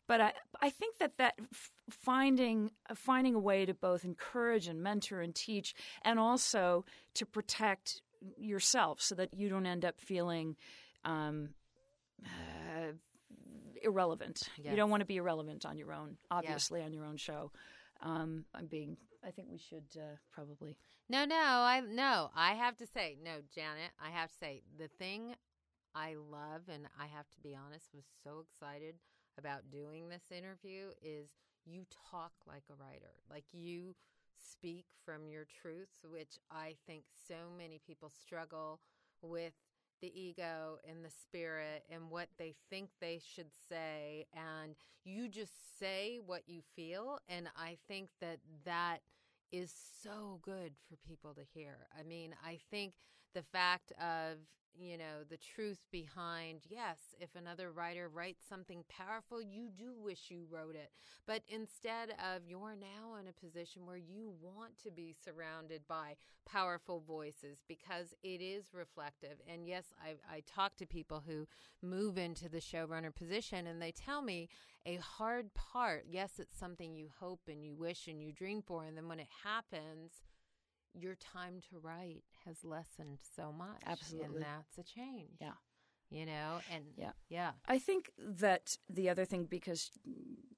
But 0.07 0.21
I 0.21 0.33
I 0.61 0.71
think 0.71 0.99
that 0.99 1.19
that 1.19 1.35
finding 1.91 2.71
finding 2.95 3.35
a 3.35 3.41
way 3.41 3.67
to 3.67 3.75
both 3.75 4.05
encourage 4.05 4.69
and 4.69 4.83
mentor 4.83 5.21
and 5.21 5.35
teach, 5.35 5.75
and 6.03 6.19
also 6.21 6.85
to 7.15 7.27
protect 7.27 8.03
yourself 8.37 9.01
so 9.01 9.15
that 9.17 9.35
you 9.35 9.49
don't 9.49 9.67
end 9.67 9.85
up 9.85 10.01
feeling. 10.01 10.57
Um, 11.05 11.51
irrelevant. 13.85 14.49
Yes. 14.57 14.71
You 14.71 14.77
don't 14.77 14.91
want 14.91 15.01
to 15.01 15.07
be 15.07 15.17
irrelevant 15.17 15.65
on 15.65 15.79
your 15.79 15.93
own, 15.93 16.17
obviously, 16.31 16.83
on 16.83 16.93
your 16.93 17.05
own 17.05 17.17
show. 17.17 17.53
Um, 18.03 18.45
I'm 18.55 18.67
being. 18.67 18.97
I 19.27 19.31
think 19.31 19.49
we 19.51 19.59
should 19.59 19.85
uh, 19.97 20.17
probably. 20.33 20.77
No, 21.09 21.25
no, 21.25 21.37
I 21.37 21.81
no. 21.87 22.31
I 22.35 22.55
have 22.55 22.77
to 22.79 22.87
say, 22.87 23.17
no, 23.23 23.37
Janet. 23.55 23.91
I 24.03 24.11
have 24.11 24.31
to 24.31 24.37
say 24.37 24.63
the 24.79 24.89
thing 24.89 25.35
I 25.95 26.15
love, 26.15 26.63
and 26.73 26.87
I 26.99 27.07
have 27.07 27.29
to 27.31 27.41
be 27.43 27.55
honest, 27.55 27.91
was 27.95 28.05
so 28.23 28.45
excited 28.45 28.97
about 29.39 29.71
doing 29.71 30.09
this 30.09 30.25
interview 30.31 30.89
is 31.03 31.29
you 31.65 31.85
talk 32.11 32.33
like 32.47 32.65
a 32.71 32.75
writer, 32.75 33.15
like 33.31 33.45
you 33.53 33.95
speak 34.37 34.87
from 35.05 35.29
your 35.29 35.47
truth, 35.63 35.89
which 36.05 36.39
I 36.51 36.75
think 36.87 37.05
so 37.29 37.35
many 37.57 37.81
people 37.87 38.11
struggle 38.11 38.81
with 39.23 39.55
the 40.05 40.21
ego 40.21 40.79
and 40.87 41.03
the 41.03 41.11
spirit 41.11 41.83
and 41.91 42.11
what 42.11 42.29
they 42.39 42.55
think 42.69 42.91
they 43.01 43.19
should 43.35 43.51
say 43.71 44.27
and 44.35 44.75
you 45.03 45.29
just 45.29 45.79
say 45.79 46.21
what 46.27 46.43
you 46.47 46.61
feel 46.77 47.19
and 47.27 47.49
i 47.57 47.79
think 47.89 48.11
that 48.21 48.39
that 48.67 48.99
is 49.51 49.73
so 50.03 50.41
good 50.43 50.73
for 50.89 50.97
people 51.09 51.33
to 51.33 51.43
hear. 51.55 51.87
I 51.99 52.03
mean 52.03 52.35
i 52.45 52.59
think 52.71 52.93
the 53.35 53.43
fact 53.43 53.93
of 54.01 54.39
you 54.77 54.99
know 54.99 55.23
the 55.31 55.37
truth 55.37 55.79
behind 55.93 56.63
yes 56.69 56.99
if 57.21 57.29
another 57.37 57.71
writer 57.71 58.09
writes 58.09 58.45
something 58.49 58.83
powerful 58.89 59.41
you 59.41 59.69
do 59.79 59.95
wish 60.03 60.31
you 60.31 60.45
wrote 60.51 60.75
it. 60.75 60.91
But 61.27 61.43
instead 61.49 62.11
of 62.11 62.43
you're 62.47 62.75
now 62.75 63.17
in 63.21 63.29
a 63.29 63.33
position 63.33 63.87
where 63.87 63.97
you 63.97 64.33
want 64.43 64.73
to 64.83 64.91
be 64.91 65.15
surrounded 65.25 65.83
by 65.89 66.17
powerful 66.45 67.05
voices 67.07 67.59
because 67.69 68.15
it 68.25 68.41
is 68.41 68.67
reflective. 68.73 69.39
And 69.49 69.67
yes 69.67 69.85
i, 70.05 70.15
I 70.37 70.43
talk 70.47 70.77
to 70.77 70.87
people 70.87 71.23
who 71.27 71.47
move 71.83 72.19
into 72.19 72.49
the 72.49 72.59
showrunner 72.59 73.15
position 73.15 73.67
and 73.67 73.81
they 73.81 73.93
tell 73.93 74.23
me 74.23 74.49
a 74.87 74.97
hard 74.97 75.55
part. 75.55 76.07
Yes 76.11 76.33
it's 76.39 76.59
something 76.59 76.95
you 76.95 77.11
hope 77.21 77.41
and 77.49 77.65
you 77.65 77.75
wish 77.75 78.09
and 78.09 78.21
you 78.21 78.33
dream 78.33 78.63
for. 78.63 78.85
And 78.85 78.97
then 78.97 79.09
when 79.09 79.21
it 79.21 79.29
happens 79.45 80.23
your 80.95 81.15
time 81.17 81.61
to 81.71 81.79
write 81.79 82.23
has 82.45 82.65
lessened 82.65 83.19
so 83.37 83.53
much. 83.53 83.83
Absolutely. 83.87 84.37
And 84.37 84.45
that's 84.45 84.79
a 84.79 84.83
change. 84.83 85.39
Yeah. 85.41 85.53
You 86.11 86.27
know, 86.27 86.61
and 86.73 86.85
Yeah. 86.97 87.13
yeah. 87.29 87.53
I 87.67 87.79
think 87.79 88.11
that 88.19 88.77
the 88.89 89.09
other 89.09 89.25
thing, 89.25 89.45
because 89.45 89.91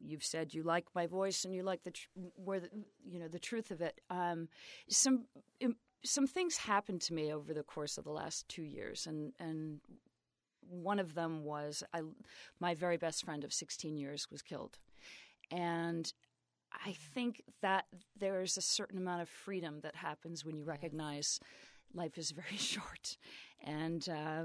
you've 0.01 0.25
said 0.25 0.53
you 0.53 0.63
like 0.63 0.87
my 0.95 1.07
voice 1.07 1.45
and 1.45 1.55
you 1.55 1.63
like 1.63 1.83
the 1.85 1.93
tr- 1.93 2.09
where 2.35 2.61
the, 2.61 2.69
you 3.05 3.19
know 3.19 3.29
the 3.29 3.39
truth 3.39 3.71
of 3.71 3.81
it. 3.81 4.01
Um, 4.11 4.49
some 4.89 5.27
im- 5.61 5.79
some 6.05 6.27
things 6.27 6.59
happened 6.59 7.01
to 7.03 7.15
me 7.15 7.33
over 7.33 7.55
the 7.55 7.63
course 7.63 7.97
of 7.97 8.05
the 8.05 8.11
last 8.13 8.49
two 8.49 8.63
years, 8.65 9.07
and 9.07 9.33
and 9.39 9.81
one 10.69 10.99
of 10.99 11.15
them 11.15 11.45
was 11.45 11.83
I 11.95 12.03
my 12.61 12.75
very 12.75 12.97
best 12.99 13.25
friend 13.25 13.43
of 13.45 13.53
16 13.53 13.97
years 13.97 14.29
was 14.31 14.43
killed, 14.43 14.79
and 15.51 16.13
I 16.73 16.93
think 17.15 17.43
that 17.63 17.87
there 18.19 18.43
is 18.43 18.57
a 18.57 18.63
certain 18.63 18.99
amount 18.99 19.23
of 19.23 19.29
freedom 19.29 19.81
that 19.83 19.97
happens 19.97 20.45
when 20.45 20.57
you 20.57 20.65
recognize 20.65 21.41
life 21.95 22.19
is 22.19 22.31
very 22.31 22.47
short. 22.57 23.17
And 23.65 24.07
uh, 24.09 24.45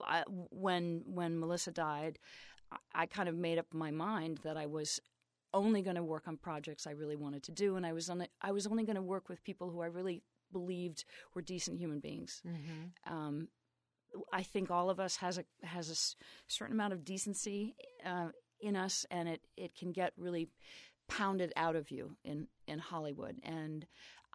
I, 0.00 0.24
when 0.50 1.02
when 1.06 1.38
Melissa 1.38 1.72
died, 1.72 2.18
I, 2.94 3.06
kind 3.06 3.28
of 3.28 3.36
made 3.36 3.58
up 3.58 3.66
my 3.72 3.90
mind 3.90 4.40
that 4.44 4.56
I 4.56 4.66
was 4.66 5.00
only 5.54 5.82
going 5.82 5.96
to 5.96 6.02
work 6.02 6.26
on 6.26 6.36
projects 6.36 6.86
I 6.86 6.92
really 6.92 7.16
wanted 7.16 7.42
to 7.44 7.52
do, 7.52 7.76
and 7.76 7.84
I 7.84 7.92
was 7.92 8.08
on 8.08 8.26
I 8.40 8.52
was 8.52 8.66
only 8.66 8.84
going 8.84 8.96
to 8.96 9.02
work 9.02 9.28
with 9.28 9.44
people 9.44 9.70
who 9.70 9.80
I 9.80 9.86
really 9.86 10.22
believed 10.52 11.04
were 11.34 11.42
decent 11.42 11.78
human 11.78 12.00
beings. 12.00 12.42
Mm-hmm. 12.46 13.14
Um, 13.14 13.48
I 14.32 14.42
think 14.42 14.70
all 14.70 14.90
of 14.90 15.00
us 15.00 15.16
has 15.16 15.38
a 15.38 15.44
has 15.62 15.90
a 15.90 16.52
certain 16.52 16.74
amount 16.74 16.92
of 16.92 17.04
decency 17.04 17.74
uh, 18.04 18.28
in 18.60 18.76
us, 18.76 19.04
and 19.10 19.28
it 19.28 19.40
it 19.56 19.74
can 19.74 19.92
get 19.92 20.12
really 20.16 20.48
pounded 21.08 21.52
out 21.56 21.76
of 21.76 21.90
you 21.90 22.16
in 22.24 22.48
in 22.66 22.78
Hollywood. 22.78 23.38
And 23.42 23.86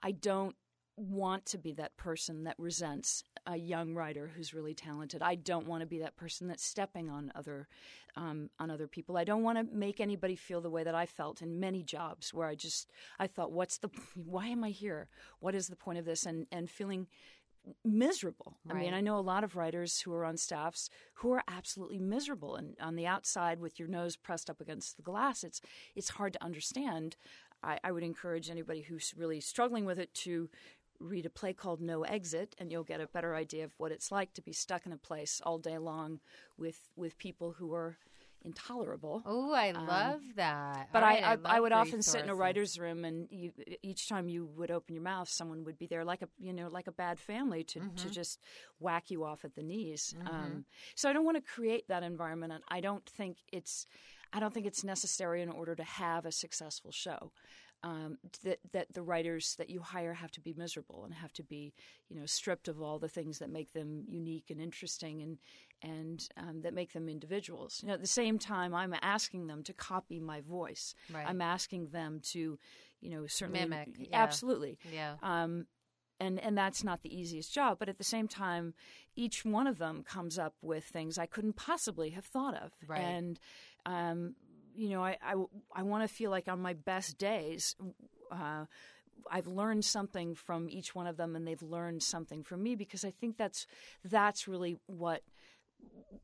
I 0.03 0.12
don't 0.12 0.56
want 0.97 1.45
to 1.45 1.58
be 1.60 1.73
that 1.73 1.95
person 1.95 2.43
that 2.43 2.56
resents 2.58 3.23
a 3.45 3.56
young 3.56 3.93
writer 3.93 4.32
who's 4.36 4.53
really 4.53 4.73
talented. 4.73 5.21
I 5.21 5.36
don't 5.36 5.67
want 5.67 5.82
to 5.82 5.86
be 5.86 5.99
that 5.99 6.17
person 6.17 6.47
that's 6.47 6.65
stepping 6.65 7.10
on 7.10 7.32
other 7.36 7.67
um, 8.15 8.49
on 8.60 8.71
other 8.71 8.88
people. 8.88 9.15
I 9.15 9.23
don't 9.23 9.43
want 9.43 9.60
to 9.60 9.75
make 9.75 9.99
anybody 9.99 10.36
feel 10.36 10.60
the 10.60 10.71
way 10.71 10.84
that 10.84 10.95
I 10.95 11.06
felt 11.06 11.43
in 11.43 11.60
many 11.60 11.84
jobs 11.84 12.34
where 12.34 12.47
I 12.47 12.56
just 12.56 12.89
I 13.19 13.27
thought, 13.27 13.51
what's 13.51 13.77
the 13.77 13.89
why 14.15 14.47
am 14.47 14.63
I 14.63 14.71
here? 14.71 15.08
What 15.39 15.56
is 15.56 15.67
the 15.67 15.75
point 15.75 15.99
of 15.99 16.06
this? 16.06 16.25
And 16.25 16.47
and 16.51 16.69
feeling 16.69 17.08
miserable. 17.84 18.58
I 18.69 18.73
mean, 18.73 18.93
I 18.93 19.01
know 19.01 19.17
a 19.17 19.21
lot 19.21 19.43
of 19.43 19.56
writers 19.56 20.01
who 20.01 20.13
are 20.13 20.25
on 20.25 20.38
staffs 20.38 20.89
who 21.15 21.32
are 21.32 21.43
absolutely 21.47 21.99
miserable, 21.99 22.56
and 22.56 22.75
on 22.82 22.95
the 22.95 23.08
outside 23.08 23.60
with 23.60 23.80
your 23.80 23.88
nose 23.88 24.15
pressed 24.15 24.49
up 24.49 24.62
against 24.62 24.97
the 24.97 25.03
glass, 25.03 25.43
it's 25.43 25.62
it's 25.95 26.10
hard 26.10 26.34
to 26.34 26.43
understand. 26.43 27.15
I, 27.63 27.80
I 27.84 27.91
would 27.91 28.03
encourage 28.03 28.49
anybody 28.49 28.82
who's 28.82 29.13
really 29.17 29.41
struggling 29.41 29.86
with 29.86 29.97
it 29.97 30.13
to 30.15 30.49
read 30.99 31.25
a 31.25 31.30
play 31.30 31.53
called 31.53 31.82
No 31.82 32.03
Exit, 32.03 32.56
and 32.58 32.71
you'll 32.71 32.84
get 32.84 33.01
a 33.01 33.08
better 33.08 33.36
idea 33.36 33.63
of 33.63 33.73
what 33.77 33.91
it's 33.91 34.12
like 34.12 34.34
to 34.34 34.41
be 34.41 34.53
stuck 34.53 34.86
in 34.86 34.91
a 34.91 34.97
place 34.97 35.41
all 35.43 35.58
day 35.58 35.77
long 35.77 36.19
with 36.58 36.89
with 36.95 37.17
people 37.17 37.56
who 37.58 37.73
are 37.73 37.97
intolerable. 38.43 39.23
Oh, 39.26 39.52
I 39.54 39.71
love 39.71 40.21
that. 40.36 40.88
Um, 40.88 40.89
But 40.91 41.04
I, 41.04 41.17
I, 41.34 41.38
I 41.45 41.60
would 41.60 41.71
often 41.71 42.02
sit 42.02 42.23
in 42.23 42.30
a 42.30 42.36
writer's 42.36 42.80
room, 42.80 43.04
and 43.06 43.28
you, 43.30 43.52
each 43.84 44.08
time 44.08 44.30
you 44.30 44.45
would 44.58 44.71
open 44.71 44.95
your 44.95 45.04
mouth, 45.04 45.30
someone 45.30 45.63
would 45.65 45.78
be 45.78 45.88
there, 45.88 46.06
like 46.06 46.21
a 46.21 46.30
you 46.39 46.54
know, 46.54 46.69
like 46.69 46.88
a 46.88 46.91
bad 46.91 47.19
family, 47.19 47.63
to 47.65 47.80
Mm-hmm. 47.80 47.95
to 47.95 48.10
just 48.10 48.39
whack 48.80 49.10
you 49.12 49.23
off 49.23 49.43
at 49.45 49.56
the 49.56 49.63
knees. 49.63 50.15
Um, 50.26 50.65
so 50.95 51.10
I 51.10 51.13
don't 51.13 51.26
want 51.26 51.38
to 51.38 51.52
create 51.54 51.88
that 51.88 52.04
environment, 52.04 52.54
and 52.54 52.63
I 52.69 52.80
don't 52.82 53.06
think 53.06 53.38
it's, 53.52 53.86
I 54.34 54.39
don't 54.39 54.54
think 54.54 54.65
it's 54.65 54.84
necessary 54.84 55.41
in 55.41 55.50
order 55.50 55.76
to 55.76 55.84
have 55.84 56.26
a 56.26 56.32
successful 56.32 56.91
show. 56.91 57.32
Um, 57.84 58.17
that 58.43 58.60
that 58.73 58.93
the 58.93 59.04
writers 59.04 59.56
that 59.58 59.69
you 59.69 59.82
hire 59.82 60.13
have 60.13 60.32
to 60.32 60.41
be 60.41 60.54
miserable 60.58 61.06
and 61.06 61.13
have 61.13 61.32
to 61.34 61.43
be, 61.43 61.73
you 62.10 62.15
know, 62.19 62.26
stripped 62.26 62.67
of 62.67 62.82
all 62.82 62.97
the 62.97 63.08
things 63.08 63.38
that 63.38 63.52
make 63.52 63.71
them 63.73 64.04
unique 64.08 64.50
and 64.50 64.60
interesting 64.60 65.21
and 65.21 65.38
and 65.82 66.28
um, 66.38 66.62
that 66.62 66.74
make 66.74 66.94
them 66.94 67.10
individuals. 67.10 67.80
You 67.82 67.90
know, 67.90 67.96
at 67.96 68.02
the 68.02 68.08
same 68.08 68.40
time, 68.40 68.74
I'm 68.74 68.94
asking 69.02 69.48
them 69.48 69.63
to 69.63 69.74
copy 69.74 70.20
my 70.20 70.42
voice. 70.42 70.94
Right. 71.13 71.26
I'm 71.28 71.42
asking 71.42 71.88
them 71.88 72.22
to, 72.32 72.58
you 73.00 73.10
know, 73.10 73.28
certainly 73.28 73.62
Mimic, 73.62 73.90
yeah. 73.98 74.22
absolutely. 74.24 74.78
Yeah. 74.94 75.16
Um, 75.22 75.68
and 76.20 76.40
and 76.40 76.58
that's 76.58 76.84
not 76.84 77.02
the 77.02 77.16
easiest 77.16 77.54
job, 77.54 77.78
but 77.80 77.90
at 77.90 77.98
the 77.98 78.04
same 78.04 78.28
time, 78.28 78.74
each 79.16 79.46
one 79.46 79.68
of 79.68 79.78
them 79.78 80.04
comes 80.04 80.40
up 80.40 80.56
with 80.62 80.84
things 80.84 81.18
I 81.18 81.28
couldn't 81.28 81.56
possibly 81.56 82.10
have 82.12 82.26
thought 82.26 82.56
of. 82.56 82.72
Right. 82.88 83.02
And 83.02 83.40
um, 83.86 84.36
you 84.76 84.90
know, 84.90 85.04
I 85.04 85.18
I, 85.22 85.36
I 85.76 85.84
want 85.84 86.08
to 86.08 86.13
feel 86.13 86.32
like 86.32 86.48
on 86.48 86.60
my 86.60 86.74
best 86.74 87.18
days. 87.18 87.76
Uh, 88.32 88.66
I've 89.32 89.48
learned 89.48 89.84
something 89.84 90.36
from 90.36 90.70
each 90.70 90.96
one 90.96 91.08
of 91.08 91.18
them, 91.18 91.36
and 91.36 91.46
they've 91.46 91.62
learned 91.62 92.04
something 92.04 92.44
from 92.44 92.63
me 92.63 92.76
because 92.76 93.04
I 93.04 93.12
think 93.12 93.36
that's 93.36 93.68
that's 94.04 94.48
really 94.48 94.78
what 94.86 95.22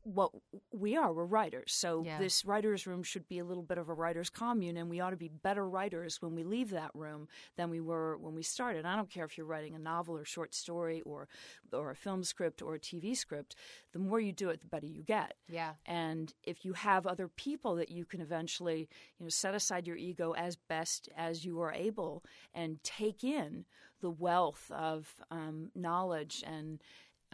what 0.02 0.32
we 0.70 0.96
are. 0.96 1.12
We're 1.12 1.24
writers, 1.24 1.72
so 1.72 2.02
Yeah. 2.04 2.18
this 2.18 2.44
writers' 2.44 2.86
room 2.86 3.02
should 3.02 3.26
be 3.26 3.38
a 3.38 3.44
little 3.44 3.62
bit 3.62 3.78
of 3.78 3.88
a 3.88 3.94
writers' 3.94 4.28
commune, 4.28 4.76
and 4.76 4.90
we 4.90 5.00
ought 5.00 5.10
to 5.10 5.16
be 5.16 5.28
better 5.28 5.66
writers 5.66 6.20
when 6.20 6.34
we 6.34 6.44
leave 6.44 6.70
that 6.70 6.90
room 6.94 7.26
than 7.56 7.70
we 7.70 7.80
were 7.80 8.18
when 8.18 8.34
we 8.34 8.42
started. 8.42 8.84
I 8.84 8.96
don't 8.96 9.08
care 9.08 9.24
if 9.24 9.38
you're 9.38 9.46
writing 9.46 9.74
a 9.74 9.78
novel 9.78 10.16
or 10.16 10.24
short 10.24 10.54
story 10.54 11.00
or 11.02 11.28
or 11.72 11.90
a 11.90 11.96
film 11.96 12.22
script 12.22 12.60
or 12.60 12.74
a 12.74 12.78
TV 12.78 13.14
script. 13.16 13.56
The 13.92 13.98
more 13.98 14.20
you 14.20 14.32
do 14.32 14.50
it, 14.50 14.60
the 14.60 14.66
better 14.66 14.86
you 14.86 15.02
get. 15.02 15.36
Yeah. 15.48 15.74
And 15.86 16.34
if 16.42 16.64
you 16.66 16.74
have 16.74 17.06
other 17.06 17.28
people 17.28 17.74
that 17.76 17.90
you 17.90 18.04
can 18.04 18.20
eventually, 18.20 18.88
you 19.18 19.24
know, 19.24 19.30
set 19.30 19.54
aside 19.54 19.86
your 19.86 19.96
ego 19.96 20.32
as 20.32 20.56
best 20.56 21.08
as 21.16 21.44
you 21.46 21.60
are 21.60 21.72
able 21.72 22.24
and 22.52 22.82
take 22.84 23.24
in 23.24 23.64
the 24.00 24.10
wealth 24.10 24.70
of 24.70 25.14
um, 25.30 25.70
knowledge 25.74 26.44
and 26.46 26.82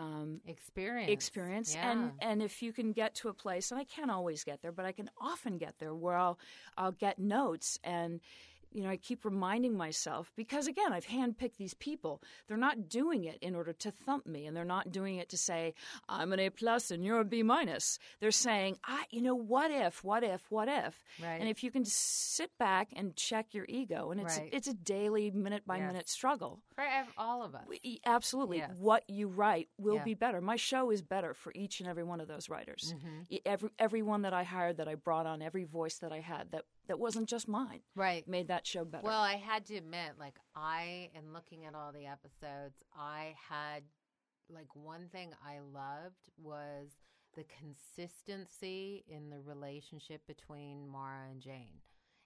um, 0.00 0.40
Experience. 0.46 1.10
experience 1.12 1.74
Yeah. 1.74 1.90
and 1.92 2.12
and 2.20 2.42
if 2.42 2.62
you 2.62 2.72
can 2.72 2.92
get 2.92 3.14
to 3.16 3.28
a 3.28 3.34
place 3.34 3.70
and 3.70 3.80
I 3.80 3.84
can't 3.84 4.10
always 4.10 4.44
get 4.44 4.62
there 4.62 4.72
but 4.72 4.86
I 4.86 4.92
can 4.92 5.10
often 5.20 5.58
get 5.58 5.78
there 5.78 5.94
where 5.94 6.16
I'll 6.16 6.38
I'll 6.76 6.92
get 6.92 7.18
notes 7.18 7.78
and 7.84 8.20
you 8.72 8.83
know 8.83 8.88
I 8.90 8.96
keep 8.96 9.24
reminding 9.24 9.76
myself 9.76 10.33
because 10.37 10.66
again 10.66 10.92
I've 10.92 11.06
handpicked 11.06 11.56
these 11.56 11.74
people 11.74 12.22
they're 12.48 12.56
not 12.56 12.88
doing 12.88 13.24
it 13.24 13.38
in 13.40 13.54
order 13.54 13.72
to 13.72 13.90
thump 13.90 14.26
me 14.26 14.46
and 14.46 14.56
they're 14.56 14.64
not 14.64 14.92
doing 14.92 15.16
it 15.16 15.28
to 15.30 15.37
say 15.37 15.74
I'm 16.09 16.33
an 16.33 16.40
A 16.40 16.50
plus 16.50 16.90
and 16.90 17.04
you're 17.04 17.20
a 17.20 17.24
B 17.24 17.42
minus 17.42 17.98
they're 18.20 18.30
saying 18.30 18.78
I 18.85 19.04
you 19.11 19.22
know 19.22 19.35
what 19.35 19.70
if 19.70 20.04
what 20.04 20.22
if 20.22 20.50
what 20.50 20.68
if 20.68 21.02
Right. 21.22 21.40
and 21.40 21.48
if 21.48 21.62
you 21.64 21.70
can 21.70 21.85
sit 21.85 22.50
back 22.59 22.88
and 22.94 23.16
check 23.16 23.52
your 23.54 23.66
ego 23.68 24.11
and 24.11 24.20
it's 24.20 24.38
Right. 24.38 24.50
it's 24.52 24.68
a 24.68 24.74
daily 24.74 25.30
minute 25.30 25.66
by 25.66 25.78
Yes. 25.78 25.87
minute 25.87 26.09
struggle 26.09 26.61
For 26.74 26.85
all 27.18 27.42
of 27.42 27.54
us. 27.54 27.64
E- 27.83 28.00
Absolutely. 28.06 28.59
Yes. 28.59 28.70
What 28.78 29.04
you 29.09 29.28
write 29.28 29.68
will 29.78 29.96
Yeah. 29.96 30.04
be 30.04 30.14
better. 30.14 30.40
My 30.40 30.56
show 30.56 30.90
is 30.90 31.02
better 31.02 31.35
for 31.35 31.52
each 31.54 31.80
and 31.80 31.88
every 31.88 32.04
one 32.04 32.20
of 32.20 32.28
those 32.28 32.48
writers. 32.48 32.94
Mm-hmm. 32.96 33.37
Every 33.44 33.70
everyone 33.78 34.22
that 34.22 34.33
I 34.33 34.44
hired, 34.44 34.76
that 34.78 34.88
I 34.88 34.94
brought 34.94 35.26
on, 35.26 35.42
every 35.42 35.64
voice 35.64 35.98
that 35.98 36.12
I 36.12 36.20
had 36.20 36.50
that 36.52 36.64
that 36.90 36.98
wasn't 36.98 37.29
just 37.29 37.46
mine, 37.46 37.83
Right. 37.94 38.26
made 38.26 38.48
that 38.48 38.66
show 38.66 38.85
better. 38.85 39.05
Well, 39.07 39.20
I 39.20 39.37
had 39.37 39.64
to 39.66 39.76
admit, 39.76 40.18
like, 40.18 40.40
I, 40.57 41.11
in 41.14 41.33
looking 41.33 41.64
at 41.64 41.76
all 41.76 41.92
the 41.92 42.07
episodes, 42.07 42.83
I 42.92 43.37
had, 43.48 43.85
like, 44.48 44.74
one 44.74 45.09
thing 45.09 45.33
I 45.40 45.61
loved 45.61 46.29
was 46.37 46.88
the 47.37 47.44
consistency 47.44 49.05
in 49.07 49.31
the 49.31 49.40
relationship 49.40 50.26
between 50.26 50.88
Maura 50.88 51.29
and 51.31 51.40
Jane. 51.40 51.81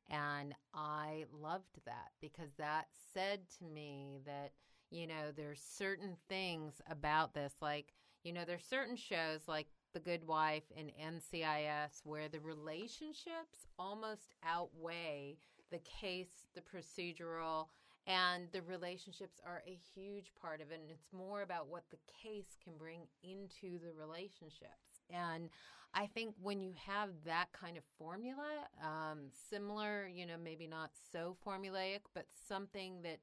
And 0.09 0.55
I 0.73 1.27
loved 1.31 1.79
that 1.85 2.13
because 2.23 2.55
that 2.57 2.87
said 3.13 3.41
to 3.59 3.65
me 3.67 4.21
that, 4.25 4.53
you 4.91 5.07
know, 5.07 5.31
there's 5.37 5.61
certain 5.61 6.17
things 6.27 6.81
about 6.89 7.35
this. 7.35 7.53
Like, 7.61 7.93
you 8.23 8.33
know, 8.33 8.47
there's 8.47 8.65
certain 8.65 8.97
shows 8.97 9.41
like 9.47 9.67
The 9.95 10.01
Good 10.01 10.27
Wife 10.27 10.65
and 10.77 10.91
NCIS 11.01 12.03
where 12.05 12.29
the 12.29 12.41
relationships 12.41 13.67
almost 13.79 14.35
outweigh 14.45 15.39
the 15.71 15.79
case, 15.79 16.47
the 16.55 16.61
procedural, 16.61 17.69
and 18.07 18.49
the 18.53 18.63
relationships 18.63 19.41
are 19.47 19.63
a 19.67 19.79
huge 19.95 20.33
part 20.41 20.61
of 20.61 20.71
it. 20.71 20.81
And 20.83 20.91
it's 20.91 21.13
more 21.13 21.43
about 21.43 21.69
what 21.69 21.85
the 21.91 21.97
case 22.23 22.59
can 22.63 22.75
bring 22.77 23.01
into 23.23 23.79
the 23.79 23.93
relationships. 23.99 25.01
And 25.11 25.49
I 25.95 26.07
think 26.07 26.35
when 26.43 26.61
you 26.61 26.75
have 26.87 27.11
that 27.25 27.47
kind 27.53 27.77
of 27.77 27.85
formula, 27.99 28.69
um, 28.83 29.21
similar, 29.49 30.09
you 30.09 30.27
know, 30.27 30.37
maybe 30.43 30.67
not 30.67 30.91
so 31.13 31.37
formulaic, 31.47 32.01
but 32.15 32.27
something 32.49 33.03
that 33.03 33.21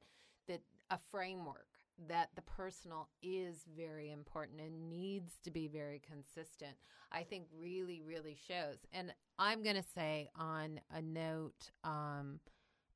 that 0.47 0.61
a 0.89 0.97
framework 1.11 1.67
that 2.07 2.29
the 2.35 2.41
personal 2.41 3.09
is 3.21 3.65
very 3.77 4.11
important 4.11 4.59
and 4.59 4.89
needs 4.89 5.33
to 5.43 5.51
be 5.51 5.67
very 5.67 5.99
consistent, 5.99 6.75
I 7.11 7.23
think 7.23 7.45
really, 7.59 8.01
really 8.01 8.37
shows. 8.47 8.77
And 8.93 9.13
I'm 9.37 9.63
going 9.63 9.75
to 9.75 9.83
say 9.95 10.29
on 10.35 10.79
a 10.93 11.01
note, 11.01 11.71
um, 11.83 12.39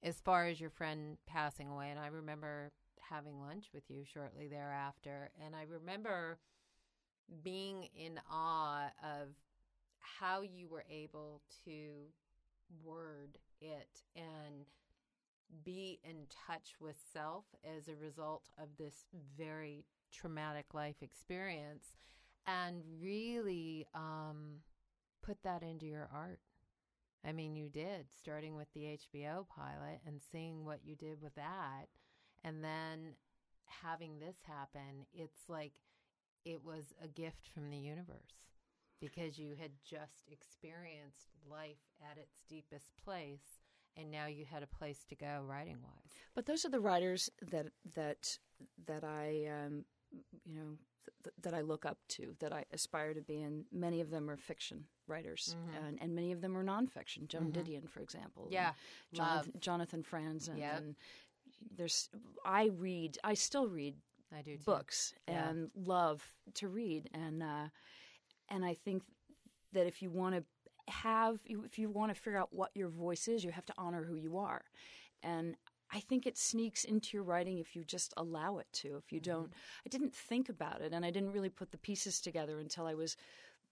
as 0.04 0.20
far 0.22 0.48
as 0.48 0.60
your 0.60 0.70
friend 0.70 1.18
passing 1.26 1.68
away, 1.68 1.90
and 1.90 2.00
I 2.00 2.08
remember 2.08 2.72
having 3.00 3.40
lunch 3.42 3.70
with 3.74 3.84
you 3.90 4.04
shortly 4.04 4.48
thereafter, 4.48 5.32
and 5.44 5.56
I 5.56 5.64
remember 5.64 6.40
being 7.44 7.90
in 7.96 8.20
awe 8.32 8.92
of 9.04 9.30
how 10.00 10.42
you 10.42 10.68
were 10.68 10.86
able 10.90 11.42
to 11.66 12.06
word 12.84 13.38
it 13.62 14.02
and 14.16 14.66
be 15.64 16.00
in 16.04 16.28
touch 16.48 16.76
with 16.80 16.96
self 17.14 17.46
as 17.64 17.88
a 17.88 17.96
result 17.96 18.50
of 18.58 18.70
this 18.78 19.06
very 19.38 19.86
traumatic 20.12 20.74
life 20.74 21.02
experience 21.02 21.98
and 22.48 22.84
really 23.02 23.88
um, 23.94 24.58
put 25.24 25.42
that 25.44 25.64
into 25.64 25.86
your 25.86 26.10
art. 26.14 26.40
I 27.28 27.32
mean, 27.32 27.56
you 27.56 27.70
did, 27.70 28.06
starting 28.16 28.56
with 28.56 28.68
the 28.74 29.00
HBO 29.16 29.48
pilot 29.48 30.00
and 30.06 30.22
seeing 30.32 30.64
what 30.64 30.80
you 30.86 30.96
did 30.96 31.22
with 31.22 31.34
that, 31.36 31.88
and 32.44 32.64
then 32.64 33.16
having 33.66 34.20
this 34.20 34.38
happen. 34.48 35.08
It's 35.12 35.50
like 35.50 35.74
it 36.46 36.64
was 36.64 36.94
a 37.04 37.08
gift 37.08 37.50
from 37.54 37.72
the 37.72 37.78
universe 37.78 38.46
because 39.02 39.40
you 39.40 39.56
had 39.60 39.72
just 39.84 40.30
experienced 40.32 41.32
life 41.50 41.82
at 42.12 42.18
its 42.18 42.42
deepest 42.48 42.92
place 43.04 43.64
and 43.98 44.12
now 44.12 44.28
you 44.28 44.46
had 44.46 44.64
a 44.64 44.68
place 44.68 45.04
to 45.10 45.16
go 45.16 45.42
writing 45.46 45.78
wise. 45.84 46.12
But 46.34 46.46
those 46.46 46.66
are 46.66 46.70
the 46.70 46.80
writers 46.80 47.30
that 47.52 47.68
that 47.96 48.38
that 48.88 49.04
I 49.04 49.48
um, 49.48 49.86
you 50.46 50.56
know 50.56 50.78
th- 51.24 51.36
that 51.42 51.54
I 51.54 51.62
look 51.62 51.86
up 51.86 51.98
to, 52.10 52.36
that 52.40 52.54
I 52.54 52.66
aspire 52.72 53.14
to 53.14 53.22
be, 53.22 53.42
and 53.42 53.66
many 53.72 54.02
of 54.02 54.10
them 54.10 54.30
are 54.30 54.38
fiction 54.38 54.86
writers, 55.08 55.56
mm-hmm. 55.58 55.86
and, 55.86 55.98
and, 56.02 56.16
many 56.16 56.32
of 56.32 56.42
them 56.42 56.58
are 56.58 56.64
nonfiction. 56.64 57.28
Joan 57.28 57.52
mm-hmm. 57.52 57.62
Didion, 57.62 57.90
for 57.90 58.02
example, 58.02 58.48
yeah, 58.50 58.72
Jonathan, 59.14 59.54
Jonathan 59.60 60.04
Franzen, 60.04 60.58
yep. 60.58 60.78
and 60.78 60.96
there's 61.76 62.10
I 62.46 62.72
read, 62.78 63.18
I 63.24 63.34
still 63.34 63.68
read. 63.68 63.96
I 64.36 64.42
do 64.42 64.58
too. 64.58 64.64
books 64.66 65.14
yeah. 65.28 65.50
and 65.50 65.70
love 65.76 66.24
to 66.56 66.68
read, 66.68 67.10
and 67.14 67.42
uh, 67.44 67.68
and 68.50 68.66
I 68.66 68.74
think 68.74 69.04
that 69.74 69.88
if 69.88 70.02
you 70.02 70.10
want 70.10 70.36
to 70.36 70.44
have 70.88 71.39
if 71.45 71.80
you 71.80 71.89
want 71.89 72.13
to 72.13 72.19
figure 72.19 72.39
out 72.39 72.50
what 72.52 72.71
your 72.76 72.89
voice 72.89 73.28
is, 73.28 73.43
you 73.43 73.52
have 73.52 73.65
to 73.65 73.74
honor 73.78 74.04
who 74.04 74.15
you 74.15 74.38
are. 74.38 74.63
And 75.24 75.56
I 75.91 76.00
think 76.00 76.26
it 76.26 76.38
sneaks 76.38 76.84
into 76.84 77.15
your 77.15 77.24
writing 77.24 77.60
if 77.60 77.76
you 77.76 77.84
just 77.84 78.13
allow 78.17 78.58
it 78.58 78.67
to. 78.74 78.98
If 78.98 79.12
you 79.12 79.19
mm-hmm. 79.19 79.32
don't, 79.32 79.54
I 79.86 79.89
didn't 79.89 80.13
think 80.13 80.50
about 80.50 80.82
it, 80.82 80.93
and 80.93 81.06
I 81.06 81.12
didn't 81.12 81.32
really 81.32 81.50
put 81.50 81.71
the 81.71 81.78
pieces 81.78 82.19
together 82.19 82.60
until 82.60 82.86
I 82.86 82.95
was, 82.95 83.17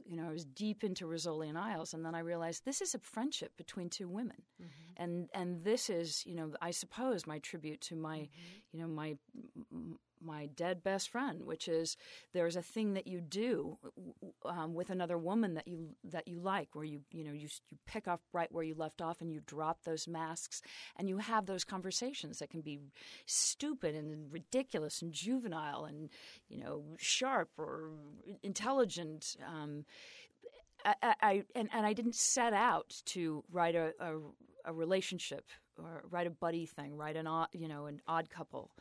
you 0.05 0.15
know, 0.15 0.27
I 0.27 0.31
was 0.31 0.45
deep 0.45 0.83
into 0.83 1.05
Rizzoli 1.05 1.49
and 1.49 1.57
Isles, 1.57 1.93
and 1.93 2.05
then 2.05 2.15
I 2.15 2.19
realized 2.19 2.65
this 2.65 2.81
is 2.81 2.93
a 2.93 2.99
friendship 2.99 3.55
between 3.57 3.89
two 3.89 4.07
women, 4.07 4.41
mm-hmm. 4.61 5.03
and 5.03 5.29
and 5.33 5.63
this 5.63 5.89
is, 5.89 6.25
you 6.25 6.35
know, 6.35 6.51
I 6.61 6.71
suppose 6.71 7.27
my 7.27 7.39
tribute 7.39 7.81
to 7.81 7.95
my, 7.95 8.19
mm-hmm. 8.19 8.59
you 8.71 8.79
know, 8.79 8.87
my 8.87 9.17
my 10.23 10.47
dead 10.47 10.83
best 10.83 11.09
friend, 11.09 11.43
which 11.43 11.67
is 11.67 11.97
there's 12.33 12.55
a 12.55 12.61
thing 12.61 12.93
that 12.93 13.07
you 13.07 13.21
do 13.21 13.77
um, 14.45 14.73
with 14.73 14.89
another 14.89 15.17
woman 15.17 15.55
that 15.55 15.67
you 15.67 15.89
that 16.03 16.27
you 16.27 16.39
like, 16.39 16.69
where 16.73 16.85
you 16.85 17.01
you 17.11 17.23
know 17.23 17.31
you 17.31 17.47
you 17.69 17.77
pick 17.85 18.07
up 18.07 18.21
right 18.33 18.51
where 18.51 18.63
you 18.63 18.75
left 18.75 19.01
off 19.01 19.21
and 19.21 19.31
you 19.31 19.41
drop 19.45 19.83
those 19.83 20.07
masks 20.07 20.61
and 20.97 21.09
you 21.09 21.17
have 21.17 21.45
those 21.45 21.63
conversations 21.63 22.39
that 22.39 22.49
can 22.49 22.61
be 22.61 22.79
stupid 23.25 23.95
and 23.95 24.31
ridiculous 24.31 25.01
and 25.01 25.11
juvenile 25.13 25.85
and 25.85 26.09
you 26.49 26.57
know 26.57 26.83
sharp 26.97 27.49
or 27.57 27.91
intelligent. 28.43 29.35
Um, 29.47 29.85
I, 30.85 31.15
I, 31.21 31.43
and, 31.55 31.69
and 31.73 31.85
I 31.85 31.93
didn't 31.93 32.15
set 32.15 32.53
out 32.53 32.93
to 33.05 33.43
write 33.51 33.75
a, 33.75 33.93
a, 33.99 34.17
a 34.65 34.73
relationship 34.73 35.45
or 35.77 36.03
write 36.09 36.27
a 36.27 36.31
buddy 36.31 36.65
thing, 36.65 36.95
write 36.95 37.15
an 37.15 37.27
odd, 37.27 37.47
you 37.53 37.67
know, 37.67 37.85
an 37.85 38.01
odd 38.07 38.29
couple 38.29 38.71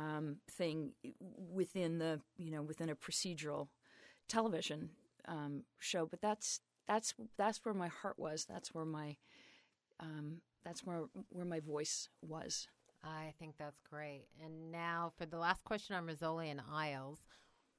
um, 0.00 0.36
thing 0.50 0.92
within 1.52 1.98
the 1.98 2.20
you 2.36 2.50
know 2.50 2.62
within 2.62 2.88
a 2.88 2.96
procedural 2.96 3.68
television 4.28 4.90
um, 5.28 5.64
show. 5.78 6.06
But 6.06 6.22
that's 6.22 6.60
that's 6.88 7.14
that's 7.36 7.60
where 7.64 7.74
my 7.74 7.88
heart 7.88 8.18
was. 8.18 8.46
That's 8.48 8.74
where 8.74 8.84
my 8.84 9.16
um, 9.98 10.40
that's 10.64 10.84
where 10.84 11.02
where 11.28 11.44
my 11.44 11.60
voice 11.60 12.08
was. 12.22 12.66
I 13.02 13.32
think 13.38 13.54
that's 13.58 13.80
great. 13.88 14.26
And 14.44 14.70
now 14.70 15.12
for 15.16 15.26
the 15.26 15.38
last 15.38 15.64
question 15.64 15.96
on 15.96 16.06
Rizzoli 16.06 16.50
and 16.50 16.60
Isles, 16.70 17.20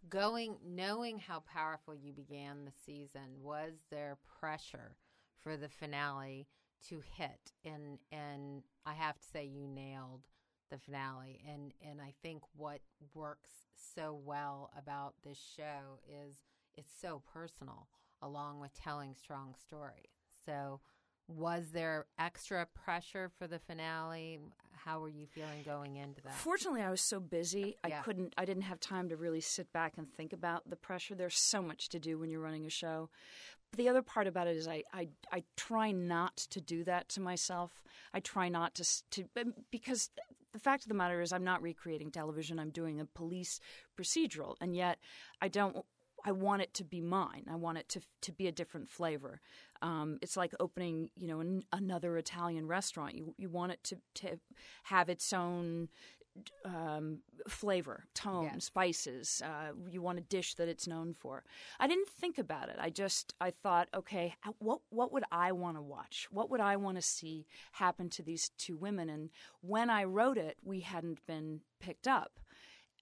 going 0.10 0.56
knowing 0.66 1.20
how 1.20 1.42
powerful 1.42 1.96
you 1.96 2.12
began 2.12 2.66
the 2.66 2.72
season, 2.86 3.38
was 3.42 3.74
there 3.92 4.18
pressure 4.40 4.96
for 5.40 5.58
the 5.58 5.70
finale 5.70 6.48
to 6.90 7.02
hit? 7.18 7.54
And 7.66 8.00
and 8.12 8.64
I 8.86 8.94
have 8.94 9.20
to 9.20 9.28
say 9.32 9.46
you 9.46 9.68
nailed 9.68 10.28
the 10.72 10.78
finale 10.80 11.40
and 11.48 11.74
and 11.88 12.02
I 12.02 12.14
think 12.24 12.42
what 12.56 12.80
works 13.14 13.50
so 13.96 14.20
well 14.26 14.72
about 14.78 15.14
this 15.24 15.40
show 15.56 16.00
is 16.08 16.38
it's 16.76 16.92
so 17.02 17.22
personal 17.34 17.88
along 18.22 18.62
with 18.62 18.74
telling 18.74 19.14
strong 19.16 19.56
story. 19.68 20.10
So 20.46 20.80
was 21.28 21.72
there 21.72 22.06
extra 22.20 22.66
pressure 22.66 23.30
for 23.38 23.48
the 23.48 23.60
finale? 23.60 24.40
How 24.74 25.00
were 25.00 25.10
you 25.10 25.28
feeling 25.28 25.62
going 25.64 25.98
into 25.98 26.22
that? 26.22 26.34
Fortunately, 26.34 26.82
I 26.82 26.90
was 26.90 27.02
so 27.02 27.20
busy. 27.20 27.76
I 27.84 27.90
yeah. 27.90 28.02
couldn't 28.02 28.34
I 28.38 28.46
didn't 28.46 28.64
have 28.64 28.80
time 28.80 29.10
to 29.10 29.18
really 29.18 29.42
sit 29.42 29.72
back 29.72 29.94
and 29.98 30.12
think 30.12 30.34
about 30.34 30.70
the 30.70 30.76
pressure. 30.76 31.16
There's 31.16 31.38
so 31.38 31.62
much 31.62 31.90
to 31.90 32.00
do 32.00 32.18
when 32.18 32.30
you're 32.30 32.42
running 32.42 32.66
a 32.66 32.70
show. 32.70 33.10
But 33.72 33.78
The 33.78 33.90
other 33.90 34.02
part 34.02 34.28
about 34.28 34.48
it 34.48 34.58
is 34.58 34.68
I, 34.68 34.84
I, 34.94 35.08
I 35.32 35.44
try 35.56 35.92
not 35.92 36.36
to 36.38 36.60
do 36.60 36.84
that 36.84 37.08
to 37.10 37.22
myself. 37.22 37.82
I 38.14 38.20
try 38.20 38.50
not 38.50 38.76
to, 38.76 38.86
to 39.12 39.26
because 39.72 40.10
the 40.54 40.60
fact 40.60 40.84
of 40.84 40.90
the 40.90 40.96
matter 40.96 41.22
is 41.22 41.32
I'm 41.32 41.44
not 41.44 41.62
recreating 41.62 42.12
television. 42.12 42.60
I'm 42.60 42.70
doing 42.70 43.00
a 43.00 43.06
police 43.06 43.60
procedural, 44.00 44.56
and 44.62 44.76
yet 44.76 45.00
I 45.42 45.48
don't. 45.48 45.78
I 46.24 46.32
want 46.32 46.62
it 46.62 46.74
to 46.76 46.84
be 46.84 47.02
mine. 47.02 47.46
I 47.52 47.56
want 47.56 47.80
it 47.80 47.90
to 47.90 48.02
to 48.22 48.32
be 48.32 48.48
a 48.48 48.52
different 48.52 48.90
flavor. 48.90 49.42
Um, 49.82 50.20
it's 50.22 50.38
like 50.38 50.54
opening, 50.60 51.10
you 51.16 51.28
know, 51.28 51.40
an, 51.40 51.64
another 51.72 52.18
Italian 52.18 52.68
restaurant. 52.68 53.16
You 53.16 53.34
you 53.38 53.50
want 53.50 53.72
it 53.72 53.84
to 53.86 53.98
to 54.16 54.40
have 54.84 55.10
its 55.10 55.34
own 55.34 55.90
um, 56.66 57.20
flavor, 57.48 58.06
tone, 58.14 58.60
spices. 58.60 59.42
Uh, 59.44 59.72
you 59.90 60.02
want 60.02 60.18
a 60.18 60.22
dish 60.22 60.56
that 60.56 60.68
it's 60.68 60.88
known 60.88 61.14
for. 61.14 61.44
I 61.80 61.88
didn't 61.88 62.10
think 62.10 62.38
about 62.38 62.70
it. 62.70 62.78
I 62.80 62.90
just 62.90 63.34
I 63.42 63.52
thought, 63.52 63.88
okay, 63.94 64.36
what 64.60 64.80
what 64.90 65.12
would 65.12 65.24
I 65.32 65.52
want 65.52 65.78
to 65.78 65.82
watch? 65.82 66.28
What 66.32 66.50
would 66.50 66.62
I 66.62 66.76
want 66.78 66.98
to 66.98 67.02
see 67.02 67.46
happen 67.74 68.10
to 68.12 68.24
these 68.24 68.50
two 68.58 68.78
women? 68.78 69.10
And 69.10 69.30
when 69.62 69.90
I 69.90 70.04
wrote 70.04 70.38
it, 70.38 70.58
we 70.64 70.82
hadn't 70.82 71.26
been 71.26 71.62
picked 71.80 72.08
up. 72.08 72.40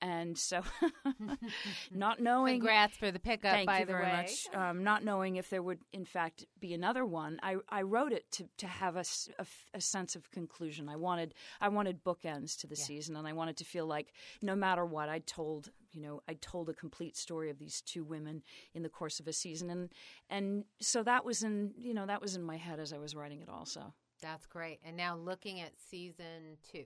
And 0.01 0.37
so, 0.37 0.61
not 1.99 2.19
knowing. 2.19 2.59
Congrats 2.59 2.97
for 2.97 3.11
the 3.11 3.19
pickup, 3.19 3.51
thank 3.51 3.67
by 3.67 3.81
you 3.81 3.85
very 3.85 4.05
way. 4.05 4.11
much. 4.11 4.47
Um, 4.55 4.83
not 4.83 5.03
knowing 5.03 5.35
if 5.35 5.49
there 5.49 5.61
would, 5.61 5.79
in 5.93 6.05
fact, 6.05 6.45
be 6.59 6.73
another 6.73 7.05
one, 7.05 7.39
I, 7.43 7.57
I 7.69 7.83
wrote 7.83 8.13
it 8.13 8.31
to, 8.31 8.45
to 8.57 8.67
have 8.67 8.95
a, 8.95 9.03
a, 9.37 9.45
a, 9.73 9.81
sense 9.81 10.15
of 10.15 10.31
conclusion. 10.31 10.89
I 10.89 10.95
wanted 10.95 11.35
I 11.61 11.67
wanted 11.69 12.03
bookends 12.03 12.57
to 12.61 12.67
the 12.67 12.75
yeah. 12.75 12.83
season, 12.83 13.15
and 13.15 13.27
I 13.27 13.33
wanted 13.33 13.57
to 13.57 13.65
feel 13.65 13.85
like 13.85 14.13
no 14.41 14.55
matter 14.55 14.85
what, 14.85 15.09
I 15.09 15.19
told 15.19 15.69
you 15.91 16.01
know 16.01 16.21
I 16.27 16.35
told 16.35 16.69
a 16.69 16.73
complete 16.73 17.17
story 17.17 17.49
of 17.49 17.59
these 17.59 17.81
two 17.81 18.03
women 18.03 18.41
in 18.73 18.81
the 18.81 18.89
course 18.89 19.19
of 19.19 19.27
a 19.27 19.33
season, 19.33 19.69
and 19.69 19.89
and 20.29 20.63
so 20.79 21.03
that 21.03 21.25
was 21.25 21.43
in 21.43 21.73
you 21.77 21.93
know 21.93 22.05
that 22.05 22.21
was 22.21 22.35
in 22.35 22.43
my 22.43 22.57
head 22.57 22.79
as 22.79 22.93
I 22.93 22.97
was 22.97 23.15
writing 23.15 23.41
it 23.41 23.49
also. 23.49 23.93
That's 24.21 24.45
great. 24.45 24.79
And 24.85 24.97
now 24.97 25.15
looking 25.15 25.61
at 25.61 25.71
season 25.79 26.57
two 26.71 26.85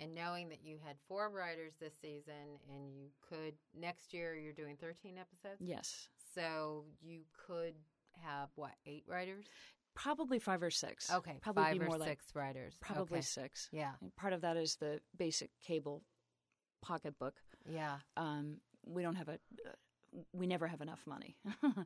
and 0.00 0.14
knowing 0.14 0.48
that 0.48 0.58
you 0.62 0.76
had 0.84 0.96
four 1.08 1.30
writers 1.30 1.72
this 1.80 1.94
season 2.00 2.58
and 2.72 2.94
you 2.94 3.08
could 3.28 3.54
next 3.78 4.12
year 4.12 4.34
you're 4.34 4.52
doing 4.52 4.76
13 4.80 5.16
episodes? 5.18 5.60
Yes. 5.60 6.08
So 6.34 6.84
you 7.02 7.20
could 7.46 7.74
have 8.22 8.48
what 8.54 8.72
eight 8.86 9.04
writers? 9.06 9.46
Probably 9.94 10.38
five 10.38 10.62
or 10.62 10.70
six. 10.70 11.12
Okay 11.12 11.38
probably 11.40 11.64
five 11.64 11.76
more 11.78 11.96
or 11.96 11.98
like, 11.98 12.08
six 12.08 12.26
writers. 12.34 12.76
probably 12.80 13.18
okay. 13.18 13.26
six. 13.26 13.68
Yeah. 13.72 13.92
And 14.00 14.14
part 14.16 14.32
of 14.32 14.42
that 14.42 14.56
is 14.56 14.76
the 14.76 15.00
basic 15.16 15.50
cable 15.66 16.02
pocketbook. 16.82 17.34
Yeah. 17.68 17.96
Um, 18.16 18.58
we 18.86 19.02
don't 19.02 19.16
have 19.16 19.28
a 19.28 19.38
we 20.32 20.46
never 20.46 20.66
have 20.66 20.80
enough 20.80 21.06
money 21.06 21.36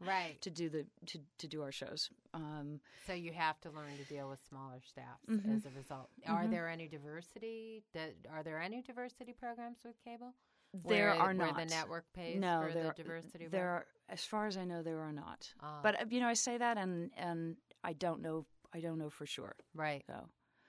right. 0.06 0.36
to 0.40 0.50
do 0.50 0.68
the 0.68 0.86
to, 1.06 1.18
to 1.38 1.46
do 1.46 1.62
our 1.62 1.72
shows. 1.72 2.10
Um, 2.34 2.80
so 3.06 3.12
you 3.12 3.32
have 3.32 3.60
to 3.60 3.70
learn 3.70 3.96
to 3.98 4.04
deal 4.04 4.28
with 4.28 4.40
smaller 4.48 4.80
staffs 4.86 5.28
mm-hmm. 5.30 5.56
as 5.56 5.64
a 5.66 5.70
result. 5.76 6.08
Mm-hmm. 6.20 6.34
are 6.34 6.46
there 6.46 6.68
any 6.68 6.88
diversity 6.88 7.84
That, 7.94 8.14
are 8.32 8.42
there 8.42 8.60
any 8.60 8.82
diversity 8.82 9.32
programs 9.32 9.78
with 9.84 9.94
cable? 10.04 10.34
There 10.72 11.08
where, 11.08 11.14
are 11.14 11.26
where 11.26 11.34
not. 11.34 11.56
the 11.56 11.66
network 11.66 12.04
pays 12.14 12.40
no, 12.40 12.64
for 12.66 12.72
there, 12.72 12.84
the 12.84 13.02
diversity 13.02 13.46
there 13.46 13.68
are 13.68 13.86
as 14.08 14.24
far 14.24 14.46
as 14.46 14.56
i 14.56 14.64
know 14.64 14.82
there 14.82 15.00
are 15.00 15.12
not. 15.12 15.52
Uh, 15.62 15.66
but 15.82 16.10
you 16.10 16.18
know 16.18 16.28
i 16.28 16.32
say 16.32 16.56
that 16.56 16.78
and 16.78 17.10
and 17.18 17.56
i 17.84 17.92
don't 17.92 18.22
know 18.22 18.46
i 18.74 18.80
don't 18.80 18.98
know 18.98 19.10
for 19.10 19.26
sure 19.26 19.54
right. 19.74 20.02
so 20.06 20.14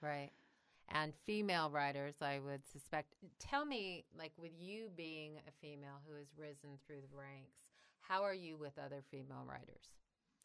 right 0.02 0.30
and 0.90 1.12
female 1.26 1.70
writers, 1.70 2.14
I 2.20 2.38
would 2.38 2.62
suspect. 2.70 3.14
Tell 3.38 3.64
me, 3.64 4.04
like, 4.18 4.32
with 4.38 4.52
you 4.58 4.90
being 4.96 5.36
a 5.48 5.52
female 5.60 6.00
who 6.06 6.16
has 6.16 6.26
risen 6.36 6.78
through 6.86 7.00
the 7.00 7.16
ranks, 7.16 7.58
how 8.00 8.22
are 8.22 8.34
you 8.34 8.56
with 8.56 8.78
other 8.78 9.02
female 9.10 9.44
writers? 9.48 9.88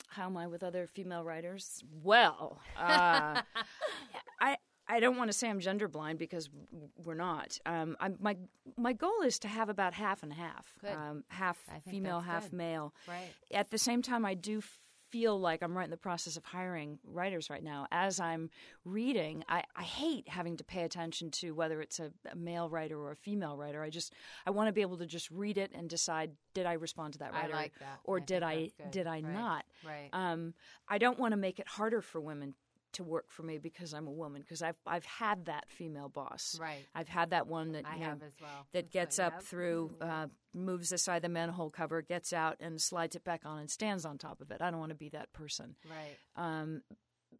How 0.07 0.25
am 0.25 0.37
I 0.37 0.47
with 0.47 0.63
other 0.63 0.87
female 0.87 1.23
writers? 1.23 1.83
Well, 2.03 2.59
uh, 2.77 3.41
I 4.41 4.57
I 4.87 4.99
don't 4.99 5.17
want 5.17 5.31
to 5.31 5.37
say 5.37 5.47
I'm 5.47 5.59
gender 5.59 5.87
blind 5.87 6.17
because 6.17 6.49
we're 6.97 7.13
not. 7.13 7.59
Um, 7.65 7.95
my 8.19 8.35
my 8.75 8.93
goal 8.93 9.21
is 9.23 9.37
to 9.39 9.47
have 9.47 9.69
about 9.69 9.93
half 9.93 10.23
and 10.23 10.33
half, 10.33 10.73
um, 10.87 11.23
half 11.27 11.59
female, 11.87 12.21
half 12.21 12.49
good. 12.49 12.53
male. 12.53 12.93
Right. 13.07 13.29
At 13.53 13.69
the 13.69 13.77
same 13.77 14.01
time, 14.01 14.25
I 14.25 14.33
do 14.33 14.61
feel 15.09 15.39
like 15.39 15.61
I'm 15.61 15.77
right 15.77 15.85
in 15.85 15.91
the 15.91 15.97
process 15.97 16.37
of 16.37 16.43
hiring 16.45 16.99
writers 17.03 17.49
right 17.49 17.63
now. 17.63 17.87
As 17.91 18.19
I'm 18.19 18.49
reading, 18.85 19.43
I, 19.47 19.63
I 19.75 19.83
hate 19.83 20.27
having 20.27 20.57
to 20.57 20.63
pay 20.63 20.83
attention 20.83 21.31
to 21.31 21.51
whether 21.51 21.81
it's 21.81 21.99
a, 21.99 22.11
a, 22.31 22.35
male 22.35 22.69
writer 22.69 22.97
or 22.99 23.11
a 23.11 23.15
female 23.15 23.57
writer. 23.57 23.83
I 23.83 23.89
just 23.89 24.13
I 24.45 24.51
want 24.51 24.67
to 24.67 24.73
be 24.73 24.81
able 24.81 24.97
to 24.97 25.05
just 25.05 25.29
read 25.31 25.57
it 25.57 25.71
and 25.73 25.89
decide 25.89 26.31
did 26.53 26.65
I 26.65 26.73
respond 26.73 27.13
to 27.13 27.19
that 27.19 27.33
writer 27.33 27.53
like 27.53 27.73
that. 27.79 27.99
or 28.03 28.17
I 28.17 28.19
did 28.21 28.43
I 28.43 28.69
did 28.91 29.07
I 29.07 29.21
right. 29.21 29.23
not? 29.23 29.65
Right. 29.85 30.09
Um, 30.13 30.53
I 30.87 30.97
don't 30.97 31.19
want 31.19 31.33
to 31.33 31.37
make 31.37 31.59
it 31.59 31.67
harder 31.67 32.01
for 32.01 32.21
women 32.21 32.53
to 32.93 33.03
work 33.03 33.25
for 33.29 33.43
me 33.43 33.57
because 33.57 33.93
I'm 33.93 34.07
a 34.07 34.11
woman 34.11 34.41
because 34.41 34.61
I've 34.61 34.77
I've 34.85 35.05
had 35.05 35.45
that 35.45 35.65
female 35.69 36.09
boss. 36.09 36.57
Right. 36.59 36.85
I've 36.95 37.07
had 37.07 37.31
that 37.31 37.47
one 37.47 37.73
that 37.73 37.85
I 37.85 37.95
you 37.95 37.99
know, 37.99 38.05
have 38.05 38.23
as 38.23 38.33
well. 38.41 38.67
that 38.73 38.91
gets 38.91 39.19
up 39.19 39.41
through, 39.41 39.91
uh, 40.01 40.27
moves 40.53 40.91
aside 40.91 41.21
the 41.21 41.29
manhole 41.29 41.69
cover, 41.69 42.01
gets 42.01 42.33
out 42.33 42.57
and 42.59 42.81
slides 42.81 43.15
it 43.15 43.23
back 43.23 43.41
on 43.45 43.59
and 43.59 43.69
stands 43.69 44.05
on 44.05 44.17
top 44.17 44.41
of 44.41 44.51
it. 44.51 44.61
I 44.61 44.71
don't 44.71 44.79
want 44.79 44.91
to 44.91 44.95
be 44.95 45.09
that 45.09 45.31
person. 45.33 45.75
Right. 45.89 46.17
Um, 46.35 46.81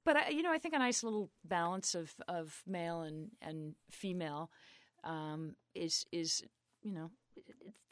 but 0.06 0.16
I, 0.16 0.30
you 0.30 0.44
know, 0.44 0.52
I 0.52 0.58
think 0.58 0.74
a 0.74 0.80
nice 0.80 1.04
little 1.04 1.30
balance 1.44 1.96
of, 1.96 2.14
of 2.28 2.64
male 2.66 3.02
and 3.02 3.30
and 3.42 3.76
female 3.90 4.50
um, 5.04 5.56
is 5.76 6.06
is 6.12 6.44
you 6.82 6.94
know 6.94 7.12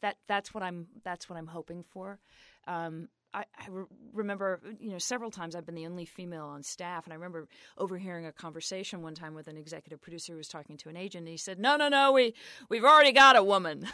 that 0.02 0.16
that's 0.26 0.54
what 0.54 0.62
I'm 0.62 0.86
that's 1.04 1.28
what 1.28 1.38
I'm 1.38 1.46
hoping 1.46 1.82
for. 1.82 2.18
Um, 2.66 3.08
I, 3.34 3.44
I 3.58 3.68
re- 3.68 3.84
remember, 4.14 4.60
you 4.80 4.90
know, 4.90 4.98
several 4.98 5.30
times 5.30 5.54
I've 5.54 5.66
been 5.66 5.74
the 5.74 5.86
only 5.86 6.06
female 6.06 6.46
on 6.46 6.62
staff, 6.62 7.04
and 7.04 7.12
I 7.12 7.16
remember 7.16 7.46
overhearing 7.76 8.24
a 8.26 8.32
conversation 8.32 9.02
one 9.02 9.14
time 9.14 9.34
with 9.34 9.48
an 9.48 9.56
executive 9.56 10.00
producer 10.00 10.32
who 10.32 10.38
was 10.38 10.48
talking 10.48 10.76
to 10.78 10.88
an 10.88 10.96
agent, 10.96 11.22
and 11.22 11.28
he 11.28 11.36
said, 11.36 11.58
"No, 11.58 11.76
no, 11.76 11.88
no, 11.88 12.12
we 12.12 12.34
we've 12.70 12.84
already 12.84 13.12
got 13.12 13.36
a 13.36 13.42
woman." 13.42 13.86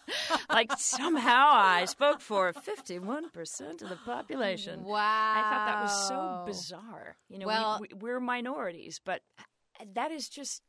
like 0.50 0.72
somehow 0.78 1.48
I 1.52 1.84
spoke 1.84 2.20
for 2.20 2.52
fifty-one 2.52 3.30
percent 3.30 3.82
of 3.82 3.90
the 3.90 3.96
population. 3.96 4.84
Wow. 4.84 4.96
I 4.98 5.42
thought 5.42 5.66
that 5.66 5.82
was 5.82 6.08
so 6.08 6.42
bizarre. 6.46 7.16
You 7.28 7.38
know, 7.38 7.46
Well- 7.46 7.78
we, 7.80 7.88
we, 7.92 7.98
we're 8.00 8.20
minorities, 8.20 9.00
but 9.04 9.20
that 9.94 10.10
is 10.10 10.28
just. 10.28 10.62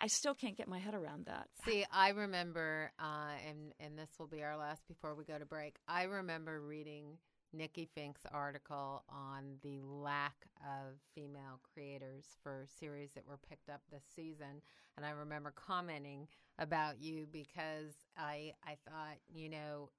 I 0.00 0.06
still 0.06 0.34
can't 0.34 0.56
get 0.56 0.68
my 0.68 0.78
head 0.78 0.94
around 0.94 1.26
that. 1.26 1.48
See, 1.66 1.84
I 1.92 2.10
remember, 2.10 2.90
uh, 2.98 3.32
and 3.46 3.72
and 3.78 3.98
this 3.98 4.08
will 4.18 4.28
be 4.28 4.42
our 4.42 4.56
last 4.56 4.80
before 4.88 5.14
we 5.14 5.24
go 5.24 5.38
to 5.38 5.44
break. 5.44 5.76
I 5.86 6.04
remember 6.04 6.60
reading 6.60 7.18
Nikki 7.52 7.88
Finke's 7.94 8.26
article 8.32 9.04
on 9.08 9.56
the 9.62 9.80
lack 9.82 10.46
of 10.62 10.98
female 11.14 11.60
creators 11.74 12.24
for 12.42 12.64
series 12.78 13.12
that 13.14 13.26
were 13.26 13.38
picked 13.48 13.68
up 13.68 13.80
this 13.90 14.04
season, 14.14 14.62
and 14.96 15.04
I 15.04 15.10
remember 15.10 15.52
commenting 15.54 16.28
about 16.58 17.00
you 17.00 17.26
because 17.30 17.94
I 18.16 18.54
I 18.64 18.76
thought 18.88 19.18
you 19.28 19.48
know 19.48 19.90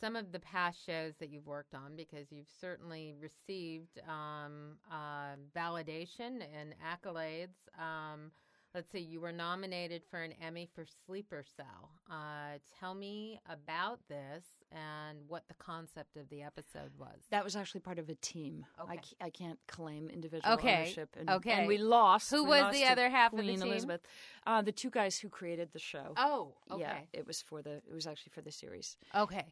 some 0.00 0.14
of 0.16 0.32
the 0.32 0.40
past 0.40 0.84
shows 0.84 1.14
that 1.18 1.30
you've 1.30 1.46
worked 1.46 1.74
on 1.74 1.96
because 1.96 2.32
you've 2.32 2.50
certainly 2.60 3.14
received 3.20 4.00
um, 4.08 4.76
uh, 4.90 5.36
validation 5.56 6.42
and 6.52 6.74
accolades. 6.84 7.68
Um, 7.78 8.32
let's 8.74 8.90
see, 8.90 8.98
you 9.00 9.20
were 9.20 9.32
nominated 9.32 10.02
for 10.10 10.20
an 10.22 10.32
Emmy 10.42 10.68
for 10.74 10.84
Sleeper 11.06 11.44
Cell. 11.56 11.90
Uh, 12.10 12.58
tell 12.80 12.94
me 12.94 13.38
about 13.48 14.00
this 14.08 14.44
and 14.70 15.18
what 15.28 15.44
the 15.48 15.54
concept 15.54 16.16
of 16.16 16.28
the 16.30 16.42
episode 16.42 16.90
was. 16.98 17.18
That 17.30 17.44
was 17.44 17.54
actually 17.56 17.80
part 17.80 17.98
of 17.98 18.08
a 18.08 18.14
team. 18.16 18.64
Okay. 18.80 18.92
I, 18.92 18.96
c- 19.04 19.16
I 19.20 19.30
can't 19.30 19.58
claim 19.68 20.08
individual 20.08 20.54
Okay. 20.54 20.76
ownership. 20.76 21.10
And, 21.18 21.28
Okay. 21.30 21.50
and 21.52 21.68
we 21.68 21.78
lost. 21.78 22.30
Who 22.30 22.44
We 22.44 22.50
was 22.50 22.62
lost 22.62 22.74
the 22.78 22.84
other 22.86 23.08
half 23.10 23.32
of 23.32 23.38
the 23.38 23.44
Queen 23.44 23.58
team? 23.60 23.68
Elizabeth. 23.68 24.00
Uh, 24.46 24.62
the 24.62 24.72
two 24.72 24.90
guys 24.90 25.18
who 25.18 25.28
created 25.28 25.70
the 25.72 25.78
show. 25.78 26.14
oh, 26.16 26.54
okay. 26.70 26.80
Yeah, 26.80 26.96
it 27.12 27.26
was 27.26 27.42
for 27.42 27.62
the. 27.62 27.74
It 27.76 27.92
was 27.94 28.06
actually 28.06 28.30
for 28.34 28.40
the 28.40 28.52
series. 28.52 28.96
Okay. 29.14 29.44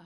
Uh, 0.00 0.04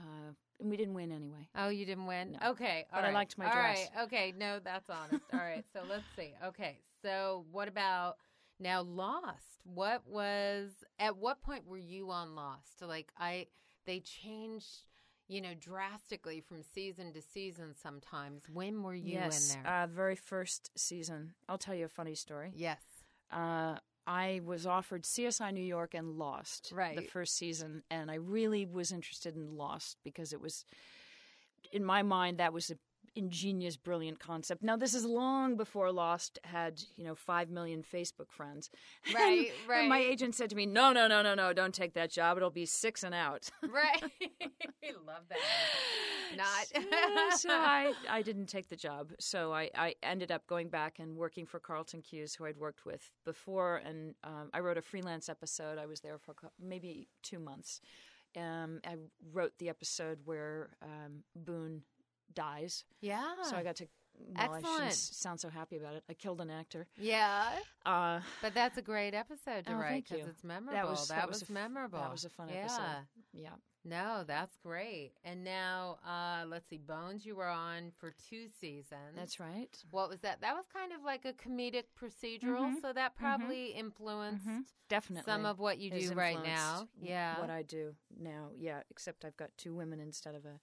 and 0.59 0.69
we 0.69 0.77
didn't 0.77 0.93
win 0.93 1.11
anyway. 1.11 1.47
Oh, 1.55 1.69
you 1.69 1.85
didn't 1.87 2.05
win? 2.05 2.37
No. 2.39 2.51
Okay. 2.51 2.85
But 2.91 2.99
all 3.03 3.09
I 3.09 3.13
liked 3.13 3.35
my 3.39 3.45
All 3.47 3.51
dress. 3.51 3.89
right. 3.95 4.03
Okay. 4.03 4.31
No, 4.37 4.59
that's 4.59 4.87
honest. 4.91 5.23
all 5.33 5.39
right. 5.39 5.65
So 5.73 5.79
let's 5.89 6.03
see. 6.15 6.33
Okay. 6.45 6.77
So 7.01 7.45
what 7.51 7.67
about 7.67 8.17
now 8.61 8.81
Lost? 8.81 9.59
What 9.63 10.03
was 10.07 10.71
at 10.99 11.17
what 11.17 11.41
point 11.41 11.67
were 11.67 11.77
you 11.77 12.11
on 12.11 12.35
Lost? 12.35 12.81
Like 12.81 13.11
I 13.17 13.47
they 13.85 13.99
changed, 13.99 14.85
you 15.27 15.41
know, 15.41 15.53
drastically 15.59 16.39
from 16.41 16.61
season 16.63 17.13
to 17.13 17.21
season 17.21 17.73
sometimes. 17.81 18.43
When 18.51 18.83
were 18.83 18.95
you 18.95 19.13
yes, 19.13 19.55
in 19.55 19.63
there? 19.63 19.73
Uh, 19.73 19.87
very 19.87 20.15
first 20.15 20.71
season. 20.75 21.33
I'll 21.49 21.57
tell 21.57 21.75
you 21.75 21.85
a 21.85 21.89
funny 21.89 22.15
story. 22.15 22.53
yes. 22.55 22.81
Uh, 23.31 23.77
I 24.07 24.41
was 24.43 24.65
offered 24.65 25.03
CSI 25.03 25.53
New 25.53 25.63
York 25.63 25.93
and 25.93 26.17
Lost 26.17 26.71
right. 26.75 26.95
the 26.95 27.03
first 27.03 27.37
season, 27.37 27.83
and 27.89 28.09
I 28.09 28.15
really 28.15 28.65
was 28.65 28.91
interested 28.91 29.35
in 29.35 29.55
Lost 29.57 29.97
because 30.03 30.33
it 30.33 30.41
was, 30.41 30.65
in 31.71 31.85
my 31.85 32.01
mind, 32.01 32.39
that 32.39 32.51
was 32.51 32.71
a 32.71 32.75
ingenious, 33.15 33.77
brilliant 33.77 34.19
concept. 34.19 34.63
Now, 34.63 34.77
this 34.77 34.93
is 34.93 35.05
long 35.05 35.55
before 35.57 35.91
Lost 35.91 36.39
had, 36.43 36.81
you 36.95 37.03
know, 37.03 37.15
five 37.15 37.49
million 37.49 37.83
Facebook 37.83 38.29
friends. 38.31 38.69
Right, 39.13 39.51
And- 39.69 39.79
And 39.79 39.89
my 39.89 39.99
agent 39.99 40.35
said 40.35 40.49
to 40.51 40.55
me, 40.55 40.65
"No, 40.65 40.91
no, 40.93 41.07
no, 41.07 41.21
no, 41.21 41.33
no, 41.35 41.53
don't 41.53 41.73
take 41.73 41.93
that 41.95 42.11
job. 42.11 42.37
It'll 42.37 42.49
be 42.49 42.65
six 42.65 43.03
and 43.03 43.13
out." 43.15 43.49
Right. 43.69 44.03
We 44.81 44.91
love 45.05 45.23
that. 45.29 45.37
Not 46.37 46.65
so, 46.73 47.47
so 47.49 47.49
I, 47.51 47.93
I 48.09 48.21
didn't 48.21 48.45
take 48.45 48.69
the 48.69 48.75
job. 48.77 49.11
So 49.19 49.53
I, 49.53 49.69
I 49.75 49.95
ended 50.01 50.31
up 50.31 50.47
going 50.47 50.69
back 50.69 50.99
and 50.99 51.17
working 51.17 51.45
for 51.45 51.59
Carlton 51.59 52.01
Cuse, 52.01 52.35
who 52.35 52.45
I'd 52.45 52.57
worked 52.57 52.85
with 52.85 53.11
before. 53.25 53.81
And 53.85 54.15
um, 54.23 54.49
I 54.53 54.61
wrote 54.61 54.77
a 54.77 54.81
freelance 54.81 55.27
episode. 55.27 55.77
I 55.77 55.85
was 55.87 55.99
there 55.99 56.17
for 56.17 56.33
maybe 56.59 57.09
two 57.21 57.39
months. 57.39 57.81
Um, 58.37 58.79
I 58.85 58.95
wrote 59.33 59.51
the 59.57 59.67
episode 59.67 60.19
where 60.23 60.69
um, 60.81 61.23
Boone 61.35 61.81
dies. 62.33 62.85
Yeah. 63.01 63.33
So 63.43 63.55
I 63.55 63.63
got 63.63 63.75
to 63.77 63.87
Well, 64.17 64.33
I 64.37 64.43
Excellent. 64.57 64.75
shouldn't 64.77 64.93
sound 64.93 65.39
so 65.39 65.49
happy 65.49 65.77
about 65.77 65.95
it. 65.95 66.03
I 66.09 66.13
killed 66.13 66.41
an 66.41 66.49
actor. 66.51 66.85
Yeah. 66.97 67.57
Uh, 67.85 68.19
But 68.41 68.53
that's 68.53 68.77
a 68.77 68.81
great 68.83 69.13
episode 69.15 69.65
to 69.65 69.73
Oh, 69.73 69.77
write 69.77 70.07
because 70.07 70.27
it's 70.27 70.43
memorable. 70.43 70.89
was- 70.91 71.07
that, 71.07 71.15
that 71.15 71.27
was, 71.27 71.35
was 71.41 71.43
f- 71.43 71.49
memorable. 71.49 71.99
that 71.99 72.11
was 72.11 72.25
a 72.25 72.29
fun 72.29 72.49
yeah. 72.49 72.55
episode. 72.65 73.07
yeah. 73.33 73.55
No, 73.83 74.23
that's 74.27 74.55
great. 74.57 75.13
And 75.23 75.43
now, 75.43 75.97
uh, 76.05 76.45
let's 76.45 76.69
see, 76.69 76.77
Bones, 76.77 77.25
you 77.25 77.35
were 77.35 77.47
on 77.47 77.91
for 77.97 78.13
two 78.29 78.45
seasons. 78.59 79.15
That's 79.15 79.39
right. 79.39 79.75
What 79.89 80.07
was 80.07 80.19
that? 80.19 80.39
That 80.41 80.53
was 80.55 80.65
kind 80.71 80.93
of 80.93 81.01
like 81.03 81.25
a 81.25 81.33
comedic 81.33 81.85
procedural, 81.99 82.75
Mhm. 82.75 82.81
so 82.81 82.93
that 82.93 83.15
probably 83.15 83.69
influenced 83.73 84.45
Mhm. 84.45 84.65
Definitely. 84.87 85.31
some 85.31 85.47
of 85.47 85.57
what 85.57 85.79
you 85.79 85.89
do 85.89 86.13
right 86.13 86.43
now. 86.43 86.87
Yeah. 87.01 87.39
What 87.41 87.49
I 87.49 87.63
do 87.63 87.95
now. 88.15 88.51
Yeah. 88.55 88.83
Except 88.91 89.25
I've 89.25 89.37
got 89.37 89.49
two 89.57 89.73
women 89.73 89.99
instead 89.99 90.35
of 90.35 90.45
a 90.45 90.59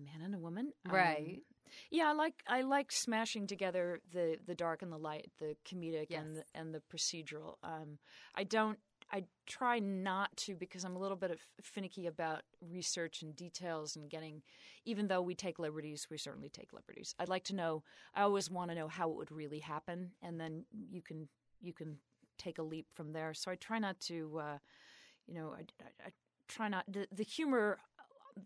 man 0.00 0.22
and 0.22 0.34
a 0.34 0.38
woman. 0.38 0.72
Um, 0.86 0.92
Right. 0.94 1.42
yeah, 1.90 2.08
I 2.08 2.12
like 2.12 2.42
I 2.46 2.62
like 2.62 2.90
smashing 2.92 3.46
together 3.46 4.00
the 4.12 4.38
the 4.46 4.54
dark 4.54 4.82
and 4.82 4.92
the 4.92 4.98
light, 4.98 5.30
the 5.38 5.56
comedic 5.68 6.10
and 6.20 6.36
the, 6.36 6.44
and 6.54 6.74
the 6.74 6.80
procedural. 6.92 7.56
Um, 7.62 7.98
I 8.34 8.44
don't. 8.44 8.78
I 9.12 9.24
try 9.46 9.80
not 9.80 10.36
to 10.36 10.54
because 10.54 10.84
I'm 10.84 10.94
a 10.94 10.98
little 11.00 11.16
bit 11.16 11.32
of 11.32 11.40
finicky 11.60 12.06
about 12.06 12.42
research 12.60 13.22
and 13.22 13.34
details 13.34 13.96
and 13.96 14.08
getting. 14.08 14.42
Even 14.84 15.08
though 15.08 15.20
we 15.20 15.34
take 15.34 15.58
liberties, 15.58 16.06
we 16.10 16.16
certainly 16.16 16.48
take 16.48 16.72
liberties. 16.72 17.14
I'd 17.18 17.28
like 17.28 17.44
to 17.44 17.54
know. 17.56 17.82
I 18.14 18.22
always 18.22 18.48
want 18.50 18.70
to 18.70 18.76
know 18.76 18.86
how 18.88 19.10
it 19.10 19.16
would 19.16 19.32
really 19.32 19.58
happen, 19.58 20.12
and 20.22 20.40
then 20.40 20.64
you 20.90 21.02
can 21.02 21.28
you 21.60 21.72
can 21.72 21.98
take 22.38 22.58
a 22.58 22.62
leap 22.62 22.86
from 22.92 23.12
there. 23.12 23.34
So 23.34 23.50
I 23.50 23.56
try 23.56 23.78
not 23.78 23.98
to. 24.02 24.38
Uh, 24.40 24.58
you 25.26 25.34
know, 25.34 25.54
I, 25.56 25.60
I, 25.82 26.08
I 26.08 26.10
try 26.48 26.68
not 26.68 26.84
the, 26.88 27.06
the 27.12 27.22
humor 27.22 27.78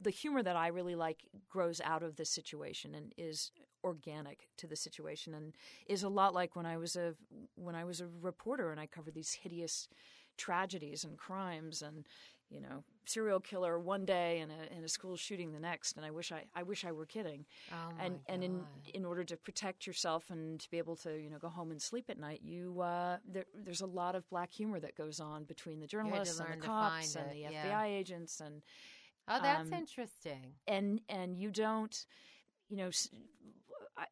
the 0.00 0.10
humor 0.10 0.42
that 0.42 0.56
I 0.56 0.68
really 0.68 0.94
like 0.94 1.24
grows 1.48 1.80
out 1.80 2.02
of 2.02 2.16
the 2.16 2.24
situation 2.24 2.94
and 2.94 3.12
is 3.16 3.50
organic 3.84 4.48
to 4.56 4.66
the 4.66 4.76
situation 4.76 5.34
and 5.34 5.52
is 5.86 6.02
a 6.02 6.08
lot 6.08 6.34
like 6.34 6.56
when 6.56 6.66
I 6.66 6.76
was 6.76 6.96
a 6.96 7.14
when 7.54 7.74
I 7.74 7.84
was 7.84 8.00
a 8.00 8.08
reporter 8.22 8.70
and 8.70 8.80
I 8.80 8.86
covered 8.86 9.14
these 9.14 9.32
hideous 9.32 9.88
tragedies 10.36 11.04
and 11.04 11.16
crimes 11.16 11.82
and 11.82 12.06
you 12.50 12.60
know 12.60 12.82
serial 13.06 13.40
killer 13.40 13.78
one 13.78 14.04
day 14.04 14.40
and 14.40 14.50
a, 14.50 14.74
and 14.74 14.84
a 14.84 14.88
school 14.88 15.16
shooting 15.16 15.52
the 15.52 15.60
next 15.60 15.96
and 15.96 16.04
I 16.06 16.10
wish 16.10 16.32
I 16.32 16.44
I 16.54 16.62
wish 16.62 16.84
I 16.84 16.92
were 16.92 17.06
kidding 17.06 17.44
Oh 17.70 17.74
my 17.96 18.04
and 18.04 18.18
and 18.28 18.44
in 18.44 18.62
in 18.94 19.04
order 19.04 19.24
to 19.24 19.36
protect 19.36 19.86
yourself 19.86 20.30
and 20.30 20.58
to 20.60 20.70
be 20.70 20.78
able 20.78 20.96
to 20.96 21.20
you 21.20 21.30
know 21.30 21.38
go 21.38 21.48
home 21.48 21.70
and 21.70 21.80
sleep 21.80 22.06
at 22.08 22.18
night 22.18 22.40
you 22.42 22.80
uh, 22.80 23.18
there, 23.30 23.44
there's 23.64 23.82
a 23.82 23.86
lot 23.86 24.14
of 24.14 24.28
black 24.30 24.52
humor 24.52 24.80
that 24.80 24.96
goes 24.96 25.20
on 25.20 25.44
between 25.44 25.80
the 25.80 25.86
journalists 25.86 26.40
and 26.40 26.62
the 26.62 26.66
cops 26.66 27.16
and 27.16 27.26
it, 27.26 27.32
the 27.34 27.38
yeah. 27.40 27.66
FBI 27.66 27.86
agents 27.86 28.40
and 28.40 28.62
oh, 29.28 29.38
that's 29.42 29.68
um, 29.68 29.72
interesting. 29.72 30.54
and 30.66 31.00
and 31.08 31.36
you 31.36 31.50
don't 31.50 32.06
you 32.68 32.76
know 32.76 32.90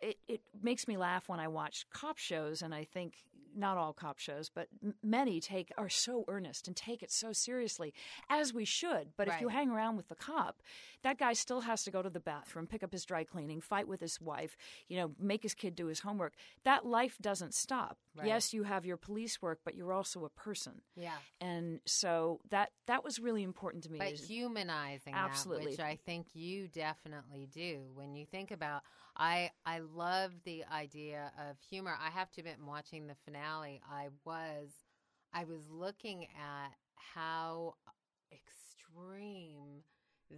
it 0.01 0.19
it 0.29 0.41
makes 0.63 0.87
me 0.87 0.97
laugh 0.97 1.29
when 1.29 1.41
I 1.41 1.49
watch 1.49 1.87
cop 1.91 2.19
shows 2.19 2.63
and 2.63 2.75
I 2.75 2.85
think 2.85 3.15
not 3.55 3.77
all 3.77 3.93
cop 3.93 4.19
shows 4.19 4.49
but 4.49 4.69
many 5.03 5.39
take 5.39 5.71
are 5.77 5.89
so 5.91 6.25
earnest 6.27 6.69
and 6.69 6.75
take 6.75 7.03
it 7.03 7.13
so 7.13 7.33
seriously 7.35 7.93
as 8.31 8.55
we 8.55 8.65
should. 8.65 9.09
But 9.17 9.29
if 9.29 9.41
you 9.43 9.49
hang 9.49 9.71
around 9.71 9.97
with 9.97 10.09
the 10.09 10.15
cop 10.15 10.63
that 11.03 11.19
guy 11.19 11.35
still 11.35 11.61
has 11.61 11.85
to 11.85 11.91
go 11.91 12.01
to 12.01 12.09
the 12.09 12.21
bathroom 12.21 12.67
pick 12.67 12.83
up 12.83 12.93
his 12.93 13.05
dry 13.05 13.25
cleaning 13.25 13.61
fight 13.61 13.87
with 13.87 14.01
his 14.01 14.21
wife 14.21 14.57
you 14.89 14.97
know 14.97 15.11
make 15.19 15.43
his 15.43 15.55
kid 15.55 15.75
do 15.75 15.87
his 15.87 16.01
homework. 16.01 16.33
That 16.65 16.87
life 16.87 17.19
doesn't 17.21 17.55
stop 17.55 17.99
Right. 18.15 18.27
yes 18.27 18.53
you 18.53 18.63
have 18.65 18.85
your 18.85 18.97
police 18.99 19.41
work 19.41 19.61
but 19.65 19.75
you're 19.75 19.93
also 19.93 20.25
a 20.25 20.31
person 20.31 20.83
Yeah. 20.97 21.17
and 21.41 21.81
so 21.87 22.41
that 22.51 22.71
that 22.87 23.03
was 23.05 23.19
really 23.19 23.43
important 23.43 23.85
to 23.85 23.91
me 23.91 23.99
But 23.99 24.13
humanizing 24.13 25.15
Absolutely. 25.15 25.65
that, 25.65 25.71
which 25.71 25.81
I 25.81 25.99
think 26.05 26.27
you 26.35 26.69
definitely 26.69 27.47
do. 27.53 27.91
When 27.95 28.15
you 28.15 28.27
think 28.27 28.51
about, 28.51 28.83
I 29.17 29.51
I 29.65 29.81
love 29.81 30.33
the 30.45 30.65
idea 30.73 31.33
of 31.39 31.57
humor. 31.71 31.97
I 32.01 32.11
have 32.11 32.31
to 32.33 32.41
admit, 32.41 32.59
in 32.59 32.67
watching 32.67 33.07
the 33.07 33.17
finale, 33.25 33.81
I 33.91 34.09
was 34.25 34.71
I 35.33 35.45
was 35.45 35.69
looking 35.71 36.25
at 36.25 36.73
how 36.95 37.75
extreme 38.33 39.83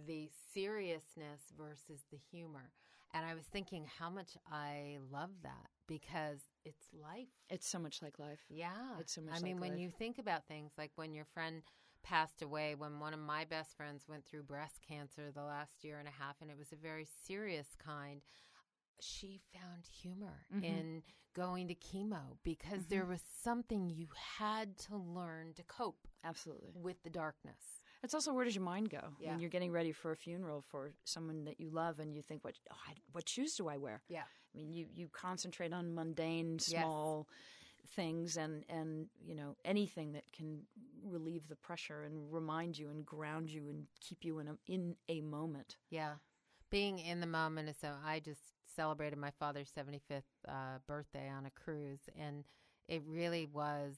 the 0.07 0.29
seriousness 0.53 1.41
versus 1.57 2.05
the 2.11 2.17
humor, 2.31 2.71
and 3.13 3.25
I 3.25 3.33
was 3.33 3.45
thinking 3.45 3.85
how 3.99 4.09
much 4.09 4.37
I 4.51 4.97
love 5.11 5.31
that 5.43 5.69
because 5.87 6.39
it's 6.63 6.87
life. 6.93 7.27
it's 7.49 7.67
so 7.67 7.79
much 7.79 8.01
like 8.01 8.17
life 8.19 8.39
Yeah. 8.49 8.69
It's 8.99 9.13
so 9.13 9.21
much 9.21 9.33
like 9.33 9.41
I 9.41 9.43
mean, 9.43 9.55
like 9.57 9.61
when 9.61 9.71
life. 9.71 9.79
you 9.81 9.89
think 9.91 10.17
about 10.17 10.47
things 10.47 10.71
like 10.77 10.91
when 10.95 11.13
your 11.13 11.25
friend 11.25 11.61
passed 12.03 12.41
away, 12.41 12.75
when 12.75 12.99
one 12.99 13.13
of 13.13 13.19
my 13.19 13.45
best 13.45 13.75
friends 13.75 14.07
went 14.07 14.25
through 14.25 14.43
breast 14.43 14.79
cancer 14.87 15.31
the 15.31 15.43
last 15.43 15.83
year 15.83 15.97
and 15.99 16.07
a 16.07 16.11
half, 16.11 16.35
and 16.41 16.51
it 16.51 16.57
was 16.57 16.71
a 16.71 16.75
very 16.75 17.07
serious 17.25 17.67
kind, 17.83 18.21
she 19.01 19.41
found 19.53 19.85
humor 19.85 20.45
Mhm. 20.53 20.63
in 20.63 21.03
going 21.33 21.67
to 21.67 21.75
chemo 21.75 22.37
because 22.43 22.81
Mm-hmm. 22.83 22.89
there 22.89 23.05
was 23.05 23.21
something 23.21 23.89
you 23.89 24.07
had 24.37 24.77
to 24.77 24.95
learn 24.95 25.53
to 25.55 25.63
cope 25.63 26.07
absolutely 26.23 26.71
with 26.75 27.01
the 27.03 27.09
darkness. 27.09 27.81
It's 28.03 28.13
also 28.13 28.33
where 28.33 28.45
does 28.45 28.55
your 28.55 28.63
mind 28.63 28.89
go 28.89 29.15
Yeah. 29.19 29.31
when 29.31 29.39
you're 29.39 29.49
getting 29.49 29.71
ready 29.71 29.91
for 29.91 30.11
a 30.11 30.15
funeral 30.15 30.61
for 30.61 30.93
someone 31.03 31.43
that 31.45 31.59
you 31.59 31.69
love, 31.71 31.99
and 31.99 32.13
you 32.15 32.21
think, 32.21 32.43
"What 32.43 32.55
oh, 32.71 32.77
I, 32.87 32.93
what 33.11 33.27
shoes 33.27 33.55
do 33.55 33.67
I 33.67 33.77
wear?" 33.77 34.03
Yeah. 34.07 34.25
I 34.55 34.57
mean, 34.57 34.73
you 34.73 34.87
you 34.93 35.09
concentrate 35.11 35.73
on 35.73 35.93
mundane, 35.93 36.59
small 36.59 37.27
things, 37.95 38.37
and 38.37 38.63
and 38.69 39.07
you 39.23 39.35
know 39.35 39.55
anything 39.65 40.13
that 40.13 40.31
can 40.31 40.61
relieve 41.03 41.47
the 41.47 41.55
pressure 41.55 42.03
and 42.03 42.31
remind 42.31 42.77
you 42.77 42.89
and 42.89 43.05
ground 43.05 43.49
you 43.49 43.69
and 43.69 43.85
keep 43.99 44.23
you 44.23 44.39
in 44.39 44.47
a 44.47 44.57
in 44.67 44.95
a 45.09 45.21
moment. 45.21 45.77
Yeah. 45.89 46.13
Being 46.71 46.99
in 46.99 47.19
the 47.19 47.27
moment 47.27 47.69
is 47.69 47.77
so 47.79 47.93
I 48.05 48.19
just 48.19 48.41
celebrated 48.75 49.17
my 49.17 49.31
father's 49.39 49.71
75th 49.77 50.23
uh, 50.47 50.79
birthday 50.87 51.29
on 51.29 51.45
a 51.45 51.51
cruise 51.51 52.09
and 52.19 52.43
it 52.87 53.01
really 53.07 53.45
was 53.45 53.95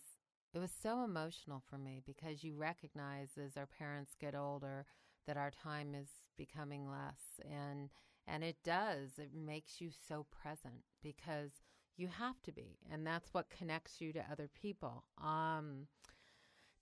it 0.53 0.59
was 0.59 0.71
so 0.83 1.03
emotional 1.03 1.61
for 1.69 1.77
me 1.77 2.01
because 2.05 2.43
you 2.43 2.55
recognize 2.55 3.29
as 3.43 3.57
our 3.57 3.65
parents 3.65 4.15
get 4.19 4.35
older 4.35 4.85
that 5.25 5.37
our 5.37 5.51
time 5.51 5.93
is 5.93 6.07
becoming 6.37 6.89
less 6.89 7.39
and 7.49 7.89
and 8.27 8.43
it 8.43 8.57
does 8.63 9.17
it 9.17 9.31
makes 9.33 9.79
you 9.81 9.89
so 10.07 10.25
present 10.29 10.83
because 11.01 11.51
you 11.95 12.07
have 12.07 12.41
to 12.41 12.51
be 12.51 12.77
and 12.91 13.05
that's 13.05 13.33
what 13.33 13.49
connects 13.49 13.99
you 13.99 14.13
to 14.13 14.23
other 14.31 14.49
people 14.61 15.03
um 15.23 15.87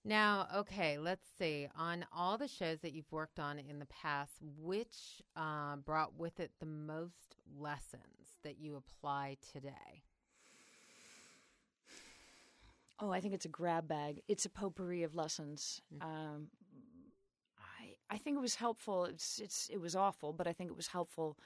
now, 0.08 0.48
okay, 0.56 1.00
let's 1.00 1.26
see. 1.40 1.68
On 1.76 2.06
all 2.16 2.38
the 2.38 2.48
shows 2.48 2.78
that 2.82 2.94
you've 2.94 3.12
worked 3.12 3.40
on 3.40 3.58
in 3.58 3.80
the 3.80 3.88
past, 3.88 4.34
which 4.60 5.24
uh, 5.36 5.78
brought 5.78 6.16
with 6.16 6.40
it 6.40 6.52
the 6.60 6.68
most 6.68 7.36
lessons 7.60 8.38
that 8.44 8.60
you 8.60 8.76
apply 8.76 9.38
today? 9.52 10.04
Oh, 13.00 13.10
I 13.10 13.20
think 13.20 13.34
it's 13.34 13.46
a 13.46 13.50
grab 13.50 13.88
bag. 13.88 14.22
It's 14.28 14.46
a 14.46 14.50
potpourri 14.50 15.02
of 15.02 15.16
lessons. 15.16 15.82
Um, 16.00 16.50
I 18.10 18.18
think 18.18 18.38
it 18.38 18.42
was 18.42 18.56
helpful. 18.56 19.06
It's 19.06 19.40
it's 19.40 19.70
it 19.72 19.80
was 19.82 19.96
awful, 19.96 20.34
but 20.34 20.48
I 20.48 20.54
think 20.54 20.70
it 20.70 20.76
was 20.78 20.88
helpful 20.88 21.38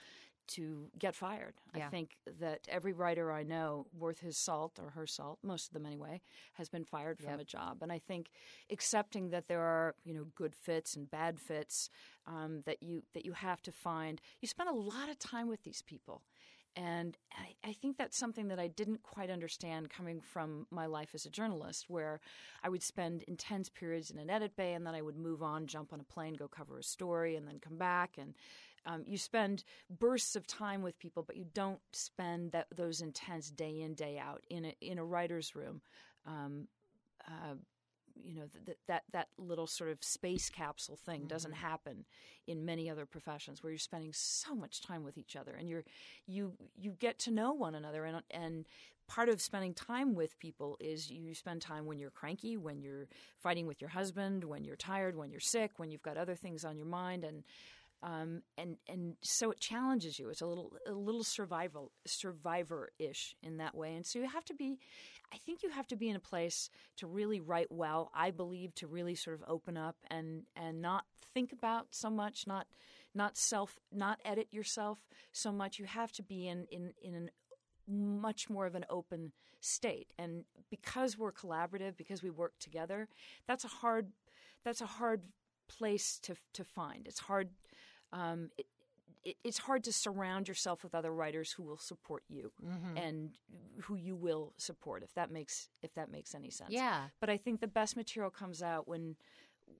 to 0.47 0.89
get 0.97 1.15
fired. 1.15 1.53
Yeah. 1.75 1.85
I 1.85 1.89
think 1.89 2.17
that 2.39 2.61
every 2.67 2.91
writer 2.91 3.31
I 3.31 3.43
know 3.43 3.85
worth 3.97 4.19
his 4.19 4.35
salt 4.37 4.79
or 4.81 4.89
her 4.91 5.05
salt, 5.05 5.39
most 5.43 5.67
of 5.67 5.73
them 5.73 5.85
anyway, 5.85 6.21
has 6.53 6.69
been 6.69 6.83
fired 6.85 7.19
from 7.19 7.31
Yep. 7.31 7.39
a 7.39 7.43
job. 7.43 7.77
And 7.83 7.91
I 7.91 7.99
think 7.99 8.29
accepting 8.71 9.29
that 9.29 9.47
there 9.47 9.61
are 9.61 9.95
you 10.03 10.13
know 10.13 10.25
good 10.35 10.55
fits 10.55 10.95
and 10.95 11.09
bad 11.09 11.39
fits 11.39 11.89
um, 12.27 12.61
that 12.65 12.81
you 12.81 13.03
that 13.13 13.25
you 13.25 13.33
have 13.33 13.61
to 13.63 13.71
find. 13.71 14.21
You 14.41 14.47
spend 14.47 14.69
a 14.69 14.73
lot 14.73 15.09
of 15.09 15.17
time 15.19 15.47
with 15.47 15.63
these 15.63 15.81
people. 15.83 16.23
And 16.75 17.17
I, 17.33 17.69
I 17.69 17.73
think 17.73 17.97
that's 17.97 18.17
something 18.17 18.47
that 18.49 18.59
I 18.59 18.67
didn't 18.67 19.03
quite 19.03 19.29
understand 19.29 19.89
coming 19.89 20.21
from 20.21 20.67
my 20.71 20.85
life 20.85 21.09
as 21.13 21.25
a 21.25 21.29
journalist, 21.29 21.89
where 21.89 22.21
I 22.63 22.69
would 22.69 22.83
spend 22.83 23.23
intense 23.23 23.69
periods 23.69 24.11
in 24.11 24.17
an 24.17 24.29
edit 24.29 24.55
bay 24.55 24.73
and 24.73 24.85
then 24.85 24.95
I 24.95 25.01
would 25.01 25.17
move 25.17 25.43
on, 25.43 25.67
jump 25.67 25.91
on 25.93 25.99
a 25.99 26.03
plane, 26.03 26.35
go 26.35 26.47
cover 26.47 26.79
a 26.79 26.83
story, 26.83 27.35
and 27.35 27.47
then 27.47 27.59
come 27.59 27.77
back. 27.77 28.17
And 28.17 28.33
um, 28.85 29.03
you 29.05 29.17
spend 29.17 29.63
bursts 29.99 30.35
of 30.35 30.47
time 30.47 30.81
with 30.81 30.97
people, 30.99 31.23
but 31.23 31.37
you 31.37 31.45
don't 31.53 31.81
spend 31.91 32.51
that, 32.53 32.67
those 32.75 33.01
intense 33.01 33.49
day 33.49 33.81
in, 33.81 33.93
day 33.93 34.17
out 34.17 34.41
in 34.49 34.65
a, 34.65 34.75
in 34.81 34.97
a 34.97 35.05
writer's 35.05 35.55
room. 35.55 35.81
Um, 36.25 36.67
uh, 37.27 37.55
you 38.23 38.35
know 38.35 38.45
th- 38.51 38.65
th- 38.65 38.77
that 38.87 39.03
that 39.11 39.27
little 39.37 39.67
sort 39.67 39.89
of 39.89 40.03
space 40.03 40.49
capsule 40.49 40.97
thing 40.97 41.25
doesn't 41.27 41.51
mm-hmm. 41.51 41.67
happen 41.67 42.05
in 42.47 42.65
many 42.65 42.89
other 42.89 43.05
professions 43.05 43.61
where 43.61 43.71
you're 43.71 43.79
spending 43.79 44.11
so 44.13 44.55
much 44.55 44.81
time 44.81 45.03
with 45.03 45.17
each 45.17 45.35
other 45.35 45.53
and 45.53 45.69
you're 45.69 45.83
you 46.27 46.53
you 46.75 46.91
get 46.99 47.19
to 47.19 47.31
know 47.31 47.53
one 47.53 47.75
another 47.75 48.05
and 48.05 48.21
and 48.31 48.65
part 49.07 49.27
of 49.27 49.41
spending 49.41 49.73
time 49.73 50.13
with 50.13 50.37
people 50.37 50.77
is 50.79 51.09
you 51.09 51.33
spend 51.33 51.61
time 51.61 51.85
when 51.85 51.97
you're 51.97 52.11
cranky 52.11 52.57
when 52.57 52.79
you're 52.79 53.07
fighting 53.37 53.65
with 53.65 53.81
your 53.81 53.89
husband 53.89 54.43
when 54.43 54.63
you're 54.63 54.75
tired 54.75 55.15
when 55.15 55.31
you're 55.31 55.39
sick 55.39 55.71
when 55.77 55.89
you've 55.89 56.03
got 56.03 56.15
other 56.15 56.35
things 56.35 56.63
on 56.63 56.77
your 56.77 56.85
mind 56.85 57.23
and 57.23 57.43
um, 58.01 58.43
and 58.57 58.77
and 58.87 59.15
so 59.21 59.51
it 59.51 59.59
challenges 59.59 60.19
you. 60.19 60.29
It's 60.29 60.41
a 60.41 60.47
little 60.47 60.73
a 60.87 60.93
little 60.93 61.23
survival 61.23 61.91
survivor 62.05 62.89
ish 62.97 63.35
in 63.43 63.57
that 63.57 63.75
way, 63.75 63.95
and 63.95 64.05
so 64.05 64.19
you 64.19 64.27
have 64.27 64.45
to 64.45 64.53
be. 64.53 64.79
I 65.33 65.37
think 65.37 65.61
you 65.61 65.69
have 65.69 65.87
to 65.87 65.95
be 65.95 66.09
in 66.09 66.15
a 66.15 66.19
place 66.21 66.69
to 66.97 67.07
really 67.07 67.39
write 67.39 67.71
well. 67.71 68.09
I 68.15 68.31
believe 68.31 68.73
to 68.75 68.87
really 68.87 69.15
sort 69.15 69.39
of 69.39 69.47
open 69.47 69.77
up 69.77 69.97
and 70.09 70.43
and 70.55 70.81
not 70.81 71.05
think 71.33 71.51
about 71.51 71.87
so 71.91 72.09
much, 72.09 72.47
not 72.47 72.67
not 73.13 73.37
self, 73.37 73.79
not 73.91 74.19
edit 74.23 74.47
yourself 74.51 74.99
so 75.31 75.51
much. 75.51 75.77
You 75.77 75.85
have 75.85 76.11
to 76.13 76.23
be 76.23 76.47
in 76.47 76.65
in 76.71 76.93
in 77.01 77.15
an 77.15 77.29
much 77.89 78.49
more 78.49 78.65
of 78.65 78.75
an 78.75 78.85
open 78.89 79.31
state. 79.59 80.13
And 80.17 80.43
because 80.69 81.17
we're 81.17 81.31
collaborative, 81.31 81.97
because 81.97 82.23
we 82.23 82.29
work 82.29 82.53
together, 82.59 83.07
that's 83.47 83.65
a 83.65 83.69
hard 83.69 84.11
that's 84.63 84.81
a 84.81 84.85
hard 84.85 85.23
place 85.67 86.19
to 86.23 86.35
to 86.53 86.63
find. 86.63 87.07
It's 87.07 87.19
hard. 87.19 87.49
Um, 88.13 88.49
it, 88.57 88.65
it, 89.23 89.35
it's 89.43 89.57
hard 89.57 89.83
to 89.83 89.93
surround 89.93 90.47
yourself 90.47 90.83
with 90.83 90.95
other 90.95 91.11
writers 91.13 91.51
who 91.51 91.63
will 91.63 91.77
support 91.77 92.23
you 92.29 92.51
Mm-hmm. 92.65 92.97
and 92.97 93.31
who 93.83 93.95
you 93.95 94.15
will 94.15 94.53
support 94.57 95.03
if 95.03 95.13
that 95.15 95.29
makes 95.31 95.69
if 95.81 95.93
that 95.95 96.11
makes 96.11 96.33
any 96.35 96.49
sense. 96.49 96.71
Yeah. 96.71 97.03
But 97.19 97.29
I 97.29 97.37
think 97.37 97.59
the 97.61 97.67
best 97.67 97.95
material 97.97 98.31
comes 98.31 98.61
out 98.63 98.87
when 98.87 99.15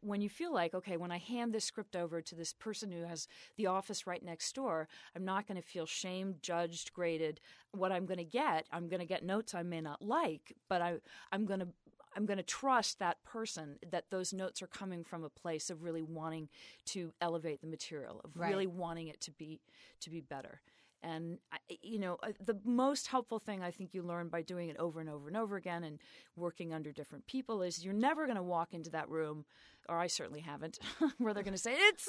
when 0.02 0.22
you 0.22 0.30
feel 0.30 0.54
like 0.54 0.74
okay 0.76 0.98
when 0.98 1.12
i 1.12 1.18
hand 1.18 1.52
this 1.52 1.66
script 1.66 1.96
over 1.96 2.22
to 2.22 2.36
this 2.36 2.54
person 2.54 2.92
who 2.92 3.04
has 3.04 3.28
the 3.58 3.66
office 3.66 4.06
right 4.06 4.24
next 4.24 4.54
door 4.54 4.88
i'm 5.16 5.26
not 5.26 5.48
going 5.48 5.60
to 5.60 5.68
feel 5.68 5.86
shamed 5.88 6.36
judged 6.44 6.94
graded 6.94 7.42
what 7.72 7.92
i'm 7.92 8.06
going 8.06 8.20
to 8.20 8.24
get 8.24 8.66
i'm 8.72 8.88
going 8.88 9.00
to 9.00 9.06
get 9.06 9.26
notes 9.26 9.54
i 9.56 9.64
may 9.64 9.82
not 9.82 10.00
like 10.02 10.56
but 10.70 10.80
i 10.82 10.94
i'm 11.32 11.46
going 11.46 11.60
to 11.60 11.68
i'm 12.16 12.26
going 12.26 12.38
to 12.38 12.43
trust 12.43 12.99
that 12.99 13.22
person 13.24 13.78
that 13.91 14.05
those 14.10 14.34
notes 14.34 14.62
are 14.62 14.68
coming 14.68 15.03
from 15.03 15.24
a 15.24 15.30
place 15.30 15.70
of 15.70 15.84
really 15.84 16.01
wanting 16.03 16.49
to 16.86 17.14
elevate 17.22 17.62
the 17.62 17.68
material 17.68 18.22
of 18.24 18.38
Right. 18.38 18.49
really 18.49 18.68
wanting 18.68 19.07
it 19.07 19.20
to 19.22 19.32
be 19.32 19.60
to 20.01 20.10
be 20.10 20.22
better 20.22 20.62
and 21.01 21.38
you 21.82 21.97
know 21.97 22.18
uh, 22.24 22.32
the 22.43 22.60
most 22.66 23.07
helpful 23.07 23.39
thing 23.39 23.64
i 23.64 23.72
think 23.72 23.93
you 23.93 24.01
learn 24.03 24.28
by 24.28 24.41
doing 24.41 24.68
it 24.68 24.76
over 24.78 24.99
and 24.99 25.10
over 25.10 25.28
and 25.30 25.38
over 25.38 25.55
again 25.55 25.84
and 25.86 25.99
working 26.36 26.74
under 26.74 26.91
different 26.91 27.26
people 27.26 27.62
is 27.62 27.86
you're 27.86 27.93
never 27.93 28.26
going 28.26 28.36
to 28.36 28.43
walk 28.43 28.74
into 28.74 28.89
that 28.89 29.07
room 29.10 29.45
or 29.88 29.97
i 29.97 30.07
certainly 30.07 30.41
haven't 30.41 30.78
where 31.18 31.34
they're 31.34 31.43
going 31.43 31.53
to 31.55 31.57
say 31.62 31.74
it's 31.74 32.07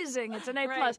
amazing 0.00 0.32
it's 0.32 0.48
an 0.48 0.56
a 0.56 0.66
Right. 0.66 0.78
plus 0.78 0.98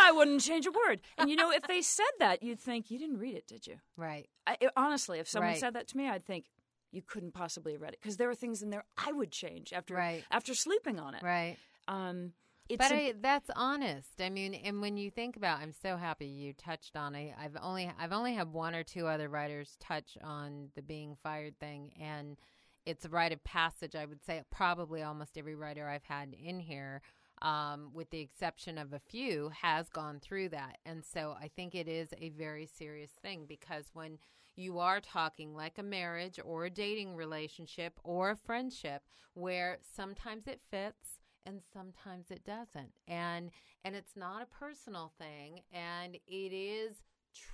i 0.00 0.12
wouldn't 0.12 0.42
change 0.42 0.66
a 0.66 0.70
word 0.70 1.00
and 1.16 1.30
you 1.30 1.36
know 1.36 1.50
if 1.50 1.62
they 1.62 1.80
said 1.80 2.04
that 2.18 2.42
you'd 2.42 2.60
think 2.60 2.90
you 2.90 2.98
didn't 2.98 3.18
read 3.18 3.34
it 3.34 3.46
did 3.46 3.66
you 3.66 3.76
Right. 3.96 4.28
I, 4.46 4.56
honestly 4.76 5.20
if 5.20 5.28
someone 5.28 5.52
Right. 5.52 5.58
said 5.60 5.72
that 5.74 5.88
to 5.88 5.96
me 5.96 6.06
i'd 6.08 6.26
think 6.26 6.44
you 6.90 7.02
couldn't 7.02 7.32
possibly 7.32 7.72
have 7.72 7.82
read 7.82 7.92
it 7.92 8.00
because 8.00 8.16
there 8.16 8.30
are 8.30 8.34
things 8.34 8.62
in 8.62 8.70
there 8.70 8.84
i 8.96 9.12
would 9.12 9.30
change 9.30 9.72
after 9.72 9.94
Right. 9.94 10.24
after 10.30 10.54
sleeping 10.54 10.98
on 10.98 11.14
it 11.14 11.22
Right. 11.22 11.56
um 11.86 12.32
it's 12.68 12.76
but 12.78 12.92
an- 12.92 12.98
I, 12.98 13.14
that's 13.22 13.48
honest. 13.56 14.20
I 14.20 14.28
mean, 14.28 14.52
and 14.52 14.82
when 14.82 14.98
you 14.98 15.10
think 15.10 15.38
about, 15.38 15.60
I'm 15.60 15.72
so 15.72 15.96
happy 15.96 16.26
you 16.26 16.52
touched 16.52 16.96
on 16.96 17.14
it. 17.14 17.32
I've 17.42 17.56
only 17.62 17.90
I've 17.98 18.12
only 18.12 18.34
had 18.34 18.52
one 18.52 18.74
or 18.74 18.84
two 18.84 19.06
other 19.06 19.26
writers 19.30 19.78
touch 19.80 20.18
on 20.22 20.68
the 20.74 20.82
being 20.82 21.16
fired 21.22 21.58
thing, 21.58 21.94
and 21.98 22.36
it's 22.84 23.06
a 23.06 23.08
rite 23.08 23.32
of 23.32 23.42
passage. 23.42 23.96
I 23.96 24.04
would 24.04 24.22
say 24.22 24.42
probably 24.50 25.02
almost 25.02 25.38
every 25.38 25.54
writer 25.54 25.88
I've 25.88 26.04
had 26.04 26.34
in 26.34 26.60
here, 26.60 27.00
um, 27.40 27.88
with 27.94 28.10
the 28.10 28.20
exception 28.20 28.76
of 28.76 28.92
a 28.92 28.98
few, 28.98 29.50
has 29.62 29.88
gone 29.88 30.20
through 30.20 30.50
that, 30.50 30.76
and 30.84 31.02
so 31.02 31.34
I 31.40 31.48
think 31.48 31.74
it 31.74 31.88
is 31.88 32.10
a 32.20 32.28
very 32.28 32.66
serious 32.66 33.12
thing 33.22 33.46
because 33.48 33.88
when 33.94 34.18
you 34.58 34.80
are 34.80 35.00
talking 35.00 35.54
like 35.54 35.78
a 35.78 35.82
marriage 35.82 36.40
or 36.44 36.64
a 36.64 36.70
dating 36.70 37.14
relationship 37.14 37.98
or 38.02 38.30
a 38.30 38.36
friendship 38.36 39.02
where 39.34 39.78
sometimes 39.94 40.48
it 40.48 40.60
fits 40.68 41.20
and 41.46 41.62
sometimes 41.72 42.30
it 42.30 42.44
doesn't. 42.44 42.92
And 43.06 43.50
and 43.84 43.94
it's 43.94 44.16
not 44.16 44.42
a 44.42 44.58
personal 44.58 45.12
thing 45.16 45.60
and 45.72 46.16
it 46.26 46.52
is 46.52 46.96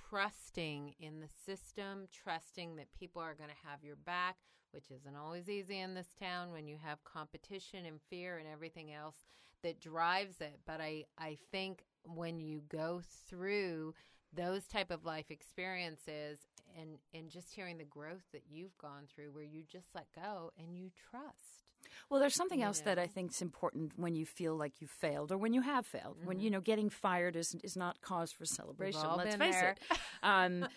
trusting 0.09 0.95
in 0.99 1.19
the 1.19 1.29
system 1.45 2.07
trusting 2.11 2.75
that 2.75 2.91
people 2.97 3.21
are 3.21 3.35
going 3.35 3.49
to 3.49 3.69
have 3.69 3.83
your 3.83 3.97
back 3.97 4.37
which 4.71 4.89
isn't 4.89 5.15
always 5.15 5.47
easy 5.47 5.79
in 5.79 5.93
this 5.93 6.09
town 6.19 6.51
when 6.51 6.67
you 6.67 6.77
have 6.83 7.03
competition 7.03 7.85
and 7.85 7.99
fear 8.09 8.39
and 8.39 8.47
everything 8.47 8.91
else 8.91 9.25
that 9.61 9.79
drives 9.79 10.41
it. 10.41 10.59
But 10.65 10.81
i 10.81 11.03
i 11.19 11.37
think 11.51 11.83
when 12.03 12.39
you 12.39 12.61
go 12.67 13.01
through 13.29 13.93
those 14.33 14.67
type 14.67 14.91
of 14.91 15.05
life 15.05 15.29
experiences 15.29 16.39
and 16.79 16.97
and 17.13 17.29
just 17.29 17.53
hearing 17.53 17.77
the 17.77 17.83
growth 17.85 18.23
that 18.33 18.43
you've 18.49 18.77
gone 18.77 19.07
through 19.13 19.31
where 19.31 19.43
you 19.43 19.63
just 19.71 19.87
let 19.95 20.05
go 20.15 20.51
and 20.57 20.75
you 20.75 20.89
trust 21.09 21.63
Well, 22.09 22.19
there's 22.19 22.35
something 22.35 22.61
else 22.63 22.81
that 22.81 22.97
I 22.99 23.07
think 23.07 23.31
is 23.31 23.41
important 23.41 23.93
when 23.97 24.15
you 24.15 24.25
feel 24.25 24.55
like 24.55 24.81
you 24.81 24.87
failed 24.87 25.31
or 25.31 25.37
when 25.37 25.53
you 25.53 25.61
have 25.61 25.85
failed. 25.85 26.17
When 26.23 26.37
Mm-hmm. 26.37 26.43
you 26.43 26.49
know 26.51 26.61
getting 26.61 26.89
fired 26.89 27.35
is 27.35 27.55
is 27.63 27.75
not 27.77 28.01
cause 28.01 28.31
for 28.31 28.45
celebration. 28.45 29.01
Let's 29.15 29.35
face 29.35 29.53
there. 29.55 29.75
it. 29.91 29.97
Um, 30.23 30.67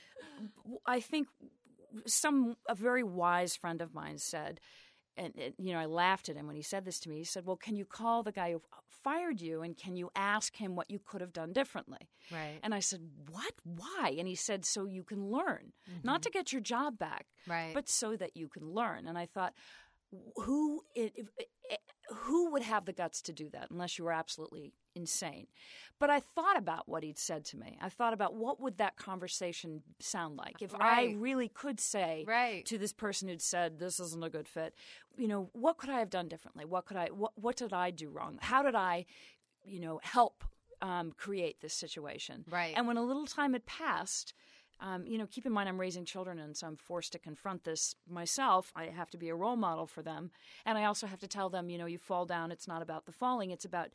I 0.87 1.01
think 1.01 1.29
some 2.07 2.57
a 2.69 2.75
very 2.75 3.03
wise 3.03 3.57
friend 3.57 3.81
of 3.83 3.95
mine 3.95 4.19
said, 4.19 4.61
and, 5.19 5.35
and 5.37 5.55
you 5.59 5.73
know 5.73 5.79
I 5.81 5.87
laughed 5.87 6.29
at 6.29 6.37
him 6.37 6.47
when 6.47 6.57
he 6.57 6.63
said 6.63 6.85
this 6.85 7.01
to 7.01 7.09
me. 7.09 7.17
He 7.19 7.25
said, 7.25 7.45
"Well, 7.47 7.57
can 7.57 7.77
you 7.77 7.85
call 7.85 8.23
the 8.23 8.33
guy 8.33 8.53
who 8.53 8.63
fired 8.89 9.41
you 9.41 9.63
and 9.63 9.77
can 9.77 9.97
you 9.97 10.11
ask 10.15 10.57
him 10.57 10.77
what 10.77 10.91
you 10.91 10.99
could 10.99 11.21
have 11.21 11.33
done 11.33 11.53
differently?" 11.53 12.09
right 12.31 12.59
And 12.63 12.75
I 12.75 12.81
said, 12.81 13.01
"What? 13.31 13.55
Why?" 13.65 14.15
And 14.19 14.29
he 14.29 14.35
said, 14.35 14.65
"So 14.65 14.87
you 14.87 15.03
can 15.05 15.31
learn, 15.31 15.73
not 16.05 16.23
to 16.23 16.31
get 16.31 16.53
your 16.53 16.63
job 16.63 16.99
back, 16.99 17.27
Mm-hmm. 17.43 17.51
Right. 17.51 17.75
but 17.75 17.89
so 17.89 18.17
that 18.17 18.37
you 18.37 18.49
can 18.49 18.71
learn." 18.73 19.07
And 19.07 19.19
I 19.19 19.27
thought, 19.27 19.55
who 20.37 20.83
it, 20.95 21.13
if, 21.17 21.27
eh, 21.71 21.77
who 22.09 22.51
would 22.53 22.63
have 22.63 22.87
the 22.87 22.93
guts 22.93 23.21
to 23.23 23.33
do 23.33 23.51
that 23.51 23.71
unless 23.71 23.99
you 23.99 24.05
were 24.05 24.13
absolutely 24.13 24.73
insane? 24.99 25.47
But 26.01 26.11
I 26.11 26.21
thought 26.21 26.57
about 26.57 26.89
what 26.89 27.03
he'd 27.03 27.19
said 27.19 27.45
to 27.47 27.57
me. 27.57 27.79
I 27.81 27.89
thought 27.89 28.13
about 28.13 28.35
what 28.35 28.61
would 28.61 28.79
that 28.79 28.97
conversation 28.97 29.83
sound 29.99 30.37
like 30.37 30.63
if 30.63 30.73
I 30.79 31.15
really 31.19 31.49
could 31.49 31.81
say 31.81 32.25
Right. 32.27 32.65
to 32.67 32.79
this 32.79 32.93
person 32.93 33.29
who'd 33.29 33.43
said 33.43 33.79
this 33.79 33.99
isn't 33.99 34.23
a 34.23 34.31
good 34.31 34.47
fit. 34.47 34.75
You 35.17 35.29
know, 35.29 35.51
what 35.53 35.79
could 35.79 35.91
I 35.91 35.99
have 35.99 36.11
done 36.11 36.29
differently? 36.29 36.65
What 36.65 36.85
could 36.87 36.97
I? 36.97 37.07
What, 37.07 37.33
what 37.37 37.57
did 37.57 37.73
I 37.73 37.91
do 37.91 38.11
wrong? 38.11 38.39
How 38.41 38.63
did 38.63 38.75
I, 38.75 39.07
you 39.65 39.81
know, 39.81 40.01
help 40.03 40.45
um, 40.81 41.13
create 41.17 41.61
this 41.61 41.75
situation? 41.75 42.45
Right. 42.49 42.75
And 42.77 42.87
when 42.87 42.97
a 42.97 43.03
little 43.03 43.27
time 43.27 43.53
had 43.55 43.67
passed, 43.67 44.35
um, 44.81 45.05
you 45.05 45.19
know, 45.19 45.27
keep 45.27 45.45
in 45.47 45.53
mind 45.53 45.69
I'm 45.69 45.81
raising 45.81 46.05
children, 46.05 46.39
and 46.39 46.57
so 46.57 46.69
I'm 46.69 46.77
forced 46.77 47.11
to 47.13 47.19
confront 47.19 47.65
this 47.65 47.97
myself. 48.09 48.73
I 48.77 48.85
have 48.85 49.11
to 49.11 49.19
be 49.19 49.29
a 49.29 49.35
role 49.35 49.57
model 49.57 49.87
for 49.89 50.03
them, 50.03 50.31
and 50.65 50.79
I 50.79 50.85
also 50.85 51.09
have 51.09 51.19
to 51.21 51.27
tell 51.27 51.49
them, 51.51 51.69
you 51.69 51.79
know, 51.79 51.87
you 51.87 51.99
fall 51.99 52.25
down. 52.27 52.53
It's 52.53 52.69
not 52.69 52.83
about 52.83 53.05
the 53.07 53.13
falling; 53.13 53.51
it's 53.51 53.65
about 53.65 53.89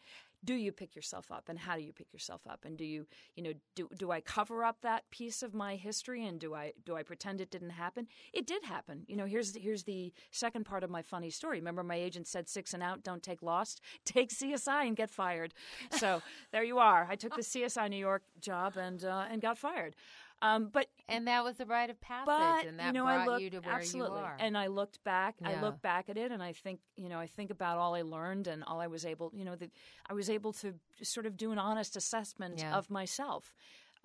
do 0.43 0.53
you 0.53 0.71
pick 0.71 0.95
yourself 0.95 1.31
up, 1.31 1.49
and 1.49 1.57
how 1.57 1.75
do 1.75 1.81
you 1.81 1.93
pick 1.93 2.11
yourself 2.11 2.41
up, 2.49 2.65
and 2.65 2.77
do 2.77 2.85
you, 2.85 3.05
you 3.35 3.43
know, 3.43 3.53
do 3.75 3.89
do 3.97 4.11
I 4.11 4.21
cover 4.21 4.63
up 4.63 4.81
that 4.81 5.09
piece 5.11 5.43
of 5.43 5.53
my 5.53 5.75
history, 5.75 6.25
and 6.25 6.39
do 6.39 6.53
I 6.53 6.73
do 6.85 6.95
I 6.95 7.03
pretend 7.03 7.41
it 7.41 7.51
didn't 7.51 7.71
happen? 7.71 8.07
It 8.33 8.45
did 8.45 8.63
happen. 8.63 9.03
You 9.07 9.15
know, 9.15 9.25
here's 9.25 9.55
here's 9.55 9.83
the 9.83 10.13
second 10.31 10.65
part 10.65 10.83
of 10.83 10.89
my 10.89 11.01
funny 11.01 11.29
story. 11.29 11.59
Remember, 11.59 11.83
my 11.83 11.95
agent 11.95 12.27
said 12.27 12.49
six 12.49 12.73
and 12.73 12.83
out, 12.83 13.03
don't 13.03 13.23
take 13.23 13.41
lost, 13.41 13.81
take 14.05 14.29
CSI 14.29 14.87
and 14.87 14.95
get 14.95 15.09
fired. 15.09 15.53
So 15.91 16.21
there 16.51 16.63
you 16.63 16.79
are. 16.79 17.07
I 17.09 17.15
took 17.15 17.35
the 17.35 17.41
CSI 17.41 17.89
New 17.89 17.97
York 17.97 18.23
job 18.39 18.77
and 18.77 19.03
uh, 19.03 19.25
and 19.29 19.41
got 19.41 19.57
fired. 19.57 19.95
Um, 20.43 20.69
but 20.71 20.87
and 21.07 21.27
that 21.27 21.43
was 21.43 21.59
a 21.59 21.65
rite 21.65 21.89
of 21.89 21.99
passage 22.01 22.25
but 22.27 22.65
and 22.67 22.77
that 22.79 22.87
you 22.87 22.93
know, 22.93 23.05
brought 23.05 23.21
I 23.21 23.25
looked 23.27 23.41
you 23.41 23.49
to 23.51 23.59
where 23.61 23.79
absolutely, 23.79 24.19
you 24.19 24.25
are 24.25 24.35
and 24.39 24.57
I 24.57 24.67
looked 24.67 25.03
back. 25.03 25.35
I 25.43 25.51
Yeah. 25.51 25.61
look 25.61 25.81
back 25.81 26.09
at 26.09 26.17
it, 26.17 26.31
and 26.31 26.43
I 26.43 26.51
think 26.51 26.79
you 26.97 27.09
know, 27.09 27.17
I 27.19 27.27
think 27.27 27.49
about 27.49 27.77
all 27.77 27.95
I 27.95 28.01
learned 28.01 28.47
and 28.47 28.63
all 28.65 28.79
I 28.81 28.87
was 28.87 29.05
able, 29.05 29.31
you 29.33 29.45
know, 29.45 29.55
that 29.55 29.71
I 30.09 30.13
was 30.13 30.29
able 30.29 30.51
to 30.53 30.73
sort 31.01 31.25
of 31.25 31.37
do 31.37 31.51
an 31.51 31.59
honest 31.59 31.95
assessment 31.95 32.59
Yeah. 32.59 32.77
of 32.77 32.89
myself. 32.89 33.55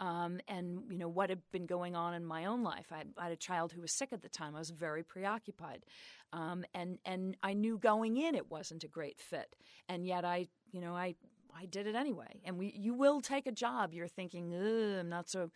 Um, 0.01 0.39
and 0.47 0.83
you 0.91 0.97
know 0.97 1.09
what 1.09 1.29
had 1.29 1.43
been 1.51 1.67
going 1.67 1.97
on 1.97 2.15
in 2.15 2.25
my 2.25 2.45
own 2.45 2.63
life. 2.63 2.93
I, 2.93 3.03
I 3.19 3.25
had 3.25 3.33
a 3.33 3.37
child 3.37 3.73
who 3.73 3.81
was 3.81 3.91
sick 3.93 4.13
at 4.13 4.23
the 4.23 4.29
time. 4.29 4.55
I 4.55 4.61
was 4.61 4.71
very 4.71 5.03
preoccupied, 5.03 5.85
um, 6.33 6.65
and 6.73 6.99
and 7.05 7.37
I 7.43 7.53
knew 7.55 7.79
going 7.79 8.17
in 8.17 8.37
it 8.37 8.49
wasn't 8.49 8.85
a 8.85 8.89
great 8.89 9.21
fit. 9.21 9.57
And 9.89 10.07
yet 10.07 10.25
I, 10.25 10.47
you 10.71 10.81
know, 10.81 10.95
I 10.95 11.17
I 11.57 11.67
did 11.67 11.87
it 11.87 11.95
anyway. 11.95 12.41
And 12.45 12.59
we, 12.59 12.73
you 12.77 12.95
will 12.95 13.21
take 13.21 13.47
a 13.47 13.53
job. 13.53 13.93
You're 13.93 14.09
thinking, 14.09 14.55
I'm 14.55 15.09
not 15.09 15.29
so, 15.29 15.51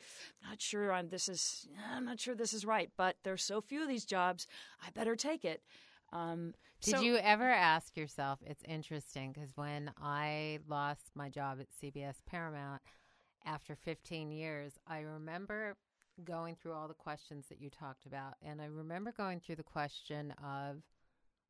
not 0.49 0.61
sure. 0.61 0.93
I'm 0.93 1.09
this 1.09 1.29
is, 1.29 1.69
I'm 1.93 2.05
not 2.05 2.21
sure 2.21 2.35
this 2.35 2.53
is 2.53 2.65
right. 2.65 2.91
But 2.97 3.17
there's 3.25 3.43
so 3.43 3.61
few 3.61 3.83
of 3.83 3.89
these 3.89 4.05
jobs. 4.05 4.47
I 4.85 4.91
better 4.91 5.17
take 5.17 5.45
it. 5.45 5.63
Um, 6.13 6.55
Did 6.81 6.97
so- 6.97 7.01
you 7.01 7.17
ever 7.17 7.49
ask 7.49 7.97
yourself? 7.97 8.41
It's 8.47 8.63
interesting 8.67 9.33
because 9.33 9.51
when 9.57 9.91
I 10.01 10.59
lost 10.69 11.11
my 11.15 11.29
job 11.29 11.59
at 11.61 11.69
CBS 11.83 12.17
Paramount 12.27 12.83
after 13.45 13.75
15 13.75 14.31
years, 14.31 14.73
I 14.87 15.01
remember 15.01 15.77
going 16.25 16.55
through 16.55 16.73
all 16.73 16.89
the 16.89 16.95
questions 16.95 17.47
that 17.49 17.61
you 17.61 17.71
talked 17.71 18.07
about. 18.07 18.35
And 18.43 18.61
I 18.61 18.67
remember 18.67 19.13
going 19.13 19.41
through 19.41 19.57
the 19.57 19.63
question 19.63 20.33
of 20.43 20.83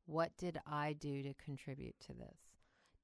what 0.05 0.35
did 0.37 0.59
I 0.65 0.93
do 0.93 1.23
to 1.23 1.33
contribute 1.33 1.95
to 2.07 2.13
this? 2.13 2.37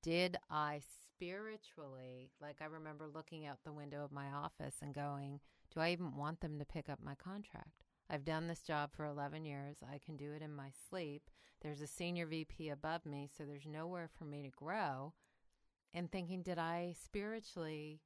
Did 0.02 0.38
I 0.50 0.82
spiritually, 1.20 2.32
like 2.42 2.58
I 2.62 2.66
remember 2.66 3.06
looking 3.14 3.46
out 3.46 3.58
the 3.64 3.74
window 3.74 4.04
of 4.04 4.12
my 4.12 4.28
office 4.28 4.76
and 4.82 4.94
going, 4.94 5.40
do 5.74 5.82
I 5.82 5.92
even 5.92 6.16
want 6.16 6.40
them 6.40 6.58
to 6.60 6.66
pick 6.66 6.88
up 6.90 7.00
my 7.04 7.16
contract? 7.16 7.84
I've 8.10 8.24
done 8.24 8.48
this 8.48 8.62
job 8.62 8.92
for 8.96 9.06
11 9.06 9.46
years. 9.46 9.78
I 9.84 10.00
can 10.04 10.16
do 10.16 10.32
it 10.34 10.42
in 10.42 10.54
my 10.56 10.70
sleep. 10.90 11.24
There's 11.62 11.82
a 11.82 11.88
senior 11.88 12.26
VP 12.26 12.70
above 12.70 13.06
me, 13.06 13.30
so 13.38 13.44
there's 13.44 13.68
nowhere 13.68 14.10
for 14.18 14.24
me 14.24 14.42
to 14.44 14.50
grow. 14.50 15.14
And 15.94 16.12
thinking, 16.12 16.42
did 16.42 16.58
I 16.58 16.96
spiritually 17.04 18.00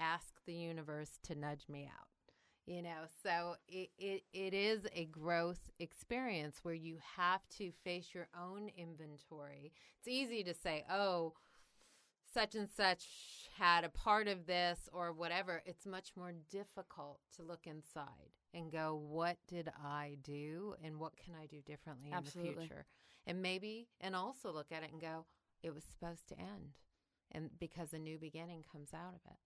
ask 0.00 0.40
the 0.46 0.54
universe 0.54 1.18
to 1.24 1.34
nudge 1.34 1.68
me 1.68 1.84
out? 1.84 2.08
You 2.64 2.82
know, 2.82 3.02
so 3.22 3.56
it, 3.68 3.90
it, 3.98 4.22
it 4.32 4.54
is 4.54 4.86
a 4.94 5.04
growth 5.06 5.70
experience 5.78 6.60
where 6.62 6.74
you 6.74 6.96
have 7.16 7.40
to 7.58 7.72
face 7.84 8.06
your 8.14 8.28
own 8.40 8.70
inventory. 8.76 9.72
It's 9.98 10.08
easy 10.08 10.44
to 10.44 10.54
say, 10.54 10.84
oh, 10.90 11.34
such 12.32 12.54
and 12.54 12.68
such 12.68 13.04
had 13.58 13.84
a 13.84 13.88
part 13.88 14.28
of 14.28 14.46
this 14.46 14.88
or 14.92 15.12
whatever, 15.12 15.62
it's 15.66 15.86
much 15.86 16.10
more 16.16 16.32
difficult 16.50 17.20
to 17.36 17.42
look 17.42 17.66
inside 17.66 18.32
and 18.54 18.70
go, 18.70 19.00
what 19.08 19.36
did 19.46 19.70
I 19.82 20.16
do 20.22 20.74
and 20.82 20.98
what 20.98 21.16
can 21.16 21.34
I 21.40 21.46
do 21.46 21.60
differently 21.60 22.10
Absolutely. 22.12 22.50
in 22.50 22.54
the 22.54 22.60
future? 22.62 22.86
And 23.26 23.42
maybe, 23.42 23.88
and 24.00 24.16
also 24.16 24.52
look 24.52 24.72
at 24.72 24.82
it 24.82 24.92
and 24.92 25.00
go, 25.00 25.26
it 25.62 25.74
was 25.74 25.84
supposed 25.84 26.28
to 26.28 26.38
end. 26.38 26.78
And 27.30 27.50
because 27.58 27.92
a 27.92 27.98
new 27.98 28.18
beginning 28.18 28.64
comes 28.70 28.92
out 28.92 29.14
of 29.14 29.20
it. 29.30 29.38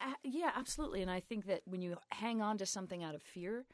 Uh, 0.00 0.12
yeah, 0.22 0.50
absolutely. 0.54 1.02
And 1.02 1.10
I 1.10 1.20
think 1.20 1.46
that 1.46 1.62
when 1.66 1.80
you 1.80 1.96
hang 2.10 2.42
on 2.42 2.58
to 2.58 2.66
something 2.66 3.02
out 3.02 3.14
of 3.14 3.22
fear, 3.22 3.64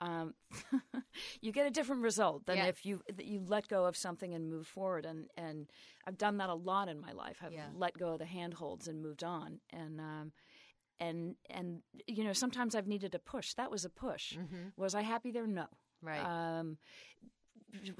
um, 0.00 0.34
you 1.40 1.52
get 1.52 1.66
a 1.66 1.70
different 1.70 2.02
result 2.02 2.46
than 2.46 2.56
Yes. 2.56 2.68
if 2.70 2.86
you 2.86 3.02
that 3.14 3.26
you 3.26 3.40
let 3.46 3.68
go 3.68 3.84
of 3.84 3.96
something 3.96 4.34
and 4.34 4.48
move 4.50 4.66
forward. 4.66 5.04
And 5.06 5.28
and 5.36 5.70
I've 6.06 6.18
done 6.18 6.38
that 6.38 6.48
a 6.48 6.54
lot 6.54 6.88
in 6.88 7.00
my 7.00 7.12
life. 7.12 7.38
I've 7.42 7.52
Yeah. 7.52 7.66
let 7.74 7.96
go 7.98 8.14
of 8.14 8.18
the 8.18 8.26
handholds 8.26 8.88
and 8.88 9.02
moved 9.02 9.22
on. 9.22 9.60
And 9.70 10.00
um, 10.00 10.32
and 11.00 11.36
and 11.50 11.82
you 12.06 12.24
know 12.24 12.32
sometimes 12.32 12.74
I've 12.74 12.88
needed 12.88 13.14
a 13.14 13.18
push. 13.18 13.54
That 13.54 13.70
was 13.70 13.84
a 13.84 13.90
push. 13.90 14.36
Was 14.76 14.94
I 14.94 15.02
happy 15.02 15.30
there? 15.30 15.46
No. 15.46 15.66
Right. 16.02 16.24
Um, 16.24 16.78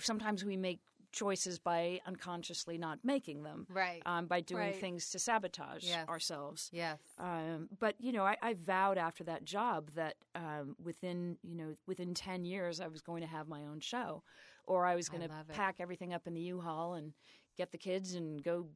sometimes 0.00 0.44
we 0.44 0.56
make 0.56 0.80
choices 1.12 1.58
by 1.58 2.00
unconsciously 2.06 2.76
not 2.78 2.98
making 3.02 3.42
them. 3.42 3.66
Right. 3.70 4.02
Um, 4.04 4.26
by 4.26 4.40
doing 4.40 4.60
Right. 4.68 4.76
things 4.76 5.10
to 5.10 5.18
sabotage 5.18 5.84
Yes. 5.84 6.08
ourselves. 6.08 6.68
yes. 6.72 6.98
Um, 7.18 7.68
but 7.78 7.94
you 7.98 8.12
know, 8.12 8.24
I, 8.24 8.36
I 8.42 8.54
vowed 8.54 8.98
after 8.98 9.24
that 9.24 9.44
job 9.44 9.90
that 9.92 10.16
um, 10.34 10.76
within 10.82 11.38
you 11.42 11.54
know 11.56 11.74
within 11.86 12.14
ten 12.14 12.44
years 12.44 12.80
I 12.80 12.88
was 12.88 13.00
going 13.00 13.22
to 13.22 13.26
have 13.28 13.48
my 13.48 13.64
own 13.64 13.80
show, 13.80 14.22
or 14.66 14.84
I 14.86 14.94
was 14.96 15.08
going 15.08 15.22
to 15.22 15.34
pack 15.52 15.76
everything 15.80 16.12
up 16.12 16.26
in 16.26 16.34
the 16.34 16.40
U-Haul 16.42 16.94
and 16.94 17.12
get 17.56 17.72
the 17.72 17.78
kids 17.78 18.14
and 18.14 18.42
go 18.44 18.66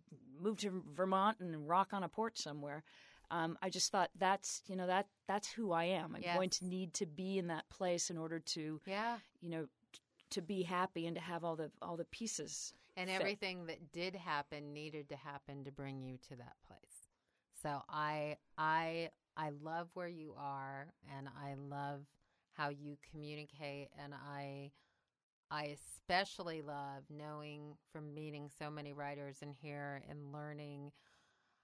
move 0.40 0.58
to 0.58 0.82
Vermont 0.92 1.38
and 1.40 1.68
rock 1.68 1.92
on 1.92 2.02
a 2.02 2.08
porch 2.08 2.38
somewhere. 2.38 2.82
Um, 3.30 3.56
I 3.62 3.70
just 3.70 3.90
thought 3.92 4.10
that's 4.18 4.62
you 4.66 4.76
know 4.76 4.86
that 4.86 5.06
that's 5.28 5.50
who 5.52 5.72
I 5.72 5.84
am. 5.84 6.14
I'm 6.16 6.22
Yes. 6.22 6.36
going 6.36 6.50
to 6.50 6.66
need 6.66 6.92
to 6.94 7.06
be 7.06 7.38
in 7.38 7.46
that 7.48 7.68
place 7.70 8.10
in 8.10 8.18
order 8.18 8.38
to 8.40 8.80
yeah. 8.86 9.18
you 9.40 9.48
know 9.50 9.66
to 10.32 10.42
be 10.42 10.62
happy 10.62 11.06
and 11.06 11.16
to 11.16 11.22
have 11.22 11.44
all 11.44 11.56
the 11.56 11.70
all 11.80 11.96
the 11.96 12.04
pieces. 12.06 12.74
And 12.96 13.08
fit. 13.08 13.20
everything 13.20 13.66
that 13.66 13.92
did 13.92 14.14
happen 14.14 14.72
needed 14.74 15.08
to 15.08 15.16
happen 15.16 15.64
to 15.64 15.72
bring 15.72 16.02
you 16.02 16.18
to 16.28 16.36
that 16.36 16.56
place. 16.66 17.08
So 17.62 17.82
I 17.88 18.36
I 18.58 19.10
I 19.36 19.50
love 19.62 19.88
where 19.94 20.08
you 20.08 20.34
are 20.36 20.92
and 21.16 21.28
I 21.28 21.54
love 21.54 22.00
how 22.52 22.68
you 22.68 22.96
communicate 23.10 23.88
and 24.02 24.12
I 24.14 24.72
I 25.50 25.76
especially 25.76 26.62
love 26.62 27.04
knowing 27.10 27.76
from 27.92 28.14
meeting 28.14 28.50
so 28.58 28.70
many 28.70 28.92
writers 28.92 29.36
in 29.42 29.52
here 29.52 30.02
and 30.08 30.32
learning 30.32 30.92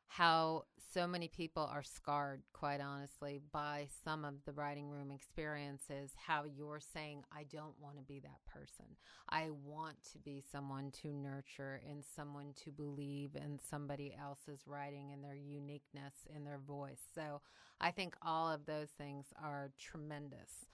how 0.09 0.65
so 0.93 1.07
many 1.07 1.29
people 1.29 1.69
are 1.71 1.83
scarred, 1.83 2.43
quite 2.53 2.81
honestly, 2.81 3.41
by 3.53 3.87
some 4.05 4.25
of 4.25 4.35
the 4.47 4.53
writing 4.53 4.89
room 4.89 5.11
experiences. 5.11 6.13
How 6.17 6.45
you're 6.45 6.81
saying, 6.81 7.25
I 7.31 7.45
don't 7.45 7.79
want 7.79 7.99
to 7.99 8.03
be 8.03 8.19
that 8.21 8.45
person. 8.47 8.87
I 9.29 9.51
want 9.65 10.03
to 10.13 10.19
be 10.19 10.43
someone 10.51 10.91
to 11.03 11.13
nurture 11.13 11.83
and 11.89 12.03
someone 12.17 12.55
to 12.65 12.71
believe 12.71 13.37
in 13.37 13.61
somebody 13.71 14.17
else's 14.19 14.67
writing 14.67 15.11
and 15.13 15.23
their 15.23 15.37
uniqueness 15.37 16.15
in 16.35 16.45
their 16.45 16.61
voice. 16.67 17.03
So 17.15 17.43
I 17.81 17.91
think 17.91 18.17
all 18.23 18.51
of 18.51 18.65
those 18.67 18.89
things 18.97 19.27
are 19.41 19.71
tremendous. 19.79 20.67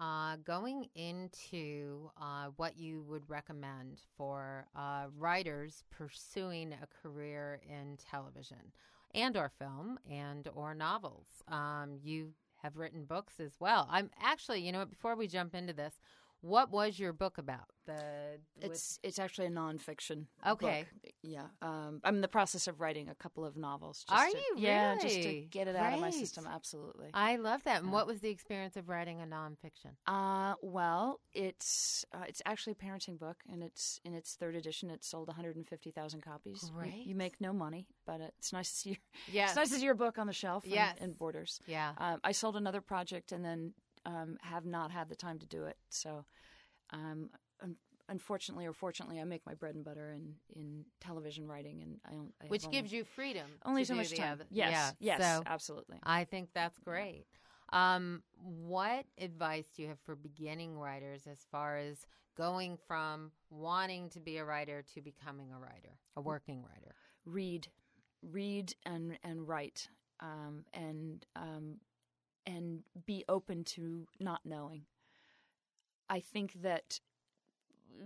Uh, 0.00 0.36
going 0.44 0.88
into 0.94 2.10
uh, 2.20 2.46
what 2.56 2.78
you 2.78 3.02
would 3.02 3.28
recommend 3.28 4.00
for 4.16 4.66
uh, 4.74 5.04
writers 5.18 5.84
pursuing 5.90 6.72
a 6.72 6.86
career 7.02 7.60
in 7.68 7.96
television 8.10 8.72
and 9.14 9.36
or 9.36 9.50
film 9.58 9.98
and 10.10 10.48
or 10.54 10.74
novels. 10.74 11.26
Um, 11.48 11.98
you 12.02 12.32
have 12.62 12.76
written 12.76 13.04
books 13.04 13.40
as 13.40 13.52
well. 13.60 13.86
I'm 13.90 14.10
actually, 14.20 14.60
you 14.60 14.72
know, 14.72 14.84
before 14.84 15.16
we 15.16 15.26
jump 15.26 15.54
into 15.54 15.72
this, 15.72 15.94
what 16.42 16.70
was 16.70 16.98
your 16.98 17.12
book 17.12 17.38
about? 17.38 17.64
The 17.86 18.38
with- 18.60 18.70
It's 18.72 18.98
it's 19.02 19.18
actually 19.18 19.46
a 19.48 19.50
nonfiction. 19.50 20.26
Okay. 20.46 20.84
book. 21.02 21.12
Yeah. 21.22 21.46
Um, 21.62 22.00
I'm 22.04 22.16
in 22.16 22.20
the 22.20 22.28
process 22.28 22.68
of 22.68 22.80
writing 22.80 23.08
a 23.08 23.14
couple 23.16 23.44
of 23.44 23.56
novels. 23.56 24.04
Just 24.08 24.20
Are 24.22 24.28
to- 24.30 24.36
you 24.36 24.54
Yeah, 24.58 24.96
just 25.00 25.16
to 25.22 25.40
get 25.50 25.66
it 25.66 25.74
out 25.74 25.92
of 25.94 26.00
my 26.00 26.10
system. 26.10 26.46
Absolutely. 26.46 27.10
I 27.14 27.36
love 27.36 27.64
that. 27.64 27.78
And 27.78 27.86
Yeah. 27.86 27.92
what 27.92 28.06
was 28.06 28.20
the 28.20 28.28
experience 28.30 28.76
of 28.76 28.88
writing 28.88 29.20
a 29.20 29.24
nonfiction? 29.26 29.96
Uh, 30.06 30.54
well, 30.62 31.20
it's 31.32 32.04
uh, 32.12 32.24
it's 32.28 32.42
actually 32.44 32.74
a 32.74 32.84
parenting 32.84 33.18
book, 33.18 33.38
and 33.48 33.62
it's 33.64 33.98
in 34.04 34.14
its 34.14 34.36
third 34.36 34.54
edition. 34.54 34.88
It 34.90 35.02
sold 35.04 35.26
150,000 35.28 36.20
copies. 36.20 36.70
You- 36.84 36.92
You, 37.06 37.14
make 37.16 37.40
no 37.40 37.52
money, 37.52 37.88
but 38.06 38.20
it's 38.20 38.52
nice 38.52 38.70
to 38.70 38.76
see. 38.76 38.90
Your, 38.90 38.98
Yes. 39.32 39.50
It's 39.50 39.56
nice 39.56 39.70
to 39.70 39.76
see 39.76 39.84
your 39.84 39.94
book 39.94 40.18
on 40.18 40.26
the 40.28 40.32
shelf. 40.32 40.64
and- 40.64 40.72
Yes. 40.72 40.98
and 41.00 41.16
Borders. 41.16 41.60
Yeah. 41.66 41.94
Um, 41.98 42.20
I 42.24 42.32
sold 42.32 42.56
another 42.56 42.80
project, 42.80 43.32
and 43.32 43.44
then 43.44 43.74
um, 44.04 44.36
have 44.40 44.64
not 44.64 44.90
had 44.90 45.08
the 45.08 45.16
time 45.16 45.38
to 45.38 45.46
do 45.46 45.64
it. 45.64 45.76
So, 45.88 46.24
um, 46.90 47.30
un- 47.62 47.76
unfortunately 48.08 48.66
or 48.66 48.72
fortunately, 48.72 49.20
I 49.20 49.24
make 49.24 49.46
my 49.46 49.54
bread 49.54 49.74
and 49.74 49.84
butter 49.84 50.12
in 50.12 50.34
in 50.50 50.84
television 51.00 51.46
writing, 51.46 51.82
and 51.82 52.00
I 52.06 52.10
don't. 52.12 52.34
I 52.42 52.46
Which 52.46 52.64
only- 52.64 52.76
gives 52.78 52.92
you 52.92 53.04
freedom. 53.04 53.48
only 53.64 53.84
so 53.84 53.94
much 53.94 54.12
time. 54.14 54.32
other- 54.32 54.46
Yes, 54.50 54.94
Yeah. 54.98 55.18
yes, 55.18 55.20
So 55.20 55.42
absolutely. 55.46 55.98
I 56.02 56.24
think 56.24 56.50
that's 56.52 56.78
great. 56.78 57.26
Um, 57.70 58.22
what 58.34 59.06
advice 59.16 59.66
do 59.74 59.82
you 59.82 59.88
have 59.88 60.00
for 60.00 60.14
beginning 60.14 60.78
writers 60.78 61.26
as 61.26 61.42
far 61.50 61.78
as 61.78 62.04
going 62.34 62.76
from 62.86 63.32
wanting 63.50 64.10
to 64.10 64.20
be 64.20 64.36
a 64.38 64.44
writer 64.44 64.82
to 64.94 65.00
becoming 65.00 65.52
a 65.52 65.58
writer, 65.58 65.98
a 66.16 66.20
working 66.20 66.62
writer? 66.62 66.94
read, 67.24 67.68
read 68.22 68.74
and 68.84 69.18
and 69.22 69.48
write, 69.48 69.88
um, 70.20 70.64
and 70.74 71.24
um, 71.36 71.80
and 72.46 72.82
be 73.06 73.24
open 73.28 73.64
to 73.64 74.06
not 74.20 74.40
knowing. 74.44 74.82
I 76.08 76.20
think 76.20 76.62
that 76.62 77.00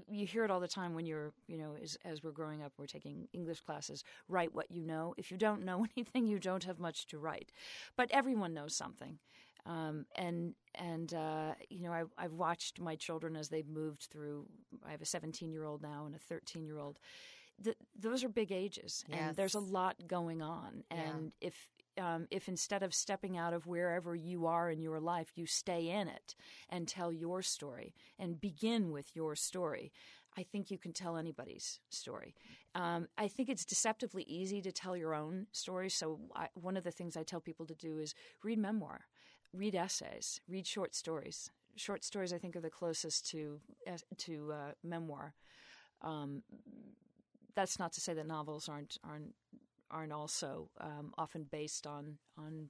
you 0.09 0.27
hear 0.27 0.45
it 0.45 0.51
all 0.51 0.61
the 0.61 0.69
time 0.69 0.95
when 0.95 1.07
you're, 1.07 1.33
you 1.47 1.57
know, 1.57 1.77
as, 1.83 1.97
as 2.05 2.23
we're 2.23 2.33
growing 2.33 2.63
up, 2.63 2.73
we're 2.77 2.87
taking 2.87 3.29
English 3.33 3.61
classes. 3.61 4.05
Write 4.29 4.55
what 4.55 4.71
you 4.71 4.83
know. 4.83 5.15
If 5.17 5.31
you 5.31 5.37
don't 5.37 5.65
know 5.65 5.87
anything, 5.97 6.27
you 6.27 6.39
don't 6.39 6.65
have 6.65 6.79
much 6.79 7.07
to 7.09 7.19
write. 7.19 7.53
But 7.97 8.11
everyone 8.11 8.55
knows 8.55 8.75
something. 8.75 9.19
Um, 9.65 10.07
and 10.15 10.55
and 10.77 11.13
uh, 11.13 11.55
you 11.69 11.83
know, 11.83 11.93
I, 11.93 12.05
I've 12.17 12.35
watched 12.35 12.81
my 12.81 12.95
children 12.95 13.35
as 13.35 13.49
they've 13.49 13.69
moved 13.69 14.07
through. 14.13 14.47
I 14.87 14.93
have 14.93 15.03
a 15.03 15.07
17 15.07 15.51
year 15.51 15.65
old 15.65 15.83
now 15.83 16.05
and 16.07 16.15
a 16.15 16.19
13 16.19 16.65
year 16.65 16.79
old. 16.79 16.99
Th- 17.63 17.77
those 17.99 18.23
are 18.23 18.29
big 18.29 18.53
ages, 18.53 19.05
and 19.11 19.35
there's 19.35 19.55
a 19.55 19.61
lot 19.61 19.97
going 20.07 20.41
on. 20.43 20.85
Yeah. 20.91 20.99
And 20.99 21.33
if 21.41 21.55
um, 22.01 22.27
if 22.31 22.49
instead 22.49 22.83
of 22.83 22.95
stepping 22.95 23.37
out 23.37 23.53
of 23.53 23.67
wherever 23.67 24.15
you 24.15 24.47
are 24.47 24.71
in 24.71 24.81
your 24.81 25.01
life, 25.01 25.33
you 25.35 25.47
stay 25.47 25.89
in 25.89 26.09
it 26.09 26.35
and 26.69 26.87
tell 26.87 27.13
your 27.13 27.43
story 27.43 27.95
and 28.19 28.41
begin 28.41 28.91
with 28.91 29.15
your 29.15 29.35
story, 29.35 29.93
I 30.37 30.43
think 30.43 30.71
you 30.71 30.79
can 30.79 30.93
tell 30.93 31.17
anybody's 31.17 31.81
story. 31.89 32.35
Um, 32.75 33.09
I 33.17 33.29
think 33.29 33.49
it's 33.49 33.65
deceptively 33.65 34.25
easy 34.25 34.61
to 34.63 34.73
tell 34.73 34.97
your 34.97 35.15
own 35.15 35.47
story. 35.53 35.89
So, 35.89 36.21
I, 36.35 36.49
one 36.55 36.77
of 36.77 36.85
the 36.85 36.91
things 36.91 37.17
I 37.17 37.23
tell 37.23 37.41
people 37.41 37.67
to 37.67 37.75
do 37.75 37.99
is 37.99 38.15
read 38.43 38.59
memoir, 38.59 39.07
read 39.53 39.75
essays, 39.75 40.41
read 40.49 40.67
short 40.67 40.95
stories. 40.95 41.51
Short 41.77 42.05
stories, 42.05 42.33
I 42.33 42.39
think, 42.39 42.57
are 42.57 42.61
the 42.61 42.71
closest 42.71 43.29
to 43.31 43.61
to 44.19 44.53
uh, 44.53 44.73
memoir. 44.83 45.35
Um, 46.03 46.43
that's 47.55 47.79
not 47.79 47.93
to 47.95 48.01
say 48.01 48.13
that 48.15 48.27
novels 48.27 48.69
aren't 48.69 48.99
aren't 49.05 49.35
aren't 49.91 50.13
also 50.13 50.71
um, 50.81 51.13
often 51.19 51.45
based 51.51 51.87
on 51.87 52.19
on 52.39 52.69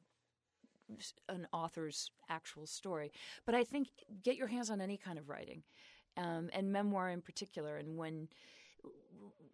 an 1.28 1.46
author's 1.52 2.10
actual 2.28 2.66
story. 2.66 3.10
But 3.44 3.54
I 3.54 3.64
think 3.64 3.88
get 4.22 4.36
your 4.36 4.46
hands 4.46 4.70
on 4.70 4.80
any 4.80 4.96
kind 4.96 5.18
of 5.18 5.28
writing, 5.28 5.62
um, 6.16 6.50
and 6.52 6.72
memoir 6.72 7.10
in 7.10 7.20
particular. 7.22 7.76
And 7.76 7.96
when 7.96 8.28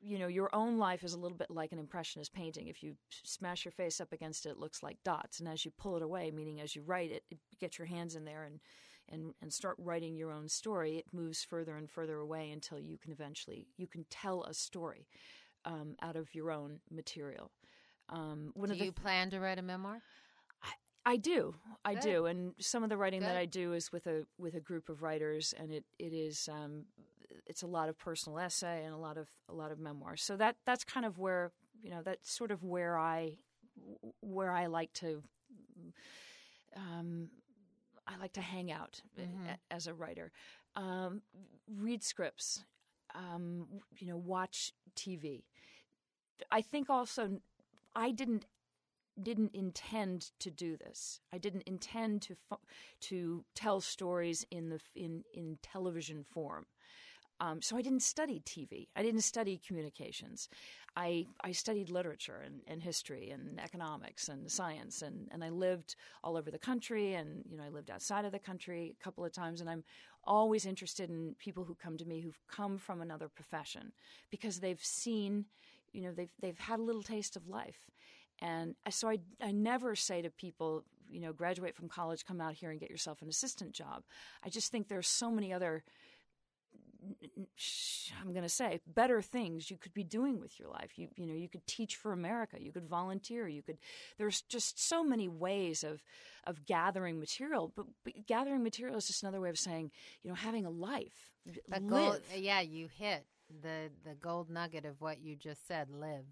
you 0.02 0.18
know 0.18 0.26
your 0.26 0.54
own 0.54 0.78
life 0.78 1.04
is 1.04 1.14
a 1.14 1.18
little 1.18 1.36
bit 1.36 1.50
like 1.50 1.72
an 1.72 1.78
impressionist 1.78 2.32
painting. 2.32 2.68
If 2.68 2.82
you 2.82 2.96
smash 3.10 3.64
your 3.64 3.72
face 3.72 4.00
up 4.00 4.12
against 4.12 4.46
it, 4.46 4.50
it 4.50 4.58
looks 4.58 4.82
like 4.82 5.02
dots. 5.04 5.40
And 5.40 5.48
as 5.48 5.64
you 5.64 5.70
pull 5.70 5.96
it 5.96 6.02
away, 6.02 6.30
meaning 6.30 6.60
as 6.60 6.74
you 6.74 6.82
write 6.82 7.10
it, 7.10 7.24
get 7.60 7.78
your 7.78 7.86
hands 7.86 8.14
in 8.14 8.24
there 8.24 8.44
and 8.44 8.60
and 9.08 9.34
and 9.40 9.52
start 9.52 9.76
writing 9.78 10.16
your 10.16 10.32
own 10.32 10.48
story. 10.48 10.96
It 10.98 11.06
moves 11.12 11.44
further 11.44 11.76
and 11.76 11.90
further 11.90 12.18
away 12.18 12.50
until 12.50 12.78
you 12.78 12.98
can 12.98 13.12
eventually 13.12 13.66
you 13.76 13.86
can 13.86 14.04
tell 14.10 14.44
a 14.44 14.54
story 14.54 15.06
um, 15.64 15.96
out 16.02 16.16
of 16.16 16.34
your 16.34 16.50
own 16.50 16.80
material. 16.90 17.50
Um, 18.08 18.52
Do 18.66 18.74
you 18.74 18.92
plan 18.92 19.30
to 19.30 19.40
write 19.40 19.58
a 19.58 19.62
memoir? 19.62 20.02
I 21.04 21.16
do, 21.16 21.56
I 21.84 21.94
Good. 21.94 22.02
do, 22.02 22.26
and 22.26 22.54
some 22.60 22.84
of 22.84 22.88
the 22.88 22.96
writing 22.96 23.22
that 23.22 23.36
I 23.36 23.44
do 23.44 23.72
is 23.72 23.90
with 23.90 24.06
a 24.06 24.24
with 24.38 24.54
a 24.54 24.60
group 24.60 24.88
of 24.88 25.02
writers, 25.02 25.52
and 25.58 25.72
it 25.72 25.84
it 25.98 26.12
is 26.12 26.48
um, 26.52 26.84
it's 27.44 27.62
a 27.62 27.66
lot 27.66 27.88
of 27.88 27.98
personal 27.98 28.38
essay 28.38 28.84
and 28.84 28.94
a 28.94 28.96
lot 28.96 29.18
of 29.18 29.28
a 29.48 29.52
lot 29.52 29.72
of 29.72 29.80
memoir. 29.80 30.16
So 30.16 30.36
that 30.36 30.58
that's 30.64 30.84
kind 30.84 31.04
of 31.04 31.18
where 31.18 31.50
you 31.82 31.90
know 31.90 32.02
that's 32.04 32.32
sort 32.32 32.52
of 32.52 32.62
where 32.62 32.96
I 32.96 33.38
where 34.20 34.52
I 34.52 34.66
like 34.66 34.92
to 34.94 35.24
um, 36.76 37.28
I 38.06 38.16
like 38.18 38.32
to 38.34 38.40
hang 38.40 38.70
out 38.70 39.02
a- 39.18 39.22
Mhm. 39.22 39.58
as 39.72 39.88
a 39.88 39.94
writer. 39.94 40.30
Um, 40.76 41.22
read 41.66 42.02
scripts, 42.04 42.64
um, 43.14 43.80
you 43.98 44.06
know, 44.06 44.16
watch 44.16 44.72
TV. 44.96 45.44
I 46.50 46.60
think 46.62 46.90
also 46.90 47.40
I 47.94 48.10
didn't 48.10 48.46
didn't 49.22 49.54
intend 49.54 50.30
to 50.38 50.50
do 50.50 50.76
this. 50.76 51.20
I 51.32 51.38
didn't 51.38 51.62
intend 51.62 52.22
to 52.22 52.36
to 53.00 53.44
tell 53.54 53.80
stories 53.80 54.46
in 54.50 54.68
the 54.70 54.80
in 54.94 55.24
in 55.34 55.58
television 55.62 56.24
form. 56.24 56.66
Um, 57.40 57.60
so 57.60 57.76
I 57.76 57.82
didn't 57.82 58.02
study 58.02 58.40
TV. 58.46 58.86
I 58.94 59.02
didn't 59.02 59.22
study 59.22 59.60
communications. 59.66 60.48
I 60.94 61.26
I 61.42 61.52
studied 61.52 61.90
literature 61.90 62.42
and, 62.44 62.60
and 62.68 62.82
history 62.82 63.30
and 63.30 63.58
economics 63.60 64.28
and 64.28 64.50
science 64.50 65.02
and, 65.02 65.28
and 65.32 65.42
I 65.42 65.48
lived 65.48 65.96
all 66.22 66.36
over 66.36 66.50
the 66.50 66.58
country 66.58 67.14
and 67.14 67.42
you 67.48 67.56
know 67.56 67.64
I 67.64 67.70
lived 67.70 67.90
outside 67.90 68.24
of 68.24 68.32
the 68.32 68.38
country 68.38 68.94
a 68.98 69.04
couple 69.04 69.24
of 69.24 69.32
times 69.32 69.60
and 69.60 69.68
I'm 69.68 69.82
always 70.24 70.66
interested 70.66 71.10
in 71.10 71.34
people 71.38 71.64
who 71.64 71.74
come 71.74 71.96
to 71.96 72.04
me 72.04 72.20
who've 72.20 72.40
come 72.48 72.78
from 72.78 73.00
another 73.00 73.28
profession 73.28 73.92
because 74.30 74.60
they've 74.60 74.82
seen 74.82 75.44
you 75.92 76.02
know 76.02 76.12
they've 76.12 76.32
they've 76.40 76.58
had 76.58 76.78
a 76.78 76.82
little 76.82 77.02
taste 77.02 77.36
of 77.36 77.48
life 77.48 77.90
and 78.42 78.74
so 78.90 79.08
I, 79.08 79.18
I 79.40 79.52
never 79.52 79.94
say 79.94 80.20
to 80.20 80.28
people, 80.30 80.84
you 81.08 81.20
know, 81.20 81.32
graduate 81.32 81.76
from 81.76 81.88
college, 81.88 82.26
come 82.26 82.40
out 82.40 82.54
here 82.54 82.72
and 82.72 82.80
get 82.80 82.90
yourself 82.90 83.22
an 83.22 83.28
assistant 83.28 83.72
job. 83.72 84.02
I 84.44 84.48
just 84.48 84.72
think 84.72 84.88
there's 84.88 85.06
so 85.06 85.30
many 85.30 85.52
other, 85.52 85.84
I'm 88.20 88.32
going 88.32 88.42
to 88.42 88.48
say, 88.48 88.80
better 88.86 89.20
things 89.22 89.70
you 89.70 89.76
could 89.76 89.94
be 89.94 90.04
doing 90.04 90.40
with 90.40 90.58
your 90.58 90.68
life. 90.68 90.92
You, 90.96 91.08
you 91.16 91.26
know, 91.26 91.34
you 91.34 91.48
could 91.48 91.66
teach 91.66 91.96
for 91.96 92.12
America. 92.12 92.56
You 92.60 92.72
could 92.72 92.86
volunteer. 92.86 93.48
You 93.48 93.62
could. 93.62 93.78
There's 94.18 94.42
just 94.42 94.86
so 94.86 95.02
many 95.02 95.28
ways 95.28 95.82
of, 95.82 96.02
of 96.46 96.64
gathering 96.64 97.18
material. 97.18 97.72
But, 97.74 97.86
but 98.04 98.26
gathering 98.26 98.62
material 98.62 98.96
is 98.96 99.06
just 99.06 99.22
another 99.22 99.40
way 99.40 99.50
of 99.50 99.58
saying, 99.58 99.90
you 100.22 100.30
know, 100.30 100.36
having 100.36 100.64
a 100.66 100.70
life. 100.70 101.32
But 101.68 101.82
live. 101.82 101.90
gold, 101.90 102.20
yeah, 102.36 102.60
you 102.60 102.88
hit 102.98 103.24
the 103.62 103.90
the 104.04 104.14
gold 104.14 104.48
nugget 104.48 104.84
of 104.84 105.00
what 105.00 105.20
you 105.20 105.34
just 105.34 105.66
said. 105.66 105.88
Live. 105.90 106.24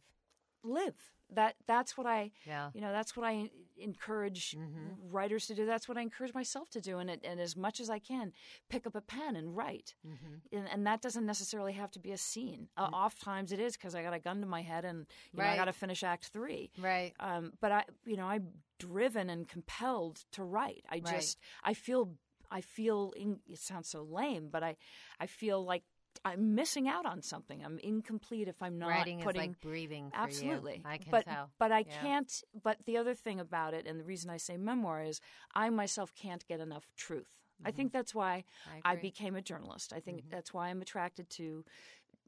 Live 0.62 0.95
that 1.35 1.57
that's 1.66 1.97
what 1.97 2.07
I 2.07 2.33
yeah. 2.47 2.70
you 2.74 2.81
know 2.81 2.93
that's 2.93 3.16
what 3.16 3.26
I 3.26 3.51
encourage 3.78 4.53
mm-hmm. 4.53 5.11
writers 5.11 5.47
to 5.47 5.55
do. 5.55 5.66
That's 5.66 5.89
what 5.89 5.97
I 5.97 6.03
encourage 6.03 6.35
myself 6.35 6.70
to 6.70 6.81
do, 6.81 6.99
and 6.99 7.11
it, 7.11 7.20
and 7.24 7.41
as 7.41 7.57
much 7.57 7.81
as 7.81 7.91
I 7.91 7.99
can, 7.99 8.33
pick 8.68 8.87
up 8.87 8.95
a 8.95 9.01
pen 9.01 9.37
and 9.37 9.57
write. 9.57 9.95
Mm-hmm. 10.07 10.57
And, 10.57 10.68
and, 10.68 10.87
that 10.87 11.01
doesn't 11.01 11.26
necessarily 11.26 11.72
have 11.72 11.91
to 11.93 11.99
be 11.99 12.12
a 12.12 12.18
scene. 12.18 12.68
Uh, 12.76 12.87
mm-hmm. 12.87 12.95
oftentimes 12.95 13.53
it 13.53 13.61
is 13.61 13.76
because 13.76 13.95
I 13.95 14.03
got 14.03 14.14
a 14.14 14.18
gun 14.18 14.41
to 14.41 14.47
my 14.47 14.62
head 14.62 14.85
and 14.85 15.07
right. 15.35 15.47
know, 15.47 15.53
I 15.53 15.57
got 15.57 15.64
to 15.66 15.72
finish 15.72 16.03
Act 16.03 16.26
Three. 16.26 16.70
Right. 16.78 17.12
Um, 17.20 17.53
but 17.61 17.72
I 17.72 17.85
you 18.05 18.16
know 18.16 18.26
I'm 18.26 18.49
driven 18.78 19.31
and 19.31 19.49
compelled 19.49 20.24
to 20.33 20.45
write. 20.45 20.85
I 20.91 20.97
right. 20.97 21.05
just 21.07 21.39
I 21.64 21.74
feel 21.74 22.14
I 22.51 22.61
feel 22.61 23.12
in, 23.16 23.39
it 23.47 23.59
sounds 23.59 23.89
so 23.89 24.03
lame, 24.03 24.49
but 24.51 24.62
I 24.62 24.76
I 25.18 25.26
feel 25.26 25.64
like 25.64 25.83
I'm 26.25 26.55
missing 26.55 26.89
out 26.89 27.07
on 27.07 27.23
something. 27.23 27.65
I'm 27.65 27.79
incomplete 27.79 28.49
if 28.49 28.63
I'm 28.63 28.79
not 28.79 28.89
Writing 28.89 29.21
putting 29.21 29.43
is 29.43 29.49
like 29.49 29.61
breathing. 29.61 30.11
absolutely. 30.15 30.83
You. 30.85 30.91
I 30.91 30.99
can 30.99 31.11
but, 31.11 31.25
tell. 31.25 31.51
But 31.59 31.73
I 31.73 31.81
yeah. 31.81 32.03
can't. 32.03 32.43
But 32.63 32.79
the 32.85 32.97
other 32.97 33.15
thing 33.15 33.41
about 33.41 33.75
it, 33.75 33.87
and 33.87 33.99
the 33.99 34.05
reason 34.05 34.31
I 34.31 34.37
say 34.37 34.57
memoir 34.57 35.03
is, 35.03 35.21
I 35.55 35.71
myself 35.71 36.13
can't 36.15 36.47
get 36.47 36.61
enough 36.61 36.93
truth. 36.97 37.29
Mm-hmm. 37.61 37.69
I 37.69 37.71
think 37.73 37.93
that's 37.93 38.15
why 38.15 38.45
I, 38.85 38.93
I, 38.93 38.97
became 38.97 39.37
a 39.37 39.43
journalist. 39.43 39.93
I 39.95 40.01
think 40.01 40.19
mm-hmm. 40.19 40.31
that's 40.31 40.53
why 40.53 40.69
I'm 40.69 40.83
attracted 40.83 41.29
to 41.31 41.65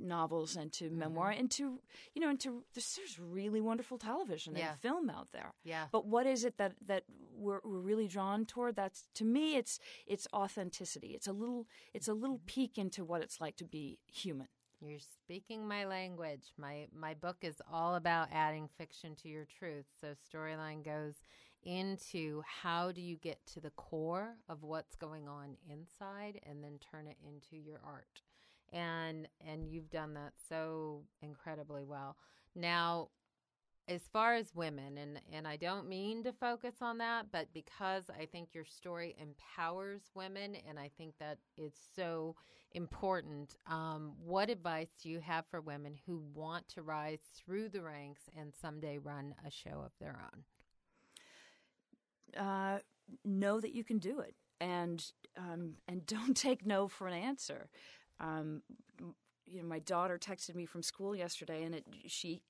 novels 0.02 0.56
and 0.56 0.72
to 0.72 0.84
mm-hmm. 0.84 0.98
memoir 0.98 1.30
and 1.30 1.50
to 1.52 1.80
you 2.14 2.20
know 2.20 2.28
and 2.28 2.40
to 2.40 2.64
there's, 2.74 2.96
there's 2.96 3.18
really 3.18 3.60
wonderful 3.60 3.98
television 3.98 4.54
yeah. 4.56 4.70
and 4.70 4.78
film 4.78 5.10
out 5.10 5.28
there. 5.32 5.52
Yeah. 5.64 5.86
But 5.90 6.06
what 6.06 6.26
is 6.26 6.44
it 6.44 6.58
that 6.58 6.74
that 6.86 7.04
we're, 7.34 7.60
we're 7.64 7.78
really 7.78 8.08
drawn 8.08 8.46
toward? 8.46 8.76
That's 8.76 9.08
to 9.14 9.24
me 9.24 9.56
it's 9.56 9.78
it's 10.06 10.26
authenticity. 10.34 11.08
It's 11.08 11.26
a 11.26 11.32
little 11.32 11.66
it's 11.94 12.08
a 12.08 12.14
little 12.14 12.40
peek 12.46 12.78
into 12.78 13.04
what 13.04 13.22
it's 13.22 13.40
like 13.40 13.56
to 13.56 13.64
be 13.64 13.98
human. 14.06 14.48
You're 14.80 14.98
speaking 14.98 15.68
my 15.68 15.84
language. 15.84 16.52
My 16.58 16.88
my 16.94 17.14
book 17.14 17.36
is 17.42 17.62
all 17.72 17.94
about 17.94 18.28
adding 18.32 18.68
fiction 18.76 19.14
to 19.22 19.28
your 19.28 19.46
truth. 19.58 19.86
So 20.00 20.08
storyline 20.28 20.84
goes 20.84 21.14
into 21.64 22.42
how 22.62 22.90
do 22.90 23.00
you 23.00 23.16
get 23.16 23.38
to 23.46 23.60
the 23.60 23.70
core 23.70 24.34
of 24.48 24.62
what's 24.62 24.96
going 24.96 25.28
on 25.28 25.56
inside 25.70 26.40
and 26.48 26.62
then 26.62 26.78
turn 26.90 27.06
it 27.06 27.16
into 27.24 27.56
your 27.56 27.80
art 27.84 28.22
and 28.72 29.28
and 29.46 29.68
you've 29.68 29.90
done 29.90 30.14
that 30.14 30.32
so 30.48 31.02
incredibly 31.22 31.84
well. 31.84 32.16
Now, 32.54 33.08
as 33.88 34.02
far 34.12 34.34
as 34.34 34.54
women 34.54 34.98
and 34.98 35.20
and 35.32 35.46
I 35.46 35.56
don't 35.56 35.88
mean 35.88 36.22
to 36.24 36.32
focus 36.32 36.76
on 36.80 36.98
that, 36.98 37.26
but 37.32 37.48
because 37.52 38.04
I 38.08 38.26
think 38.26 38.50
your 38.52 38.64
story 38.64 39.16
empowers 39.20 40.02
women 40.14 40.56
and 40.68 40.78
I 40.78 40.90
think 40.96 41.14
that 41.18 41.38
it's 41.56 41.80
so 41.94 42.36
important. 42.74 43.56
Um, 43.66 44.12
what 44.24 44.50
advice 44.50 44.90
do 45.02 45.08
you 45.08 45.20
have 45.20 45.44
for 45.50 45.60
women 45.60 45.96
who 46.06 46.22
want 46.34 46.68
to 46.68 46.82
rise 46.82 47.20
through 47.34 47.68
the 47.68 47.82
ranks 47.82 48.22
and 48.38 48.52
someday 48.60 48.98
run 48.98 49.34
a 49.46 49.50
show 49.50 49.82
of 49.84 49.92
their 50.00 50.18
own? 50.32 50.44
Uh, 52.44 52.78
know 53.24 53.60
that 53.60 53.74
you 53.74 53.84
can 53.84 53.98
do 53.98 54.20
it, 54.20 54.34
and 54.60 55.12
um, 55.36 55.74
and 55.88 56.06
don't 56.06 56.36
take 56.36 56.64
no 56.64 56.88
for 56.88 57.06
an 57.06 57.14
answer. 57.14 57.68
Um, 58.22 58.62
you 59.46 59.60
know, 59.60 59.68
my 59.68 59.80
daughter 59.80 60.18
texted 60.18 60.54
me 60.54 60.64
from 60.64 60.82
school 60.82 61.14
yesterday, 61.14 61.64
and 61.64 61.74
it, 61.74 61.84
she 62.06 62.42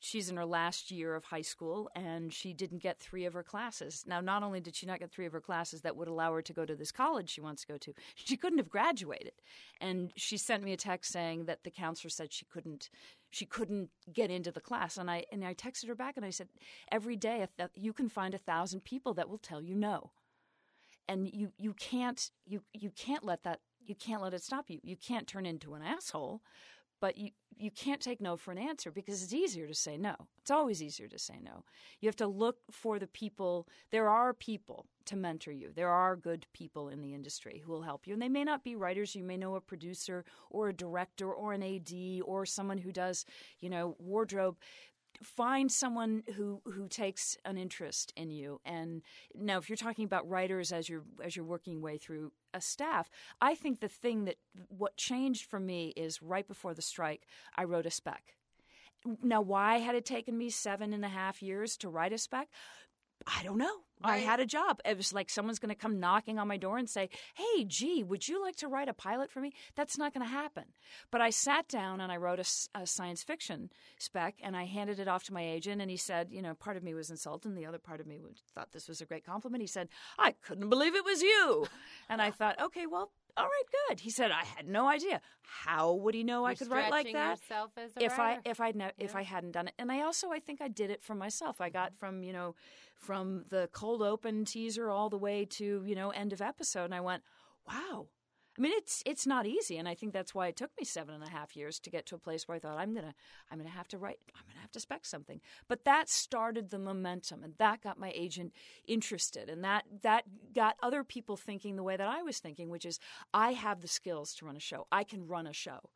she's 0.00 0.28
in 0.28 0.36
her 0.36 0.44
last 0.44 0.90
year 0.90 1.14
of 1.14 1.24
high 1.24 1.40
school, 1.40 1.88
and 1.94 2.32
she 2.32 2.52
didn't 2.52 2.82
get 2.82 2.98
three 2.98 3.24
of 3.24 3.32
her 3.32 3.42
classes. 3.42 4.04
Now, 4.06 4.20
not 4.20 4.42
only 4.42 4.60
did 4.60 4.76
she 4.76 4.84
not 4.84 4.98
get 4.98 5.10
three 5.10 5.24
of 5.24 5.32
her 5.32 5.40
classes 5.40 5.80
that 5.80 5.96
would 5.96 6.08
allow 6.08 6.32
her 6.34 6.42
to 6.42 6.52
go 6.52 6.66
to 6.66 6.74
this 6.76 6.92
college 6.92 7.30
she 7.30 7.40
wants 7.40 7.62
to 7.62 7.72
go 7.72 7.78
to, 7.78 7.94
she 8.14 8.36
couldn't 8.36 8.58
have 8.58 8.68
graduated. 8.68 9.32
And 9.80 10.12
she 10.16 10.36
sent 10.36 10.62
me 10.62 10.72
a 10.72 10.76
text 10.76 11.10
saying 11.12 11.46
that 11.46 11.64
the 11.64 11.70
counselor 11.70 12.10
said 12.10 12.32
she 12.32 12.44
couldn't 12.44 12.90
she 13.30 13.46
couldn't 13.46 13.90
get 14.12 14.30
into 14.30 14.52
the 14.52 14.60
class. 14.60 14.98
And 14.98 15.10
I 15.10 15.24
and 15.32 15.44
I 15.44 15.54
texted 15.54 15.88
her 15.88 15.94
back 15.94 16.16
and 16.16 16.26
I 16.26 16.30
said, 16.30 16.48
every 16.92 17.16
day 17.16 17.46
you 17.74 17.92
can 17.92 18.08
find 18.08 18.34
a 18.34 18.38
thousand 18.38 18.84
people 18.84 19.14
that 19.14 19.28
will 19.28 19.38
tell 19.38 19.62
you 19.62 19.74
no, 19.74 20.10
and 21.08 21.28
you 21.32 21.52
you 21.56 21.72
can't 21.72 22.30
you 22.46 22.62
you 22.72 22.90
can't 22.90 23.24
let 23.24 23.42
that 23.44 23.60
you 23.84 23.94
can't 23.94 24.22
let 24.22 24.34
it 24.34 24.42
stop 24.42 24.70
you. 24.70 24.80
You 24.82 24.96
can't 24.96 25.26
turn 25.26 25.46
into 25.46 25.74
an 25.74 25.82
asshole, 25.82 26.42
but 27.00 27.18
you 27.18 27.30
you 27.56 27.70
can't 27.70 28.00
take 28.00 28.20
no 28.20 28.36
for 28.36 28.50
an 28.50 28.58
answer 28.58 28.90
because 28.90 29.22
it's 29.22 29.32
easier 29.32 29.66
to 29.66 29.74
say 29.74 29.96
no. 29.96 30.14
It's 30.40 30.50
always 30.50 30.82
easier 30.82 31.06
to 31.08 31.18
say 31.18 31.38
no. 31.42 31.64
You 32.00 32.08
have 32.08 32.16
to 32.16 32.26
look 32.26 32.56
for 32.70 32.98
the 32.98 33.06
people. 33.06 33.68
There 33.90 34.08
are 34.08 34.34
people 34.34 34.86
to 35.06 35.16
mentor 35.16 35.52
you. 35.52 35.70
There 35.72 35.90
are 35.90 36.16
good 36.16 36.46
people 36.52 36.88
in 36.88 37.00
the 37.00 37.14
industry 37.14 37.62
who 37.64 37.70
will 37.70 37.82
help 37.82 38.06
you. 38.06 38.12
And 38.12 38.22
they 38.22 38.28
may 38.28 38.42
not 38.42 38.64
be 38.64 38.74
writers. 38.74 39.14
You 39.14 39.22
may 39.22 39.36
know 39.36 39.54
a 39.54 39.60
producer 39.60 40.24
or 40.50 40.68
a 40.68 40.74
director 40.74 41.30
or 41.32 41.52
an 41.52 41.62
AD 41.62 42.22
or 42.24 42.44
someone 42.46 42.78
who 42.78 42.90
does, 42.90 43.24
you 43.60 43.70
know, 43.70 43.94
wardrobe 43.98 44.56
find 45.22 45.70
someone 45.70 46.22
who 46.36 46.60
who 46.64 46.88
takes 46.88 47.36
an 47.44 47.56
interest 47.56 48.12
in 48.16 48.30
you. 48.30 48.60
And 48.64 49.02
now 49.34 49.58
if 49.58 49.68
you're 49.68 49.76
talking 49.76 50.04
about 50.04 50.28
writers 50.28 50.72
as 50.72 50.88
you're 50.88 51.04
as 51.22 51.36
you're 51.36 51.44
working 51.44 51.80
way 51.80 51.98
through 51.98 52.32
a 52.52 52.60
staff 52.60 53.10
i 53.40 53.54
think 53.54 53.80
the 53.80 53.88
thing 53.88 54.24
that 54.24 54.36
what 54.68 54.96
changed 54.96 55.50
for 55.50 55.58
me 55.58 55.92
is 55.96 56.22
right 56.22 56.46
before 56.46 56.72
the 56.72 56.82
strike 56.82 57.26
i 57.56 57.64
wrote 57.64 57.86
a 57.86 57.90
spec. 57.90 58.36
Now 59.22 59.42
why 59.42 59.78
had 59.78 59.94
it 59.94 60.06
taken 60.06 60.38
me 60.38 60.48
seven 60.48 60.94
and 60.94 61.04
a 61.04 61.08
half 61.08 61.42
years 61.42 61.76
to 61.78 61.88
write 61.88 62.12
a 62.12 62.18
spec 62.18 62.48
I 63.26 63.42
don't 63.42 63.58
know. 63.58 63.84
Right. 64.04 64.14
I 64.14 64.18
had 64.18 64.40
a 64.40 64.46
job. 64.46 64.80
It 64.84 64.96
was 64.96 65.14
like 65.14 65.30
someone's 65.30 65.58
going 65.58 65.70
to 65.70 65.74
come 65.74 65.98
knocking 65.98 66.38
on 66.38 66.48
my 66.48 66.58
door 66.58 66.76
and 66.76 66.90
say, 66.90 67.08
Hey, 67.34 67.64
gee, 67.64 68.02
would 68.02 68.28
you 68.28 68.42
like 68.42 68.56
to 68.56 68.68
write 68.68 68.88
a 68.88 68.92
pilot 68.92 69.30
for 69.30 69.40
me? 69.40 69.52
That's 69.76 69.96
not 69.96 70.12
going 70.12 70.26
to 70.26 70.30
happen. 70.30 70.64
But 71.10 71.22
I 71.22 71.30
sat 71.30 71.68
down 71.68 72.00
and 72.00 72.12
I 72.12 72.18
wrote 72.18 72.38
a, 72.38 72.78
a, 72.78 72.86
science 72.86 73.22
fiction 73.22 73.70
spec 73.98 74.34
and 74.42 74.56
I 74.56 74.64
handed 74.64 74.98
it 74.98 75.08
off 75.08 75.24
to 75.24 75.32
my 75.32 75.42
agent. 75.42 75.80
And 75.80 75.90
he 75.90 75.96
said, 75.96 76.28
You 76.30 76.42
know, 76.42 76.54
part 76.54 76.76
of 76.76 76.82
me 76.82 76.92
was 76.92 77.08
insulted 77.08 77.48
and 77.48 77.56
the 77.56 77.66
other 77.66 77.78
part 77.78 78.00
of 78.00 78.06
me 78.06 78.18
thought 78.54 78.72
this 78.72 78.88
was 78.88 79.00
a 79.00 79.06
great 79.06 79.24
compliment. 79.24 79.62
He 79.62 79.66
said, 79.68 79.88
I 80.18 80.32
couldn't 80.32 80.68
believe 80.68 80.94
it 80.94 81.04
was 81.04 81.22
you. 81.22 81.66
And 82.08 82.20
I 82.20 82.30
thought, 82.30 82.60
Okay, 82.60 82.86
well, 82.86 83.10
all 83.36 83.44
right, 83.44 83.88
good. 83.88 84.00
He 84.00 84.10
said, 84.10 84.30
I 84.30 84.44
had 84.44 84.68
no 84.68 84.86
idea. 84.86 85.20
How 85.42 85.92
would 85.92 86.14
he 86.14 86.22
know 86.22 86.40
You're 86.42 86.50
I 86.50 86.54
could 86.54 86.70
write 86.70 86.90
like 86.90 87.12
that? 87.12 87.40
if 87.96 88.18
writer. 88.18 88.40
I 88.44 88.48
if 88.48 88.60
I 88.60 88.70
ne- 88.70 88.84
yeah. 88.84 88.90
if 88.98 89.16
I 89.16 89.22
hadn't 89.22 89.52
done 89.52 89.68
it, 89.68 89.74
and 89.78 89.90
I 89.90 90.02
also 90.02 90.30
I 90.30 90.38
think 90.38 90.60
I 90.60 90.68
did 90.68 90.90
it 90.90 91.02
for 91.02 91.14
myself. 91.14 91.60
I 91.60 91.68
got 91.68 91.96
from 91.96 92.22
you 92.22 92.32
know 92.32 92.54
from 92.96 93.44
the 93.48 93.68
cold 93.72 94.02
open 94.02 94.44
teaser 94.44 94.88
all 94.88 95.08
the 95.10 95.18
way 95.18 95.44
to 95.46 95.82
you 95.84 95.94
know 95.94 96.10
end 96.10 96.32
of 96.32 96.40
episode, 96.40 96.86
and 96.86 96.94
I 96.94 97.00
went, 97.00 97.22
wow. 97.66 98.06
I 98.56 98.60
mean, 98.60 98.72
it's 98.76 99.02
it's 99.04 99.26
not 99.26 99.46
easy, 99.46 99.78
and 99.78 99.88
I 99.88 99.94
think 99.94 100.12
that's 100.12 100.34
why 100.34 100.46
it 100.46 100.56
took 100.56 100.70
me 100.78 100.84
seven 100.84 101.14
and 101.14 101.24
a 101.24 101.30
half 101.30 101.56
years 101.56 101.80
to 101.80 101.90
get 101.90 102.06
to 102.06 102.14
a 102.14 102.18
place 102.18 102.46
where 102.46 102.56
I 102.56 102.60
thought 102.60 102.78
I'm 102.78 102.94
gonna 102.94 103.14
I'm 103.50 103.58
gonna 103.58 103.70
have 103.70 103.88
to 103.88 103.98
write 103.98 104.18
I'm 104.36 104.44
gonna 104.46 104.60
have 104.60 104.70
to 104.72 104.80
spec 104.80 105.04
something. 105.04 105.40
But 105.66 105.84
that 105.84 106.08
started 106.08 106.70
the 106.70 106.78
momentum, 106.78 107.42
and 107.42 107.54
that 107.58 107.82
got 107.82 107.98
my 107.98 108.12
agent 108.14 108.52
interested, 108.86 109.48
and 109.48 109.64
that 109.64 109.84
that 110.02 110.24
got 110.54 110.76
other 110.82 111.02
people 111.02 111.36
thinking 111.36 111.74
the 111.74 111.82
way 111.82 111.96
that 111.96 112.06
I 112.06 112.22
was 112.22 112.38
thinking, 112.38 112.68
which 112.70 112.86
is 112.86 113.00
I 113.32 113.54
have 113.54 113.80
the 113.80 113.88
skills 113.88 114.34
to 114.36 114.46
run 114.46 114.56
a 114.56 114.60
show. 114.60 114.86
I 114.92 115.02
can 115.02 115.26
run 115.26 115.48
a 115.48 115.52
show, 115.52 115.90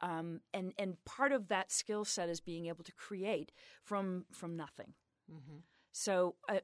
um, 0.00 0.40
and 0.52 0.72
and 0.78 1.04
part 1.04 1.32
of 1.32 1.48
that 1.48 1.72
skill 1.72 2.04
set 2.04 2.28
is 2.28 2.40
being 2.40 2.66
able 2.66 2.84
to 2.84 2.92
create 2.92 3.50
from 3.82 4.26
from 4.30 4.56
nothing. 4.56 4.94
Mm-hmm. 5.28 5.58
So, 5.96 6.34
uh, 6.48 6.58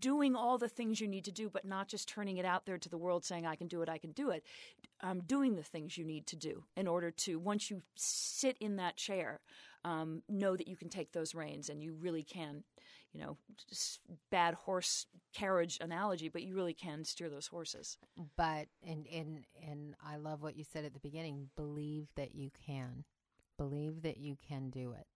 doing 0.00 0.34
all 0.34 0.58
the 0.58 0.68
things 0.68 1.00
you 1.00 1.06
need 1.06 1.24
to 1.26 1.30
do, 1.30 1.48
but 1.48 1.64
not 1.64 1.86
just 1.86 2.08
turning 2.08 2.38
it 2.38 2.44
out 2.44 2.66
there 2.66 2.78
to 2.78 2.88
the 2.88 2.98
world 2.98 3.24
saying, 3.24 3.46
I 3.46 3.54
can 3.54 3.68
do 3.68 3.80
it, 3.80 3.88
I 3.88 3.96
can 3.96 4.10
do 4.10 4.30
it. 4.30 4.42
Um, 5.02 5.20
doing 5.20 5.54
the 5.54 5.62
things 5.62 5.96
you 5.96 6.04
need 6.04 6.26
to 6.26 6.36
do 6.36 6.64
in 6.76 6.88
order 6.88 7.12
to, 7.12 7.38
once 7.38 7.70
you 7.70 7.82
sit 7.94 8.56
in 8.58 8.74
that 8.76 8.96
chair, 8.96 9.40
um, 9.84 10.22
know 10.28 10.56
that 10.56 10.66
you 10.66 10.74
can 10.74 10.88
take 10.88 11.12
those 11.12 11.32
reins 11.32 11.68
and 11.68 11.80
you 11.80 11.94
really 11.94 12.24
can, 12.24 12.64
you 13.12 13.20
know, 13.20 13.36
bad 14.32 14.54
horse 14.54 15.06
carriage 15.32 15.78
analogy, 15.80 16.28
but 16.28 16.42
you 16.42 16.56
really 16.56 16.74
can 16.74 17.04
steer 17.04 17.30
those 17.30 17.46
horses. 17.46 17.98
But 18.36 18.66
and 18.84 19.06
and 19.14 19.44
and 19.64 19.94
I 20.04 20.16
love 20.16 20.42
what 20.42 20.56
you 20.56 20.64
said 20.64 20.84
at 20.84 20.92
the 20.92 20.98
beginning. 20.98 21.50
Believe 21.54 22.08
that 22.16 22.34
you 22.34 22.50
can. 22.66 23.04
Believe 23.58 24.02
that 24.02 24.18
you 24.18 24.36
can 24.48 24.70
do 24.70 24.92
it. 24.98 25.06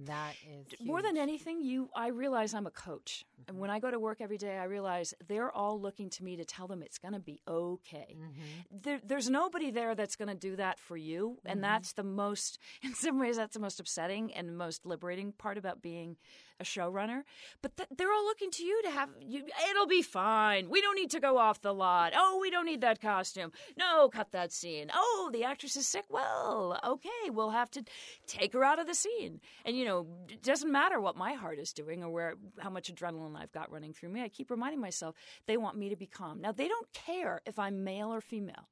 That 0.00 0.34
is 0.46 0.66
huge. 0.78 0.86
more 0.86 1.00
than 1.00 1.16
anything. 1.16 1.60
You, 1.60 1.88
I 1.94 2.08
realize 2.08 2.52
I'm 2.52 2.66
a 2.66 2.70
coach, 2.70 3.24
mm-hmm. 3.40 3.50
and 3.50 3.58
when 3.58 3.70
I 3.70 3.78
go 3.78 3.90
to 3.90 3.98
work 3.98 4.20
every 4.20 4.36
day, 4.36 4.58
I 4.58 4.64
realize 4.64 5.14
they're 5.26 5.50
all 5.50 5.80
looking 5.80 6.10
to 6.10 6.24
me 6.24 6.36
to 6.36 6.44
tell 6.44 6.66
them 6.66 6.82
it's 6.82 6.98
going 6.98 7.14
to 7.14 7.20
be 7.20 7.40
okay. 7.48 8.16
Mm-hmm. 8.18 8.78
There, 8.82 9.00
there's 9.02 9.30
nobody 9.30 9.70
there 9.70 9.94
that's 9.94 10.16
going 10.16 10.28
to 10.28 10.34
do 10.34 10.56
that 10.56 10.78
for 10.78 10.96
you, 10.96 11.38
and 11.46 11.56
mm-hmm. 11.56 11.62
that's 11.62 11.92
the 11.94 12.04
most. 12.04 12.58
In 12.82 12.94
some 12.94 13.18
ways, 13.18 13.36
that's 13.36 13.54
the 13.54 13.60
most 13.60 13.80
upsetting 13.80 14.34
and 14.34 14.58
most 14.58 14.84
liberating 14.84 15.32
part 15.32 15.56
about 15.56 15.80
being 15.80 16.16
a 16.60 16.64
showrunner, 16.64 17.22
but 17.62 17.76
th- 17.76 17.88
they're 17.96 18.12
all 18.12 18.24
looking 18.24 18.50
to 18.50 18.64
you 18.64 18.82
to 18.82 18.90
have 18.90 19.10
you. 19.20 19.44
It'll 19.70 19.86
be 19.86 20.02
fine. 20.02 20.68
We 20.70 20.80
don't 20.80 20.96
need 20.96 21.10
to 21.10 21.20
go 21.20 21.38
off 21.38 21.60
the 21.60 21.74
lot. 21.74 22.12
Oh, 22.16 22.38
we 22.40 22.50
don't 22.50 22.66
need 22.66 22.80
that 22.80 23.00
costume. 23.00 23.52
No, 23.78 24.08
cut 24.08 24.32
that 24.32 24.52
scene. 24.52 24.90
Oh, 24.92 25.30
the 25.32 25.44
actress 25.44 25.76
is 25.76 25.86
sick. 25.86 26.04
Well, 26.08 26.78
okay, 26.84 27.30
we'll 27.30 27.50
have 27.50 27.70
to 27.72 27.84
take 28.26 28.52
her 28.54 28.64
out 28.64 28.78
of 28.78 28.86
the 28.86 28.94
scene. 28.94 29.40
And 29.64 29.76
you 29.76 29.84
know, 29.84 30.06
it 30.28 30.42
doesn't 30.42 30.70
matter 30.70 31.00
what 31.00 31.16
my 31.16 31.34
heart 31.34 31.58
is 31.58 31.72
doing 31.72 32.02
or 32.02 32.10
where 32.10 32.34
how 32.58 32.70
much 32.70 32.92
adrenaline 32.92 33.36
I've 33.36 33.52
got 33.52 33.70
running 33.70 33.92
through 33.92 34.10
me. 34.10 34.22
I 34.22 34.28
keep 34.28 34.50
reminding 34.50 34.80
myself 34.80 35.14
they 35.46 35.56
want 35.56 35.76
me 35.76 35.90
to 35.90 35.96
be 35.96 36.06
calm. 36.06 36.40
Now 36.40 36.52
they 36.52 36.68
don't 36.68 36.92
care 36.92 37.40
if 37.46 37.58
I'm 37.58 37.84
male 37.84 38.12
or 38.12 38.20
female. 38.20 38.68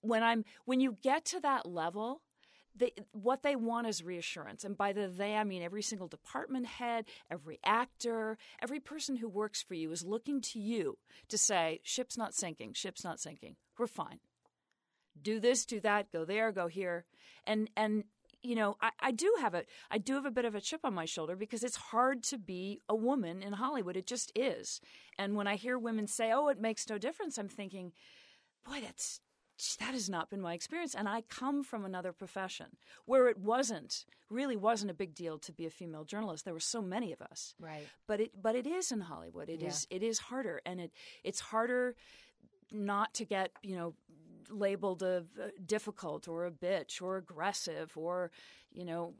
When 0.00 0.22
I'm 0.22 0.44
when 0.66 0.80
you 0.80 0.98
get 1.02 1.24
to 1.26 1.40
that 1.40 1.66
level 1.66 2.20
they, 2.76 2.92
what 3.12 3.42
they 3.42 3.56
want 3.56 3.86
is 3.86 4.02
reassurance. 4.02 4.64
And 4.64 4.76
by 4.76 4.92
the 4.92 5.08
they, 5.08 5.34
I 5.34 5.44
mean 5.44 5.62
every 5.62 5.82
single 5.82 6.08
department 6.08 6.66
head, 6.66 7.06
every 7.30 7.58
actor, 7.64 8.36
every 8.60 8.80
person 8.80 9.16
who 9.16 9.28
works 9.28 9.62
for 9.62 9.74
you 9.74 9.90
is 9.92 10.04
looking 10.04 10.40
to 10.42 10.58
you 10.58 10.98
to 11.28 11.38
say, 11.38 11.80
ship's 11.82 12.18
not 12.18 12.34
sinking, 12.34 12.72
ship's 12.74 13.04
not 13.04 13.20
sinking. 13.20 13.56
We're 13.78 13.86
fine. 13.86 14.18
Do 15.20 15.38
this, 15.38 15.64
do 15.64 15.80
that, 15.80 16.10
go 16.12 16.24
there, 16.24 16.50
go 16.50 16.66
here. 16.66 17.04
And, 17.46 17.70
and, 17.76 18.04
you 18.42 18.54
know, 18.54 18.76
I, 18.80 18.90
I 19.00 19.10
do 19.10 19.34
have 19.40 19.54
a 19.54 19.64
I 19.90 19.96
do 19.98 20.14
have 20.14 20.26
a 20.26 20.30
bit 20.30 20.44
of 20.44 20.54
a 20.54 20.60
chip 20.60 20.80
on 20.84 20.92
my 20.92 21.06
shoulder 21.06 21.34
because 21.34 21.64
it's 21.64 21.76
hard 21.76 22.22
to 22.24 22.36
be 22.36 22.82
a 22.88 22.94
woman 22.94 23.42
in 23.42 23.54
Hollywood. 23.54 23.96
It 23.96 24.06
just 24.06 24.30
is. 24.34 24.82
And 25.18 25.34
when 25.34 25.46
I 25.46 25.56
hear 25.56 25.78
women 25.78 26.06
say, 26.06 26.30
"Oh, 26.30 26.48
it 26.48 26.60
makes 26.60 26.88
no 26.88 26.98
difference," 26.98 27.38
I'm 27.38 27.48
thinking, 27.48 27.92
"Boy, 28.66 28.82
that's 28.82 29.20
that 29.78 29.92
has 29.92 30.10
not 30.10 30.30
been 30.30 30.40
my 30.40 30.54
experience. 30.54 30.94
And 30.94 31.08
I 31.08 31.22
come 31.22 31.62
from 31.62 31.84
another 31.84 32.12
profession 32.12 32.66
where 33.06 33.28
it 33.28 33.38
wasn't, 33.38 34.04
really 34.28 34.56
wasn't 34.56 34.90
a 34.90 34.94
big 34.94 35.14
deal 35.14 35.38
to 35.38 35.52
be 35.52 35.66
a 35.66 35.70
female 35.70 36.04
journalist. 36.04 36.44
There 36.44 36.54
were 36.54 36.60
so 36.60 36.82
many 36.82 37.12
of 37.12 37.22
us. 37.22 37.54
Right. 37.60 37.86
But 38.06 38.20
it 38.20 38.30
but 38.40 38.56
it 38.56 38.66
is 38.66 38.90
in 38.90 39.00
Hollywood. 39.00 39.48
It 39.48 39.60
yeah. 39.60 39.68
is 39.68 39.86
it 39.90 40.02
is 40.02 40.18
harder. 40.18 40.60
And 40.66 40.80
it 40.80 40.92
it's 41.22 41.40
harder 41.40 41.94
not 42.72 43.14
to 43.14 43.24
get, 43.24 43.52
you 43.62 43.76
know, 43.76 43.94
labeled 44.50 45.02
a, 45.02 45.24
a 45.40 45.60
difficult 45.60 46.28
or 46.28 46.46
a 46.46 46.50
bitch 46.50 47.00
or 47.00 47.16
aggressive 47.16 47.92
or, 47.96 48.30
you 48.72 48.84
know, 48.84 49.14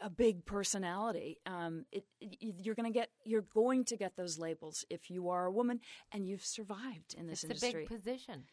a 0.00 0.08
big 0.08 0.44
personality. 0.46 1.38
Um, 1.46 1.84
it, 1.92 2.04
it, 2.20 2.54
you're 2.62 2.74
going 2.74 2.90
to 2.90 2.96
get 2.96 3.10
you're 3.24 3.44
going 3.54 3.84
to 3.84 3.96
get 3.96 4.16
those 4.16 4.38
labels 4.38 4.84
if 4.88 5.10
you 5.10 5.28
are 5.28 5.46
a 5.46 5.52
woman 5.52 5.80
and 6.10 6.26
you've 6.26 6.44
survived 6.44 7.14
in 7.18 7.26
this 7.26 7.44
it's 7.44 7.52
industry. 7.52 7.68
It's 7.68 7.74
a 7.74 7.78
big 7.78 7.88
position 7.88 8.44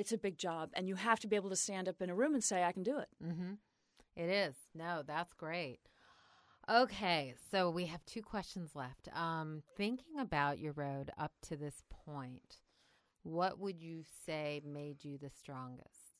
it's 0.00 0.12
a 0.12 0.18
big 0.18 0.38
job, 0.38 0.70
and 0.72 0.88
you 0.88 0.94
have 0.94 1.20
to 1.20 1.28
be 1.28 1.36
able 1.36 1.50
to 1.50 1.56
stand 1.56 1.86
up 1.86 2.00
in 2.00 2.08
a 2.08 2.14
room 2.14 2.32
and 2.32 2.42
say, 2.42 2.64
"I 2.64 2.72
can 2.72 2.82
do 2.82 2.98
it." 2.98 3.08
Mm-hmm. 3.22 3.52
It 4.16 4.30
is. 4.30 4.54
No, 4.74 5.02
that's 5.06 5.34
great. 5.34 5.78
Okay, 6.68 7.34
so 7.50 7.68
we 7.68 7.86
have 7.86 8.04
two 8.06 8.22
questions 8.22 8.74
left. 8.74 9.08
Um, 9.14 9.62
thinking 9.76 10.18
about 10.18 10.58
your 10.58 10.72
road 10.72 11.10
up 11.18 11.32
to 11.48 11.56
this 11.56 11.82
point, 12.06 12.58
what 13.22 13.58
would 13.58 13.82
you 13.82 14.04
say 14.24 14.62
made 14.64 15.04
you 15.04 15.18
the 15.18 15.30
strongest? 15.30 16.16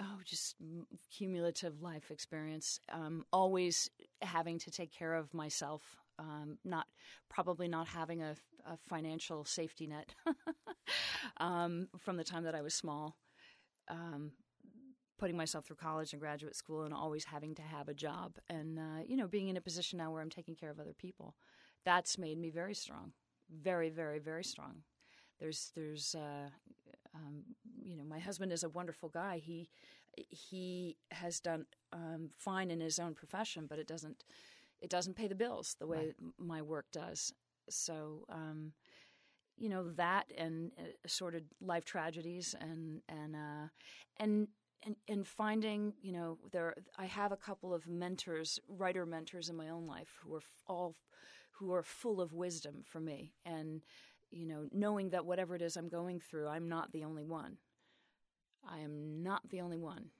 Oh, 0.00 0.18
just 0.24 0.56
cumulative 1.16 1.80
life 1.82 2.10
experience. 2.10 2.80
Um, 2.92 3.24
always 3.32 3.88
having 4.22 4.58
to 4.60 4.70
take 4.70 4.92
care 4.92 5.14
of 5.14 5.32
myself. 5.32 5.96
Um, 6.18 6.58
not 6.64 6.86
probably 7.28 7.68
not 7.68 7.88
having 7.88 8.22
a, 8.22 8.36
a 8.66 8.76
financial 8.88 9.44
safety 9.44 9.86
net 9.86 10.14
um, 11.38 11.88
from 11.98 12.16
the 12.16 12.24
time 12.24 12.44
that 12.44 12.54
I 12.54 12.62
was 12.62 12.74
small. 12.74 13.16
Um, 13.88 14.32
putting 15.18 15.36
myself 15.36 15.64
through 15.66 15.76
college 15.76 16.12
and 16.12 16.20
graduate 16.20 16.56
school 16.56 16.82
and 16.82 16.94
always 16.94 17.24
having 17.24 17.54
to 17.54 17.62
have 17.62 17.88
a 17.88 17.94
job 17.94 18.36
and 18.50 18.78
uh, 18.78 19.02
you 19.06 19.16
know 19.16 19.26
being 19.28 19.48
in 19.48 19.56
a 19.56 19.60
position 19.60 19.98
now 19.98 20.10
where 20.10 20.22
i'm 20.22 20.30
taking 20.30 20.54
care 20.54 20.70
of 20.70 20.80
other 20.80 20.94
people. 20.94 21.34
That's 21.84 22.18
made 22.18 22.38
me 22.38 22.50
very 22.50 22.74
strong. 22.74 23.12
Very 23.50 23.90
very 23.90 24.18
very 24.18 24.44
strong. 24.44 24.82
There's 25.40 25.72
there's 25.74 26.14
uh, 26.14 26.48
um, 27.14 27.44
you 27.84 27.96
know 27.96 28.04
my 28.04 28.18
husband 28.18 28.52
is 28.52 28.64
a 28.64 28.68
wonderful 28.68 29.08
guy. 29.08 29.38
He 29.38 29.70
he 30.16 30.96
has 31.10 31.40
done 31.40 31.66
um, 31.92 32.30
fine 32.38 32.70
in 32.70 32.80
his 32.80 32.98
own 32.98 33.14
profession 33.14 33.66
but 33.68 33.78
it 33.78 33.86
doesn't 33.86 34.24
it 34.80 34.90
doesn't 34.90 35.16
pay 35.16 35.28
the 35.28 35.34
bills 35.34 35.76
the 35.78 35.86
way 35.86 35.98
right. 35.98 36.14
my 36.38 36.62
work 36.62 36.86
does 36.92 37.32
so, 37.68 38.24
um, 38.28 38.72
you 39.56 39.68
know 39.68 39.90
that 39.92 40.26
and 40.36 40.72
uh, 40.78 40.82
assorted 41.04 41.46
life 41.60 41.84
tragedies 41.84 42.54
and 42.60 43.00
and 43.08 43.34
uh, 43.34 43.68
and 44.18 44.48
and 44.84 44.96
and 45.08 45.26
finding 45.26 45.94
you 46.02 46.12
know 46.12 46.38
there 46.52 46.74
I 46.98 47.06
have 47.06 47.32
a 47.32 47.36
couple 47.36 47.72
of 47.72 47.86
mentors, 47.88 48.60
writer 48.68 49.06
mentors 49.06 49.48
in 49.48 49.56
my 49.56 49.70
own 49.70 49.86
life 49.86 50.18
who 50.22 50.34
are 50.34 50.42
all 50.66 50.94
who 51.52 51.72
are 51.72 51.82
full 51.82 52.20
of 52.20 52.34
wisdom 52.34 52.82
for 52.84 53.00
me 53.00 53.32
and 53.46 53.80
you 54.30 54.46
know 54.46 54.66
knowing 54.72 55.10
that 55.10 55.24
whatever 55.24 55.56
it 55.56 55.62
is 55.62 55.76
I'm 55.76 55.88
going 55.88 56.20
through, 56.20 56.48
I'm 56.48 56.68
not 56.68 56.92
the 56.92 57.04
only 57.04 57.24
one. 57.24 57.56
I 58.68 58.80
am 58.80 59.22
not 59.22 59.48
the 59.48 59.62
only 59.62 59.78
one. 59.78 60.10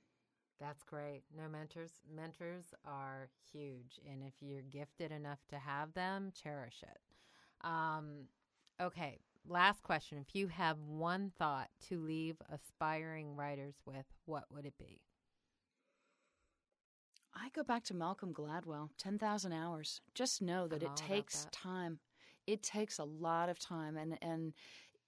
That's 0.61 0.83
great. 0.83 1.23
No 1.37 1.49
mentors 1.49 1.93
mentors 2.15 2.65
are 2.85 3.29
huge 3.53 4.01
and 4.11 4.23
if 4.23 4.35
you're 4.41 4.63
gifted 4.63 5.13
enough 5.13 5.41
to 5.51 5.59
have 5.59 5.93
them, 5.95 6.33
cherish 6.35 6.83
it. 6.83 6.99
Um, 7.67 8.29
okay, 8.81 9.19
last 9.47 9.83
question. 9.83 10.19
If 10.19 10.35
you 10.35 10.49
have 10.49 10.79
one 10.79 11.33
thought 11.39 11.69
to 11.89 12.01
leave 12.01 12.37
aspiring 12.51 13.37
writers 13.37 13.75
with, 13.85 14.07
what 14.25 14.45
would 14.51 14.65
it 14.65 14.79
be? 14.79 15.01
I 17.35 17.51
go 17.55 17.63
back 17.63 17.85
to 17.85 17.95
Malcolm 17.95 18.33
Gladwell 18.33 18.91
10,000 18.97 19.53
hours. 19.53 20.01
Just 20.15 20.41
know 20.41 20.67
that 20.69 20.83
I'm 20.83 20.91
it 20.91 20.97
takes 20.97 21.45
that. 21.45 21.53
time. 21.53 21.99
It 22.47 22.63
takes 22.63 22.99
a 22.99 23.05
lot 23.05 23.49
of 23.49 23.59
time 23.59 23.97
and 23.97 24.17
and 24.23 24.55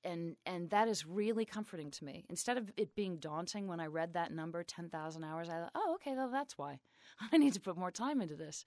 and 0.05 0.37
and 0.47 0.71
that 0.71 0.89
is 0.89 1.07
really 1.07 1.45
comforting 1.45 1.91
to 1.93 2.05
me. 2.05 2.25
Instead 2.29 2.59
of 2.59 2.73
it 2.77 2.95
being 2.95 3.17
daunting 3.17 3.67
when 3.67 3.81
I 3.81 3.87
read 3.87 4.15
that 4.15 4.33
number 4.33 4.63
10,000 4.63 5.25
hours, 5.25 5.49
I 5.49 5.61
thought, 5.61 5.73
"Oh, 5.75 5.95
okay, 5.95 6.15
well 6.15 6.31
that's 6.31 6.57
why. 6.57 6.79
I 7.33 7.37
need 7.39 7.55
to 7.55 7.61
put 7.61 7.77
more 7.77 7.91
time 7.91 8.21
into 8.21 8.37
this." 8.37 8.65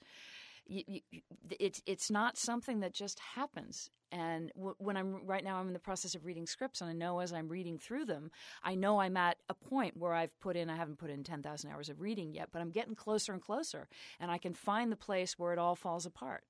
you, 0.68 0.84
you, 1.12 1.22
it's 1.60 1.82
it's 1.86 2.10
not 2.10 2.38
something 2.38 2.80
that 2.82 2.94
just 2.94 3.20
happens. 3.20 3.90
And 4.14 4.52
when 4.56 4.98
I'm 4.98 5.26
right 5.26 5.44
now, 5.44 5.58
I'm 5.58 5.68
in 5.68 5.74
the 5.74 5.80
process 5.80 6.16
of 6.16 6.26
reading 6.26 6.46
scripts, 6.46 6.82
and 6.82 6.90
I 6.90 6.94
know 6.94 7.20
as 7.20 7.32
I'm 7.32 7.48
reading 7.48 7.78
through 7.78 8.06
them, 8.06 8.30
I 8.62 8.76
know 8.76 9.00
I'm 9.00 9.16
at 9.16 9.38
a 9.48 9.54
point 9.54 9.96
where 9.96 10.14
I've 10.14 10.38
put 10.42 10.58
in. 10.58 10.70
I 10.70 10.76
haven't 10.76 11.00
put 11.00 11.10
in 11.10 11.24
ten 11.24 11.42
thousand 11.42 11.72
hours 11.72 11.90
of 11.90 12.02
reading 12.02 12.34
yet, 12.34 12.50
but 12.52 12.62
I'm 12.62 12.72
getting 12.72 12.96
closer 12.96 13.32
and 13.32 13.42
closer, 13.42 13.88
and 14.20 14.30
I 14.30 14.38
can 14.38 14.54
find 14.54 14.92
the 14.92 14.98
place 14.98 15.40
where 15.40 15.54
it 15.54 15.60
all 15.60 15.76
falls 15.76 16.06
apart. 16.06 16.44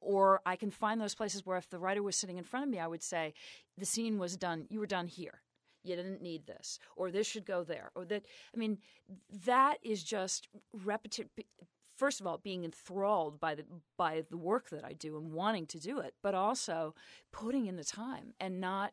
Or 0.00 0.40
I 0.46 0.56
can 0.56 0.70
find 0.70 1.00
those 1.00 1.14
places 1.14 1.44
where 1.44 1.56
if 1.56 1.68
the 1.68 1.78
writer 1.78 2.02
was 2.02 2.16
sitting 2.16 2.38
in 2.38 2.44
front 2.44 2.64
of 2.64 2.70
me, 2.70 2.78
I 2.78 2.86
would 2.86 3.02
say, 3.02 3.34
the 3.76 3.86
scene 3.86 4.18
was 4.18 4.36
done. 4.36 4.66
You 4.68 4.80
were 4.80 4.86
done 4.86 5.08
here 5.08 5.42
you 5.82 5.94
didn't 5.94 6.20
need 6.20 6.44
this 6.48 6.80
or 6.96 7.12
this 7.12 7.28
should 7.28 7.46
go 7.46 7.62
there 7.62 7.92
or 7.94 8.04
that 8.04 8.24
i 8.52 8.58
mean 8.58 8.76
that 9.44 9.76
is 9.84 10.02
just 10.02 10.48
repetitive 10.72 11.28
first 11.96 12.20
of 12.20 12.26
all 12.26 12.38
being 12.38 12.64
enthralled 12.64 13.40
by 13.40 13.54
the 13.54 13.64
by 13.96 14.22
the 14.30 14.36
work 14.36 14.68
that 14.70 14.84
I 14.84 14.92
do 14.92 15.16
and 15.16 15.32
wanting 15.32 15.66
to 15.66 15.80
do 15.80 15.98
it, 15.98 16.14
but 16.22 16.34
also 16.34 16.94
putting 17.32 17.66
in 17.66 17.76
the 17.76 17.84
time 17.84 18.34
and 18.38 18.60
not 18.60 18.92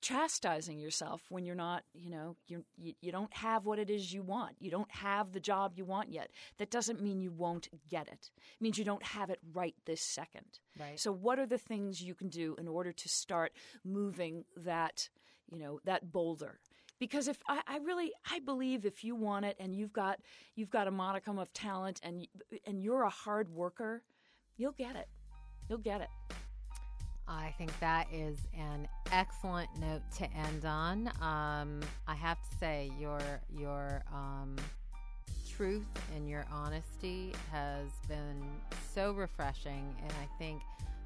chastising 0.00 0.78
yourself 0.78 1.22
when 1.28 1.44
you're 1.44 1.54
not, 1.54 1.84
you 1.94 2.10
know, 2.10 2.36
you 2.46 2.64
you 2.76 3.12
don't 3.12 3.32
have 3.34 3.66
what 3.66 3.78
it 3.78 3.90
is 3.90 4.12
you 4.12 4.22
want. 4.22 4.56
You 4.58 4.70
don't 4.70 4.90
have 4.90 5.32
the 5.32 5.40
job 5.40 5.72
you 5.76 5.84
want 5.84 6.10
yet. 6.10 6.30
That 6.58 6.70
doesn't 6.70 7.02
mean 7.02 7.20
you 7.20 7.30
won't 7.30 7.68
get 7.88 8.08
it. 8.08 8.30
It 8.36 8.62
means 8.62 8.78
you 8.78 8.84
don't 8.84 9.02
have 9.02 9.30
it 9.30 9.40
right 9.52 9.74
this 9.86 10.02
second. 10.02 10.60
Right. 10.78 10.98
So 10.98 11.12
what 11.12 11.38
are 11.38 11.46
the 11.46 11.58
things 11.58 12.02
you 12.02 12.14
can 12.14 12.28
do 12.28 12.56
in 12.58 12.68
order 12.68 12.92
to 12.92 13.08
start 13.08 13.52
moving 13.84 14.44
that, 14.56 15.08
you 15.50 15.58
know, 15.58 15.80
that 15.84 16.12
boulder? 16.12 16.60
because 17.00 17.28
if 17.28 17.42
I, 17.48 17.62
I, 17.66 17.78
really 17.78 18.12
I 18.30 18.38
believe 18.40 18.84
if 18.84 19.02
you 19.02 19.16
want 19.16 19.46
it 19.46 19.56
and 19.58 19.74
you've 19.74 19.92
got 19.92 20.20
you've 20.54 20.70
got 20.70 20.86
a 20.86 20.90
modicum 20.90 21.38
of 21.38 21.52
talent 21.52 21.98
and 22.04 22.28
and 22.66 22.80
you're 22.80 23.02
a 23.02 23.10
hard 23.10 23.48
worker, 23.48 24.02
you'll 24.56 24.72
get 24.72 24.94
it. 24.94 25.08
You'll 25.68 25.78
get 25.78 26.02
it. 26.02 26.08
I 27.30 27.54
think 27.56 27.78
that 27.78 28.08
is 28.12 28.38
an 28.58 28.88
excellent 29.12 29.68
note 29.78 30.02
to 30.18 30.24
end 30.32 30.64
on. 30.64 31.06
Um, 31.22 31.80
I 32.08 32.14
have 32.14 32.38
to 32.42 32.56
say, 32.58 32.90
your 32.98 33.20
your 33.56 34.02
um, 34.12 34.56
truth 35.48 35.86
and 36.16 36.28
your 36.28 36.44
honesty 36.52 37.32
has 37.52 37.88
been 38.08 38.42
so 38.92 39.12
refreshing, 39.12 39.94
and 40.02 40.12
I 40.12 40.38
think 40.38 40.60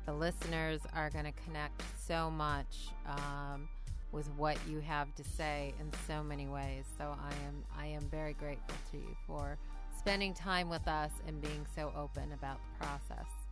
the 0.06 0.14
listeners 0.14 0.80
are 0.94 1.10
going 1.10 1.26
to 1.26 1.32
connect 1.44 1.82
so 2.06 2.30
much 2.30 2.88
um, 3.06 3.68
with 4.10 4.28
what 4.36 4.56
you 4.66 4.80
have 4.80 5.14
to 5.16 5.24
say 5.24 5.74
in 5.78 5.90
so 6.06 6.22
many 6.22 6.46
ways. 6.46 6.84
So 6.96 7.04
I 7.04 7.32
am 7.46 7.64
I 7.78 7.86
am 7.86 8.08
very 8.10 8.32
grateful 8.32 8.76
to 8.92 8.96
you 8.96 9.14
for 9.26 9.58
spending 9.98 10.32
time 10.32 10.70
with 10.70 10.88
us 10.88 11.10
and 11.26 11.40
being 11.42 11.66
so 11.74 11.92
open 11.94 12.32
about 12.32 12.58
the 12.64 12.86
process. 12.86 13.43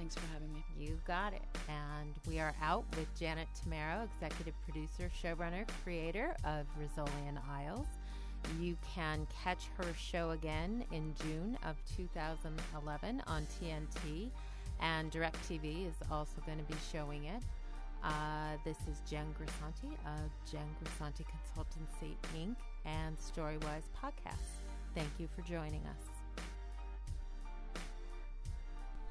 Thanks 0.00 0.14
for 0.14 0.26
having 0.32 0.50
me. 0.54 0.64
You 0.78 0.98
got 1.06 1.34
it. 1.34 1.42
And 1.68 2.14
we 2.26 2.40
are 2.40 2.54
out 2.62 2.86
with 2.96 3.06
Janet 3.18 3.48
Tamaro, 3.54 4.08
executive 4.14 4.54
producer, 4.62 5.10
showrunner, 5.22 5.68
creator 5.84 6.34
of 6.42 6.64
Rizzoli 6.80 7.28
and 7.28 7.38
Isles. 7.50 7.86
You 8.58 8.78
can 8.94 9.26
catch 9.44 9.66
her 9.76 9.92
show 9.94 10.30
again 10.30 10.84
in 10.90 11.14
June 11.22 11.58
of 11.66 11.76
2011 11.98 13.22
on 13.26 13.46
TNT, 13.60 14.30
and 14.80 15.12
DirecTV 15.12 15.86
is 15.86 15.96
also 16.10 16.40
going 16.46 16.56
to 16.56 16.64
be 16.64 16.78
showing 16.90 17.24
it. 17.24 17.42
Uh, 18.02 18.56
this 18.64 18.78
is 18.90 19.02
Jen 19.06 19.26
Grisanti 19.38 19.92
of 20.06 20.30
Jen 20.50 20.66
Grisanti 20.82 21.26
Consultancy 21.26 22.14
Inc. 22.34 22.56
and 22.86 23.18
Storywise 23.18 23.90
Podcast. 24.02 24.64
Thank 24.94 25.10
you 25.18 25.28
for 25.36 25.42
joining 25.42 25.82
us. 25.82 26.09